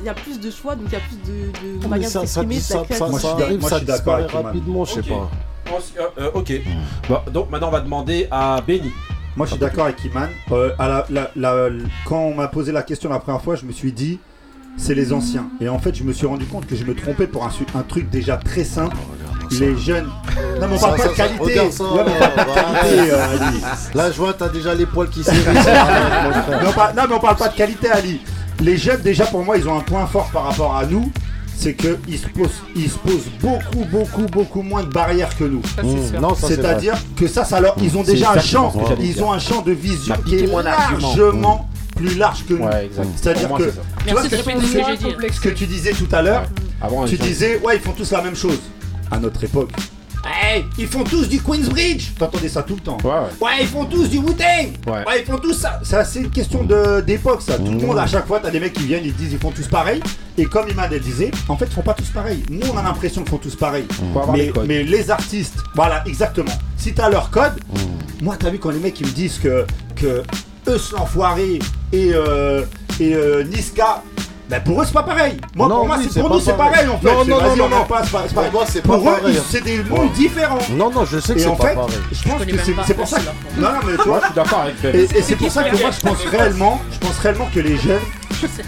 [0.00, 2.20] il y a plus de choix, donc il y a plus de, de manières ça,
[2.20, 2.84] de ça, la ça,
[3.18, 5.08] ça arrive, ça disparaît rapidement, je sais Ok.
[5.08, 5.30] pas.
[5.74, 6.52] Ensuite, euh, euh, ok.
[7.08, 8.90] Bon, donc maintenant on va demander à Benny.
[9.38, 10.28] Moi, je suis d'accord avec Iman.
[10.50, 11.68] Euh, à la- la- la-
[12.04, 14.18] quand on m'a posé la question la première fois, je me suis dit,
[14.76, 15.46] c'est les anciens.
[15.60, 18.10] Et en fait, je me suis rendu compte que je me trompais pour un, truc
[18.10, 18.96] déjà très simple.
[19.60, 20.08] Les jeunes.
[20.60, 21.38] Non, mais on parle pas de qualité.
[21.44, 23.60] regarde ça, Ouais, mais on parle pas de qualité, euh, Ali.
[23.94, 25.44] Là, je vois, t'as déjà les poils qui s'érissent.
[25.46, 28.20] Non, mais on parle pas de qualité, Ali.
[28.60, 31.12] Les jeunes, déjà, pour moi, ils ont un point fort par rapport à nous.
[31.60, 35.60] C'est qu'ils se, posent, ils se posent beaucoup, beaucoup, beaucoup moins de barrières que nous.
[35.64, 36.08] Ça, c'est Mmh.
[36.10, 36.20] sûr.
[36.20, 37.02] Non, ça, c'est C'est-à dire vrai.
[37.16, 39.14] que ça, ça leur, ils ont C'est déjà un exactement champ, ce que j'allais ils
[39.14, 39.26] dire.
[39.26, 41.00] ont un champ de vision T'as qui est piqué mon argument.
[41.16, 42.64] largement plus large que nous.
[42.64, 43.08] Ouais, exact.
[43.16, 43.80] C'est-à-dire moi, que, c'est ça.
[44.06, 44.96] tu vois, Merci de ce répéter ce que j'ai
[45.28, 45.34] dit.
[45.34, 46.44] ce que tu disais tout à l'heure,
[46.80, 48.60] Avant, tu disais, ouais, ils font tous la même chose.
[49.10, 49.70] À notre époque.
[50.50, 52.96] Hey, ils font tous du Queensbridge T'entendais ça tout le temps.
[53.04, 55.04] Ouais, ils font tous du Wu-Tang Ouais.
[55.20, 55.78] ils font tous ça.
[55.82, 57.58] Ça, c'est une question de- d'époque, ça.
[57.58, 59.50] Tout le monde, à chaque fois, t'as des mecs qui viennent, ils disent, ils font
[59.50, 60.00] tous pareil.
[60.38, 62.42] Et comme elle disait, en fait, ils font pas tous pareil.
[62.48, 63.84] Nous, on a l'impression qu'ils font tous pareil.
[64.34, 66.52] Les Mais, les artistes, voilà, exactement.
[66.78, 67.52] Si t'as leur code,
[68.22, 69.66] moi, t'as vu quand les mecs ils me disent que,
[69.96, 70.22] que
[70.66, 71.58] Eus l'enfoiré
[71.92, 72.62] et, euh,
[73.00, 74.02] et euh, Niska.
[74.48, 75.36] Ben pour eux c'est pas pareil.
[75.54, 76.72] Moi Non, pour moi oui, c'est c'est pour nous c'est pareil.
[76.72, 77.06] pareil en fait.
[77.06, 78.50] Non, C'est- non, non, non, pas- Pour pareil.
[78.52, 80.58] moi, c'est Pour pas eux, c'est des mondes différents.
[80.70, 81.94] Non, non, je sais que c'est pas fait, pareil.
[82.12, 83.18] je pense que c'est pour ça.
[83.58, 84.94] Non, non, mais tu vois, je suis d'accord avec Ben.
[84.94, 87.76] Et, et c'est pour ça que moi je pense réellement, je pense réellement que les
[87.76, 87.98] jeunes,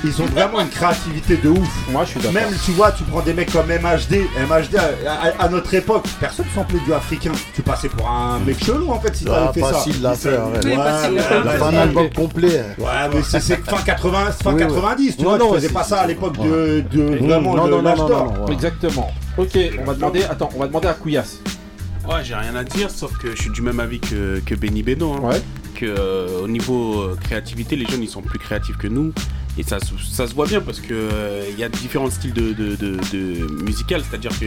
[0.04, 1.68] ils ont vraiment une créativité de ouf.
[1.90, 2.32] Moi je suis d'accord.
[2.34, 6.04] Même tu vois, tu prends des mecs comme MHD, MHD à, à- à notre époque,
[6.18, 7.32] personne s'en du africain.
[7.54, 9.78] Tu passais pour un mec chelou en fait si Ah, t'avais fait ça.
[9.78, 10.64] facile l'affaire, arrête.
[10.64, 11.14] Ouais, ouais, facile.
[11.44, 11.58] vas-y.
[11.58, 12.64] Pas un album complet.
[12.78, 14.60] Ouais, mais c'est c'est fin 80, fin Oui, oui.
[14.74, 17.54] 90, tu Non, vois, non, tu faisais c'est- pas ça à l'époque de, de vraiment
[17.56, 18.46] non, de non, non, l'âge non.
[18.48, 19.10] Exactement.
[19.38, 20.22] Ok, on va demander.
[20.24, 21.40] Attends, on va demander à Couillasse.
[22.08, 24.82] Ouais, j'ai rien à dire, sauf que je suis du même avis que, que Benny
[24.82, 25.12] Beno.
[25.14, 25.20] hein.
[25.22, 25.42] Ouais.
[25.74, 29.12] Que euh, au niveau euh, créativité, les jeunes ils sont plus créatifs que nous.
[29.58, 32.32] Et ça, se- ça se voit bien parce que euh, il y a différents styles
[32.32, 34.46] de, de, de, de musical, c'est-à-dire que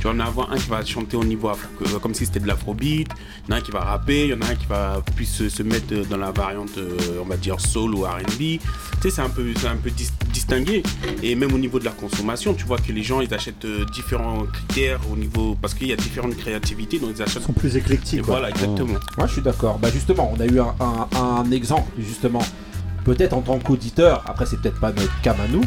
[0.00, 2.40] tu vas en avoir un qui va chanter au niveau afro- euh, comme si c'était
[2.40, 3.08] de l'afrobeat,
[3.46, 5.02] il y en a un qui va rapper, il y en a un qui va
[5.16, 8.38] plus se, se mettre dans la variante, euh, on va dire soul ou R&B.
[8.38, 8.60] Tu
[9.02, 10.82] sais, c'est un peu, un peu dis- distingué.
[11.22, 13.84] Et même au niveau de la consommation, tu vois que les gens ils achètent euh,
[13.92, 17.42] différents critères au niveau parce qu'il y a différentes créativités, donc ils achètent.
[17.42, 18.22] sont plus éclectiques.
[18.22, 18.34] Quoi.
[18.38, 18.98] Voilà, exactement.
[19.16, 19.78] Moi, je suis d'accord.
[19.78, 22.42] Bah, justement, on a eu un, un- un exemple, justement,
[23.04, 25.62] peut-être en tant qu'auditeur, après, c'est peut-être pas notre cas à nous,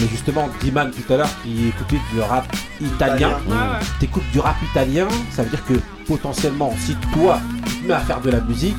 [0.00, 2.46] mais justement, Diman tout à l'heure qui écoutait du rap
[2.80, 3.30] italien.
[3.48, 3.54] Ouais.
[4.00, 5.74] T'écoutes du rap italien, ça veut dire que
[6.06, 8.76] potentiellement, si toi, tu te mets à faire de la musique,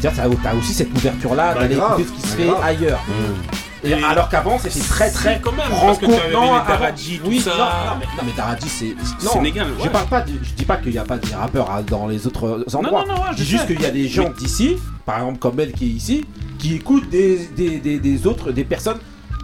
[0.00, 2.60] t'as aussi cette ouverture-là Bah, d'aller écouter ce qui se bah, fait grave.
[2.64, 3.00] ailleurs.
[3.82, 6.12] Et, alors qu'avant, c'était très très quand même, parce que non,
[6.58, 7.50] les Daradji, tout oui, ça.
[7.52, 8.94] Non, non, mais, non, mais Daradji, c'est.
[9.24, 11.82] non, Sénégal, Je parle pas, de- je dis pas qu'il n'y a pas des rappeurs
[11.88, 13.06] dans les autres endroits.
[13.08, 14.76] non, non, ouais, je dis juste qu'il y a des gens d'ici,
[15.06, 16.26] par exemple comme elle qui est ici,
[16.58, 18.98] qui écoutent des, des, des, des autres, des personnes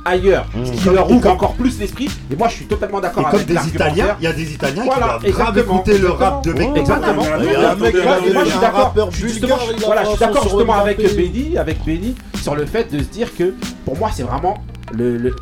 [0.07, 2.09] ailleurs, ce qui leur ouvre encore plus l'esprit.
[2.31, 3.69] Et moi, je suis totalement d'accord comme avec des.
[3.69, 7.23] Italiens, il y a des Italiens qui doivent écouter le rap de exactement.
[7.23, 7.93] Beck.
[7.93, 8.33] Exactement.
[8.33, 8.95] Moi, je suis d'accord.
[9.85, 13.35] Voilà, je suis d'accord justement avec Benny, avec Benny, sur le fait de se dire
[13.37, 13.55] que
[13.85, 14.59] pour moi, c'est vraiment
[14.93, 15.35] le.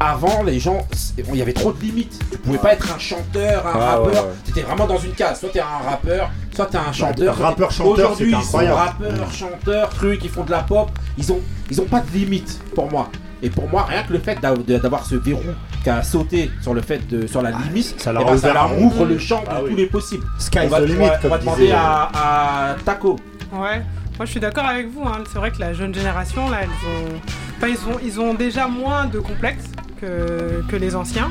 [0.00, 0.86] Avant, les gens,
[1.16, 2.18] il y avait trop de limites.
[2.30, 4.06] Tu pouvais pas être un chanteur, un Ah, rappeur.
[4.06, 4.34] ouais, ouais.
[4.44, 5.38] T'étais vraiment dans une case.
[5.40, 7.36] Soit t'es un rappeur, soit t'es un chanteur.
[7.36, 10.90] Bah, rappeur, chanteur, Aujourd'hui, ils sont rappeurs, chanteurs, trucs, ils font de la pop.
[11.16, 13.08] Ils ont, ils ont pas de limite pour moi.
[13.44, 15.42] Et pour moi, rien que le fait d'avoir ce verrou
[15.82, 18.52] qui a sauté sur le fait de sur la limite, ça leur eh ben, ça
[18.54, 19.70] leur ouvre le champ de Ah oui.
[19.70, 20.24] tous les possibles.
[20.38, 22.10] Sky on va, the on limit, va- on comme va demander disait, à,
[22.70, 23.16] à Taco.
[23.52, 23.82] Ouais,
[24.16, 25.02] moi je suis d'accord avec vous.
[25.06, 25.22] hein.
[25.30, 27.20] C'est vrai que la jeune génération, là, elles ont...
[27.58, 31.30] Enfin, ils, ont, ils ont déjà moins de complexes que, que les anciens.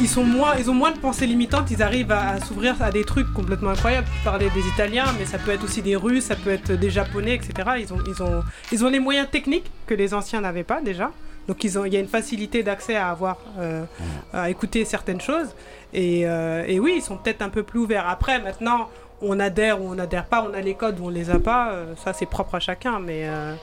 [0.00, 3.04] Ils, sont moins, ils ont moins de pensées limitantes, ils arrivent à, s'ouvrir à des
[3.04, 4.06] trucs complètement incroyables.
[4.18, 6.90] Tu parlais des Italiens, mais ça peut être aussi des Russes, ça peut être des
[6.90, 7.70] Japonais, etc.
[7.78, 8.42] Ils ont, ils ont,
[8.72, 11.10] ils ont les moyens techniques que les anciens n'avaient pas déjà.
[11.48, 13.84] Donc ils ont, il y a une facilité d'accès à avoir, euh,
[14.32, 15.48] à écouter certaines choses.
[15.92, 18.08] Et, euh, et oui, ils sont peut-être un peu plus ouverts.
[18.08, 18.88] Après, maintenant,
[19.22, 21.70] on adhère ou on n'adhère pas, on a les codes ou on les a pas.
[21.72, 22.98] euh, ça, c'est propre à chacun.
[22.98, 23.54] Mais, euh,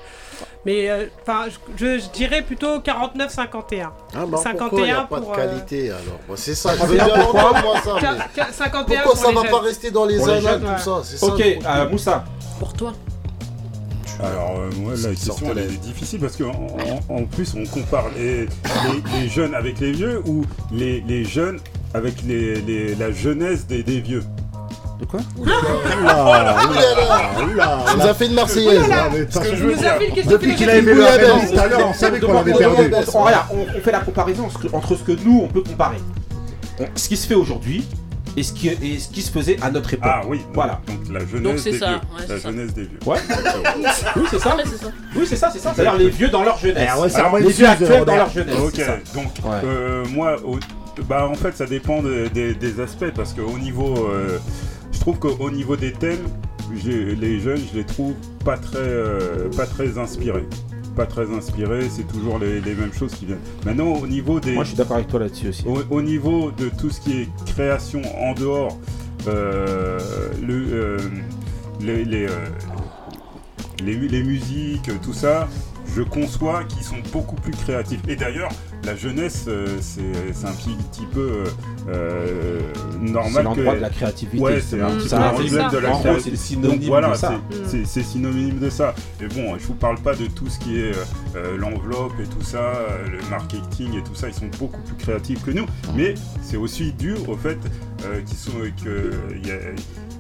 [0.66, 1.46] mais euh, enfin,
[1.78, 3.90] je, je dirais plutôt 49-51.
[4.14, 6.84] Ah bah pourquoi il n'y a pas de pour, euh, qualité alors C'est ça, je
[6.86, 7.96] veux pourquoi moi ça.
[8.38, 9.52] Mais 51 Pourquoi pour ça va jeunes.
[9.52, 10.78] pas rester dans les Pour les annales tout ouais.
[10.78, 11.26] ça C'est ça.
[11.28, 12.26] Ok, euh, Moussa.
[12.60, 12.94] Pour toi.
[14.24, 18.06] Alors, euh, moi, la question elle est difficile parce qu'en en, en plus, on compare
[18.16, 21.60] les, les- les jeunes avec les vieux ou les, les jeunes
[21.96, 24.24] avec les, les- la jeunesse des, des vieux?
[25.02, 25.54] De quoi Oula,
[27.44, 28.84] oula, Tu nous fait une Marseillaise.
[28.92, 29.10] Ah, a
[29.98, 32.54] fait une question Depuis qu'il a aimé le tout à l'heure, on savait qu'on l'avait
[32.54, 32.84] perdu.
[33.52, 35.98] on- fait la comparaison entre- ce que nous on peut comparer.
[36.96, 37.88] Ce qui se fait aujourd'hui
[38.38, 40.10] et ce qui, et ce qui se faisait à notre époque.
[40.12, 40.80] Ah oui, donc, Voilà.
[40.88, 41.96] donc la jeunesse Donc c'est des ça, vieux.
[41.96, 42.50] ouais, la c'est ça.
[42.52, 43.00] jeunesse des vieux.
[43.06, 43.18] Ouais.
[44.16, 44.56] oui, c'est ça.
[44.56, 44.92] Ouais, c'est ça.
[45.16, 45.74] Oui, c'est ça, c'est ça.
[45.76, 46.90] C'est-à-dire les vieux dans leur jeunesse.
[46.96, 48.56] Eh ouais, Alors, les vieux actuels dans leur jeunesse.
[48.64, 48.80] Ok,
[49.16, 49.58] donc Ouais.
[49.66, 50.60] euh, moi, au-
[51.10, 54.38] bah en fait ça dépend de- des- des aspects parce qu'au niveau, euh,
[54.92, 56.26] je trouve qu'au niveau des thèmes,
[56.86, 58.14] les jeunes je les trouve
[58.46, 60.46] pas très, euh, pas très inspirés.
[60.96, 63.40] Pas très inspirés, c'est toujours les, les mêmes choses qui viennent.
[63.66, 65.64] Maintenant au niveau des, Moi, je suis d'accord avec toi là-dessus aussi.
[65.66, 68.78] au, au niveau de tout ce qui est création en dehors,
[69.28, 69.98] euh,
[70.46, 70.98] le, euh,
[71.80, 72.28] les, les,
[73.86, 75.48] les musiques, tout ça,
[75.96, 78.00] je conçois qu'ils sont beaucoup plus créatifs.
[78.08, 78.50] Et d'ailleurs,
[78.84, 81.44] la jeunesse, euh, c'est un petit, petit peu
[81.90, 82.60] euh,
[83.00, 83.32] normal.
[83.36, 84.40] C'est l'endroit que- de la créativité.
[84.44, 85.70] Ouais, c'est un petit Ça, peu ça.
[85.70, 86.38] de la créativité.
[86.38, 87.34] c'est synonyme Donc voilà, de ça.
[87.64, 88.96] c'est- c'est c'est synonyme de ça.
[89.22, 91.04] Et bon, je vous parle pas de tout ce qui est euh,
[91.36, 94.96] euh, l'enveloppe et tout ça, euh, le marketing et tout ça, ils sont beaucoup plus
[94.96, 95.66] créatifs que nous.
[95.96, 97.58] Mais c'est aussi dû au fait
[98.06, 98.52] euh, qu'ils sont
[98.84, 99.56] que il y a-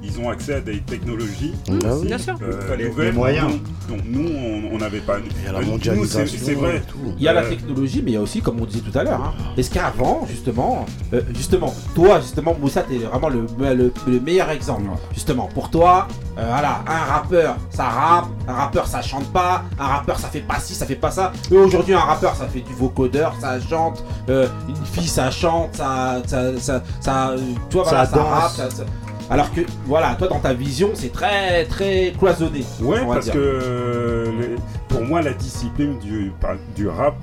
[0.04, 2.36] ils ont accès à des technologies Mmh, aussi, bien sûr.
[2.42, 3.48] euh, Les- les nouvelles moyens.
[3.88, 4.30] dont, dont nous
[4.74, 5.18] on n'avait pas.
[5.20, 6.38] Il y a la Euh, nous, mondialisation.
[6.46, 6.82] c'est- vrai.
[7.18, 8.98] Il y a la Euh, technologie, mais il y a aussi, comme on disait tout
[8.98, 13.94] à l'heure, hein, est-ce qu'avant, justement, euh, justement, toi, justement, Moussa, t'es vraiment le, le-
[14.08, 14.84] le meilleur exemple.
[15.14, 16.08] Justement, pour toi,
[16.38, 20.40] euh, voilà, un rappeur, ça rappe, un rappeur, ça chante pas, un rappeur, ça fait
[20.42, 21.32] pas ci, ça fait pas ça.
[21.52, 25.76] Et aujourd'hui, un rappeur, ça fait du vocodeur, ça chante, euh, une fille, ça chante,
[25.76, 27.36] ça, ça, ça, ça,
[27.70, 28.84] tu vois, voilà, Ça rappe, ça- ça-
[29.30, 32.64] Alors que, voilà, toi, dans ta vision, c'est très, très cloisonné.
[32.82, 33.34] Ouais, parce dire.
[33.34, 34.56] que euh,
[34.90, 37.16] pour moi, la discipline du, rap,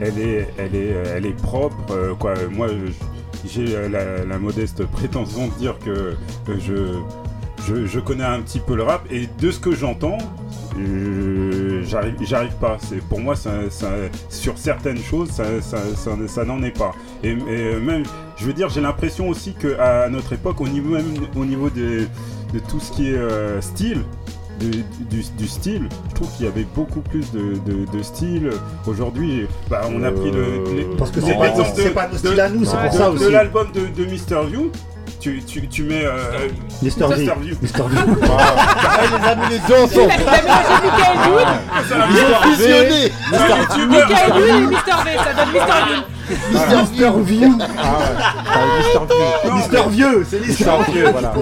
[0.00, 1.76] elle est, elle est, elle est propre.
[1.90, 2.34] euh, quoi.
[2.50, 2.68] Moi,
[3.46, 6.16] j'ai euh, la, la modeste prétention de dire que
[6.46, 6.94] que je,
[7.66, 10.18] je, je connais un petit peu le rap et de ce que j'entends,
[10.78, 12.76] euh, j'arrive, j'arrive pas.
[12.80, 13.88] C'est pour moi, ça, ça-
[14.28, 16.92] sur certaines choses, ça, n'en est pas.
[17.22, 18.02] Et, et même,
[18.36, 21.70] je veux dire, j'ai l'impression aussi que à notre époque, au niveau même au niveau
[21.70, 22.06] de,
[22.52, 24.02] de tout ce qui est euh, style
[24.60, 28.50] de- du, du style, je trouve qu'il y avait beaucoup plus de, de- de style.
[28.86, 30.64] Aujourd'hui, bah, on a pris le.
[30.74, 33.10] les- Parce que c'est pas c'est pas nos styles à nous, c'est pour de- ça
[33.10, 33.30] De aussi.
[33.30, 34.48] l'album de, de Mr.
[35.22, 36.04] Tu, tu, tu mets.
[36.04, 36.48] Euh,
[36.82, 37.06] Mr.
[37.14, 37.30] V.
[37.42, 37.56] View.
[37.62, 37.82] Mr.
[37.88, 37.96] V.
[38.84, 40.12] Ah, il les a mis les deux ensemble.
[40.12, 41.50] Il a mélangé Michael Youn.
[42.10, 43.12] Ils ont fusionné.
[43.30, 44.96] Michael Youn et Mr.
[45.04, 45.78] V, ça donne Mr.
[45.90, 46.02] Youn.
[46.80, 47.58] Mister View.
[47.78, 48.60] Ah
[49.44, 49.52] ouais.
[49.52, 51.34] Mister Vieux, c'est Mister Vieux, voilà.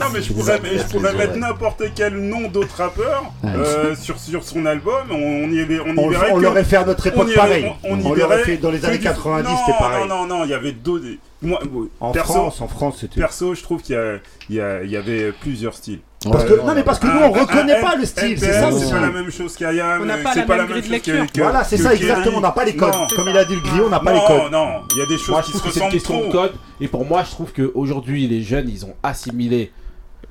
[0.00, 4.18] Non mais je pourrais, mais je pourrais mettre n'importe quel nom d'autre rappeur euh, sur,
[4.18, 6.76] sur son album, on, on y, avait- on y On- verrait on que- l'aurait fait
[6.76, 7.72] à notre époque on y pareil.
[7.84, 10.06] On, y On verrait fait dans les années du- 90, non, c'était pareil.
[10.08, 11.04] Non, non, non, il y avait d'autres...
[11.42, 11.60] Moi,
[12.00, 13.20] En perso, France, en France, c'était.
[13.20, 14.18] Perso, je trouve qu'il y, a-
[14.48, 16.00] il y, y avait plusieurs styles.
[16.30, 18.72] Parce que- non, mais parce que nous, on reconnaît pas le style, c'est ça.
[18.72, 21.00] C'est pas la même chose qu'Ayam, On n'a pas c'est la pas la même chose
[21.02, 22.92] que, Voilà, c'est ça, exactement, on n'a pas les codes.
[22.92, 23.06] Non.
[23.14, 24.52] Comme il a dit le griot, on n'a pas Non, les codes.
[24.52, 25.92] Non, il y a des choses Moi, qui je se trouve que c'est une ressemblent
[25.92, 26.26] question trop.
[26.28, 26.52] de code.
[26.80, 29.72] Et pour moi, je trouve qu'aujourd'hui, les jeunes, ils ont assimilé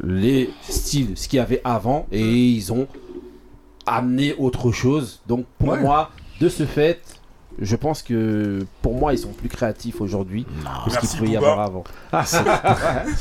[0.04, 2.88] les styles, ce qu'il y avait avant, et ils ont
[3.86, 5.22] amené autre chose.
[5.28, 5.80] Donc, pour Ouais.
[5.80, 6.10] moi,
[6.42, 7.00] de ce fait,
[7.60, 11.30] je pense que pour moi, ils sont plus créatifs aujourd'hui que ce qu'il Merci, pouvait
[11.32, 11.84] y avoir avant.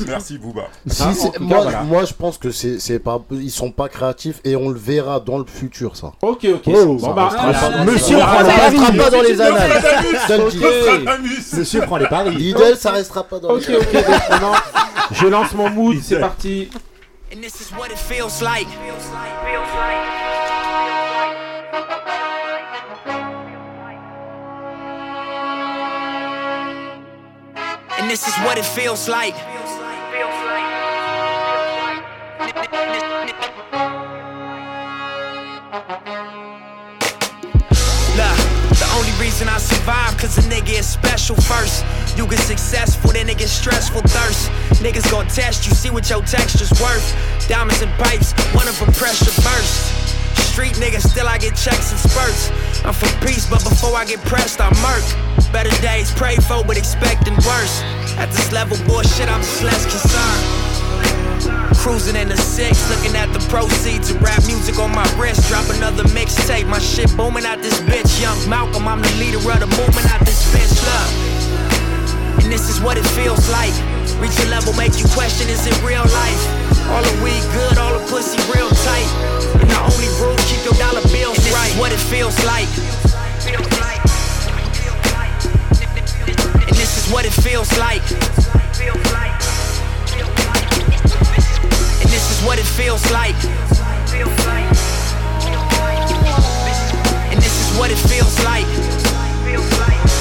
[0.06, 0.38] Merci.
[0.86, 1.82] Si, en tout cas, moi, voilà.
[1.82, 5.38] moi, je pense que c'est pas, ils sont pas créatifs et on le verra dans
[5.38, 6.12] le futur, ça.
[6.22, 6.62] Ok, ok.
[6.66, 9.82] Oh, Bon, ça bah, restera ah, pas- là, Monsieur Ça restera pas dans les annales.
[10.40, 11.58] Ok.
[11.58, 12.34] Monsieur prend les paris.
[12.34, 14.52] Lidl, ça restera pas dans Ok, les ok, donc maintenant,
[15.12, 16.68] je lance mon mood, c'est parti.
[17.32, 18.68] And this is what it feels like.
[28.04, 29.32] And this is what it feels like.
[29.32, 29.40] Look,
[38.76, 41.82] the only reason I survive, cause a nigga is special first.
[42.14, 44.50] You get successful, then it gets stressful thirst.
[44.82, 47.48] Niggas gon' test you, see what your texture's worth.
[47.48, 50.23] Diamonds and pipes, one of them pressure burst.
[50.54, 52.46] Street niggas, still I get checks and spurts.
[52.86, 55.02] I'm for peace, but before I get pressed, I murk.
[55.50, 57.82] Better days pray for, but expecting worse.
[58.22, 61.74] At this level, bullshit, I'm just less concerned.
[61.74, 65.42] Cruising in the six, looking at the proceeds of rap music on my wrist.
[65.50, 68.22] Drop another mixtape, my shit booming out this bitch.
[68.22, 70.70] Young Malcolm, I'm the leader of the movement out this bitch.
[70.86, 73.74] Look, and this is what it feels like.
[74.22, 76.42] Reach a level, make you question, is it real life?
[76.94, 79.10] All the weed good, all the pussy real tight.
[79.58, 80.03] And the only
[80.78, 81.70] dollar bills and this right.
[81.70, 82.68] Is what it feels like.
[86.66, 88.02] And this is what it feels like.
[92.00, 93.36] And this is what it feels like.
[97.30, 100.13] And this is what it feels like.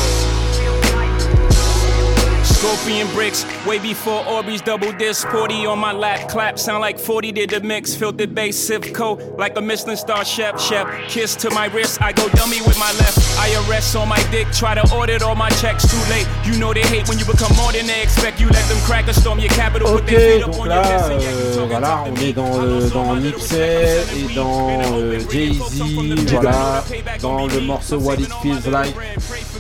[2.63, 5.27] Scorpion bricks, way before Orbeez double disc.
[5.27, 7.93] 40 on my lap, clap, sound like 40 did the mix.
[7.93, 10.61] Filtered bass, Sivco, like a Michelin star chef.
[10.61, 13.17] Chef, kiss to my wrist, I go dummy with my left.
[13.35, 15.83] IRS on my dick, try to audit all my checks.
[15.91, 18.39] Too late, you know they hate when you become more than they expect.
[18.39, 21.27] You let them crackers storm your capital, put their feet up donc on your you
[21.27, 25.83] euh, voilà, on est dans, euh, dans Nipsey et dans euh, Jay-Z,
[26.31, 26.81] voilà,
[27.21, 28.95] dans le morceau What It Feels Like,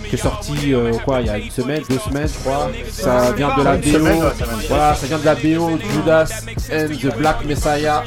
[0.07, 2.71] qui est sorti, euh, quoi, il y a une semaine, deux semaines, je crois.
[2.93, 4.23] Ça vient de la BO,
[4.69, 6.27] voilà, ça vient de la BO Judas
[6.71, 8.03] and the Black Messiah.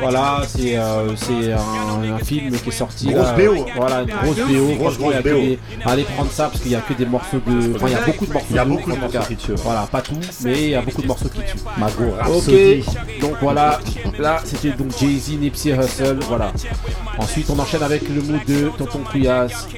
[0.00, 3.06] Voilà, c'est euh, c'est un, un film qui est sorti.
[3.12, 3.66] Grosse là, BO.
[3.76, 4.74] Voilà, une grosse BO.
[4.76, 5.22] grosse, grosse BO.
[5.22, 7.74] des- Allez prendre ça parce qu'il y a que des morceaux de.
[7.76, 8.46] Enfin, il y a beaucoup de morceaux.
[8.50, 9.52] Il y a beaucoup de morceaux qui tuent.
[9.62, 11.64] Voilà, pas tout, mais il y a beaucoup de morceaux qui tuent.
[11.76, 12.84] Mago, Ok, Rhapsody.
[13.20, 13.78] donc voilà,
[14.18, 16.50] là c'était donc Jay-Z, Nipsey Hussle, voilà.
[17.18, 19.68] Ensuite on enchaîne avec le mood de Tonton Couillasse.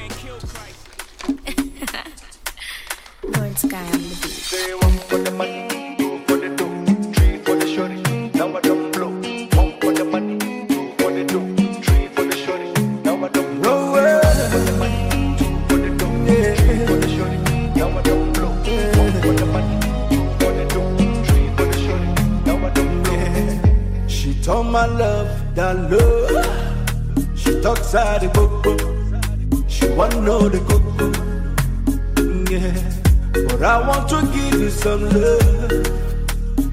[34.86, 35.86] Some love.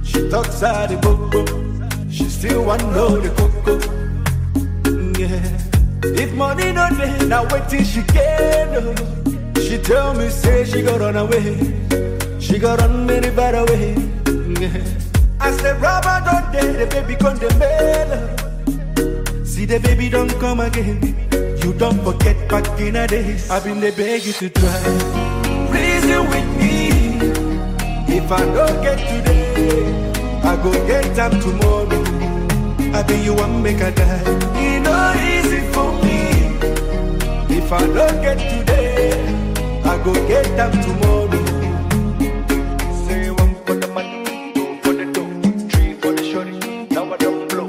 [0.04, 1.34] She talks out the book.
[2.12, 3.66] She still want know the cook.
[5.22, 8.70] Yeah, if money no day, now wait till she get.
[8.78, 8.94] oh.
[9.66, 11.58] She tell me say she got run away.
[12.40, 13.96] She got run many bad away.
[14.62, 14.84] Yeah.
[15.40, 18.12] I said, Robert, don't dare the baby come the mail.
[19.44, 21.00] See the baby don't come again.
[21.64, 23.50] You don't forget back in the days.
[23.50, 24.82] I've been the beg you to try.
[25.74, 26.63] Reason with me.
[28.24, 30.12] If I don't get today,
[30.44, 32.04] I go get time tomorrow.
[32.98, 34.24] I be you want make a die.
[34.56, 36.20] It no easy for me.
[37.58, 39.12] If I don't get today,
[39.84, 41.44] I go get them tomorrow.
[43.08, 44.24] Say one for the money,
[44.54, 46.88] two for the dough, three for the shorty.
[46.94, 47.66] Now I don't blow.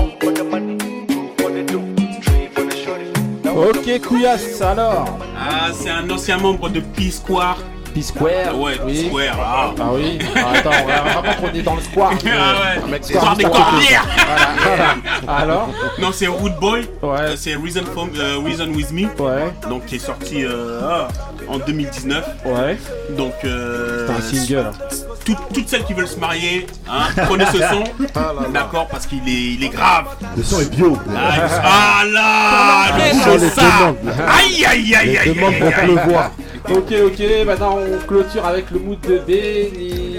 [0.00, 0.78] One for the money,
[1.08, 3.10] two for the dough, three for the shorty.
[3.48, 7.58] Ok, Couillasse, alors Ah, c'est un ancien membre de P-Square.
[7.96, 9.04] P-Square Ouais, oui.
[9.04, 9.36] P-Square.
[9.40, 12.12] Ah, Ah oui Ah, Attends, on va vraiment qu'on est dans le square.
[12.26, 12.90] Ah ouais.
[12.90, 13.70] Mec Square des square.
[13.70, 14.06] Corbières.
[14.26, 14.94] Voilà,
[15.26, 15.38] voilà.
[15.40, 15.68] Alors
[15.98, 16.86] Non, c'est Rude Boy.
[17.02, 19.06] Euh, C'est Reason, for- euh, Reason With Me.
[19.70, 21.08] Donc, qui est sorti euh, ah,
[21.48, 22.24] en 2019.
[22.44, 22.76] Ouais.
[23.16, 24.70] Donc, euh, C'est un single.
[25.24, 27.84] tout- toutes celles qui veulent se marier, hein, prenez ce son.
[28.52, 30.04] D'accord, parce qu'il est, il est grave.
[30.36, 30.98] Le son est bio.
[31.16, 31.30] Ah,
[31.64, 33.62] ah là, le ça.
[34.38, 36.30] Aïe, aïe, aïe, Les aïe, aïe, vont aïe, pleuvoir.
[36.68, 40.16] Ok, ok, maintenant on clôture avec le mood de Benny.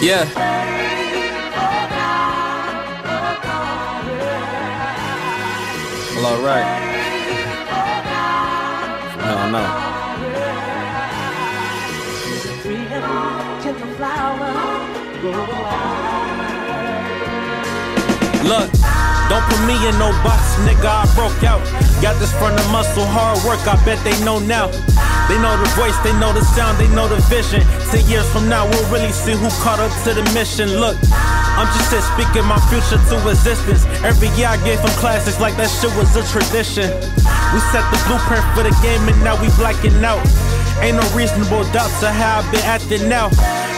[0.00, 0.24] Yeah.
[6.14, 6.66] Well, alright.
[9.18, 9.62] No, no.
[18.44, 18.81] Look,
[19.32, 20.84] don't put me in no box, nigga.
[20.84, 21.64] I broke out.
[22.04, 23.64] Got this from the muscle, hard work.
[23.64, 24.68] I bet they know now.
[25.30, 27.64] They know the voice, they know the sound, they know the vision.
[27.88, 30.68] Ten years from now, we'll really see who caught up to the mission.
[30.76, 30.98] Look,
[31.56, 33.88] I'm just here speaking my future to existence.
[34.04, 36.92] Every year I gave them classics like that shit was a tradition.
[37.56, 40.20] We set the blueprint for the game and now we blacking out.
[40.82, 43.30] Ain't no reasonable doubt to how I've been acting now.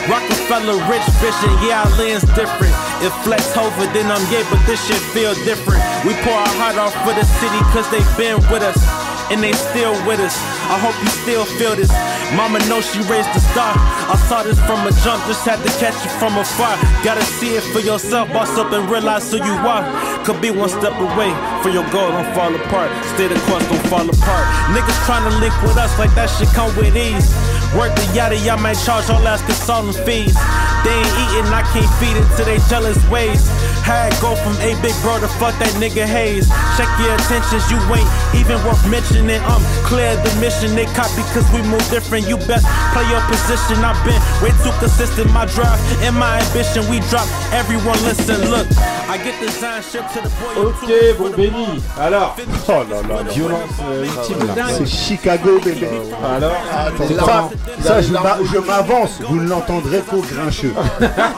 [0.08, 2.72] Rockefeller, rich vision, yeah, our lens different.
[3.04, 5.84] If flex over, then I'm gay, but this shit feel different.
[6.04, 9.03] We pour our heart off for the city, cause they been with us.
[9.30, 10.36] And they still with us.
[10.68, 11.90] I hope you still feel this.
[12.32, 13.72] Mama knows she raised a star.
[14.10, 16.76] I saw this from a jump, just had to catch it from afar.
[17.04, 19.84] Gotta see it for yourself, boss up and realize who you are.
[20.24, 21.30] Could be one step away
[21.62, 22.90] for your goal, don't fall apart.
[23.14, 24.44] Stay the course, don't fall apart.
[24.74, 27.28] Niggas trying to link with us like that shit come with ease.
[27.76, 30.34] Work the yada, y'all might charge all ass consulting fees.
[30.82, 33.46] They ain't eating, I can't feed into they jealous ways.
[33.84, 36.48] Had go from a big bro to fuck that nigga Hayes.
[36.80, 39.40] Check your intentions, you ain't even worth mentioning.
[39.44, 42.24] I'm clear the mission, they copy cause we move different.
[42.26, 42.64] You best
[42.96, 43.84] play your position.
[43.84, 45.28] I've been way too consistent.
[45.36, 47.28] My drive and my ambition, we drop.
[47.52, 48.64] Everyone listen, look.
[49.06, 50.72] I get the sign ship to the boy.
[50.72, 50.88] Ok,
[51.20, 51.82] bon Benny.
[52.00, 52.36] Alors
[52.66, 54.64] Oh là là, violence euh, ultime là.
[54.78, 55.90] C'est Chicago, bébé.
[56.24, 56.56] Alors
[56.96, 57.50] C'est ça,
[57.84, 60.72] ça, je m'a- je m'avance, vous ne l'entendrez qu'au grincheux.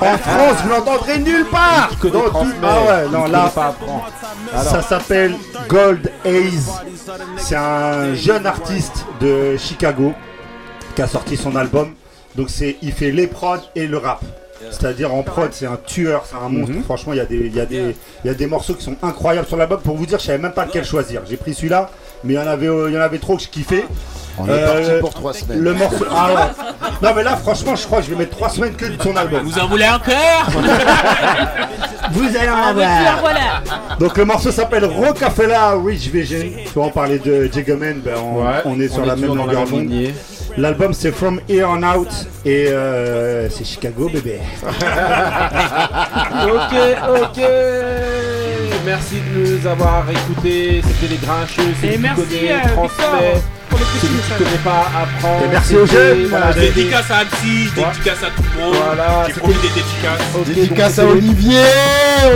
[0.00, 1.90] En France, vous l'entendrez nulle part.
[2.00, 3.74] tout- transmet, Ah ouais, non là, pas
[4.62, 5.34] ça s'appelle
[5.68, 6.70] Gold Haze.
[7.36, 10.12] C'est un jeune artiste de Chicago
[10.94, 11.94] qui a sorti son album.
[12.36, 14.20] Donc c'est, il fait les prods et le rap.
[14.70, 16.74] C'est-à-dire en prod, c'est un tueur, c'est un monstre.
[16.74, 16.82] Mhm.
[16.82, 17.94] Franchement, il y, a des- il y, a des-
[18.24, 19.80] il y a des morceaux qui sont incroyables sur l'album.
[19.80, 21.22] Pour vous dire, je savais même pas lequel choisir.
[21.28, 21.90] J'ai pris celui-là,
[22.24, 23.84] mais il y en avait, euh, il y en avait trop que je kiffais.
[24.38, 25.60] On est parti pour trois semaines.
[25.60, 26.04] Le morceau.
[26.14, 26.42] Ah ouais.
[27.02, 29.16] Non, mais là, franchement, je crois que je vais mettre trois semaines que de son
[29.16, 29.42] album.
[29.44, 30.62] Vous en voulez encore?
[32.12, 33.20] Vous allez en Ah, avoir.
[33.20, 33.40] voilà.
[33.98, 36.38] Donc le morceau s'appelle Rocafella Rich Vision.
[36.64, 39.16] Tu vois, on parlait de Jiggaman, ben on, Ouais, on est sur on est la
[39.16, 39.90] même longueur d'onde.
[40.58, 42.08] L'album c'est From Here On Out
[42.46, 44.40] et euh, c'est Chicago bébé.
[46.46, 46.74] ok,
[47.22, 47.40] ok.
[48.84, 50.80] Merci de nous avoir écoutés.
[50.86, 51.74] C'était les grincheux.
[51.82, 53.34] Et merci, connaît, euh,
[53.84, 54.38] qui message.
[54.38, 55.40] connaît pas, apprend.
[55.44, 56.26] Et merci aux jeunes.
[56.26, 58.74] Voilà, Je Dédicace à Absi, dédicace à tout le monde.
[58.84, 60.46] Voilà, J'ai promis des dédicaces.
[60.54, 61.62] Dédicace à Olivier,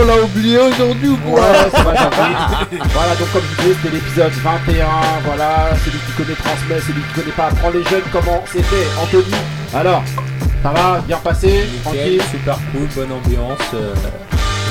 [0.01, 1.81] on l'a oublié aujourd'hui ou quoi Ouais, c'est
[2.93, 4.85] voilà, donc comme je disais, c'était l'épisode 21.
[5.25, 8.03] Voilà, celui qui connaît transmet, celui qui connaît pas apprend les jeunes.
[8.11, 9.35] Comment c'était, Anthony
[9.73, 10.03] Alors,
[10.63, 13.59] ça va Bien passé Tranquille super cool, bonne ambiance.
[13.73, 13.93] euh,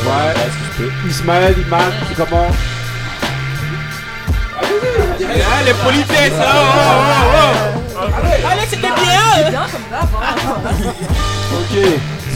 [0.01, 0.05] Ouais.
[0.05, 1.09] voilà, si je peux.
[1.09, 2.47] Ismaël, Iman, c'est comment?
[4.63, 6.81] Ah, les politesses oh, oh,
[7.35, 7.37] oh,
[7.97, 7.99] oh.
[8.51, 10.09] Allez, c'était bien Bien comme d'hab.
[10.15, 10.73] hein.
[11.53, 11.79] Ok.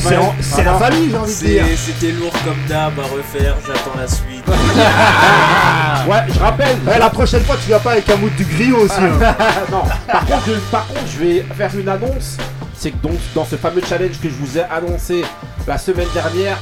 [0.07, 1.65] C'est en- c'est la famille, j'ai envie de dire.
[1.67, 4.45] C'est- C'était lourd comme d'hab à refaire, j'attends la suite.
[6.07, 6.77] Ouais, je rappelle.
[6.95, 8.95] Eh, la prochaine fois, tu viens pas avec un mood du griot aussi.
[9.01, 9.35] hein.
[9.73, 12.37] non, par contre, je, par contre, je vais faire une annonce.
[12.77, 15.25] C'est que donc dans ce fameux challenge que je vous ai annoncé
[15.67, 16.59] la semaine dernière,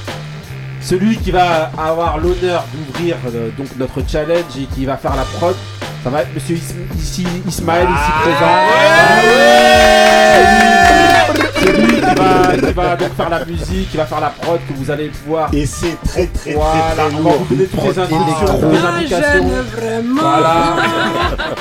[0.83, 5.23] celui qui va avoir l'honneur d'ouvrir euh, donc notre challenge et qui va faire la
[5.25, 5.55] prod,
[6.05, 8.57] ça va être Monsieur Is- ici Ismaël ici présent.
[11.65, 14.59] C'est lui qui va, qui va donc faire la musique, qui va faire la prod
[14.69, 15.49] que vous allez pouvoir.
[15.55, 17.45] Et c'est très très Voilà, très très on va lourd.
[17.49, 19.49] vous donner toutes les instructions, toutes les indications.
[19.77, 20.21] vraiment.
[20.21, 20.77] Voilà.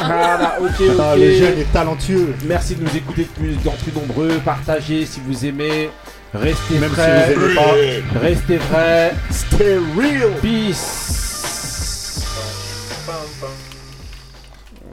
[0.06, 0.96] voilà, ok, ok.
[1.00, 2.36] Ah, le jeune est talentueux.
[2.46, 4.40] Merci de nous écouter de plus, en plus nombreux.
[4.44, 5.90] Partagez si vous aimez.
[6.34, 7.34] Restez Même si frais.
[7.36, 8.20] vous aimez pas.
[8.22, 9.14] Restez vrais.
[9.32, 10.32] Stay real.
[10.42, 11.21] Peace.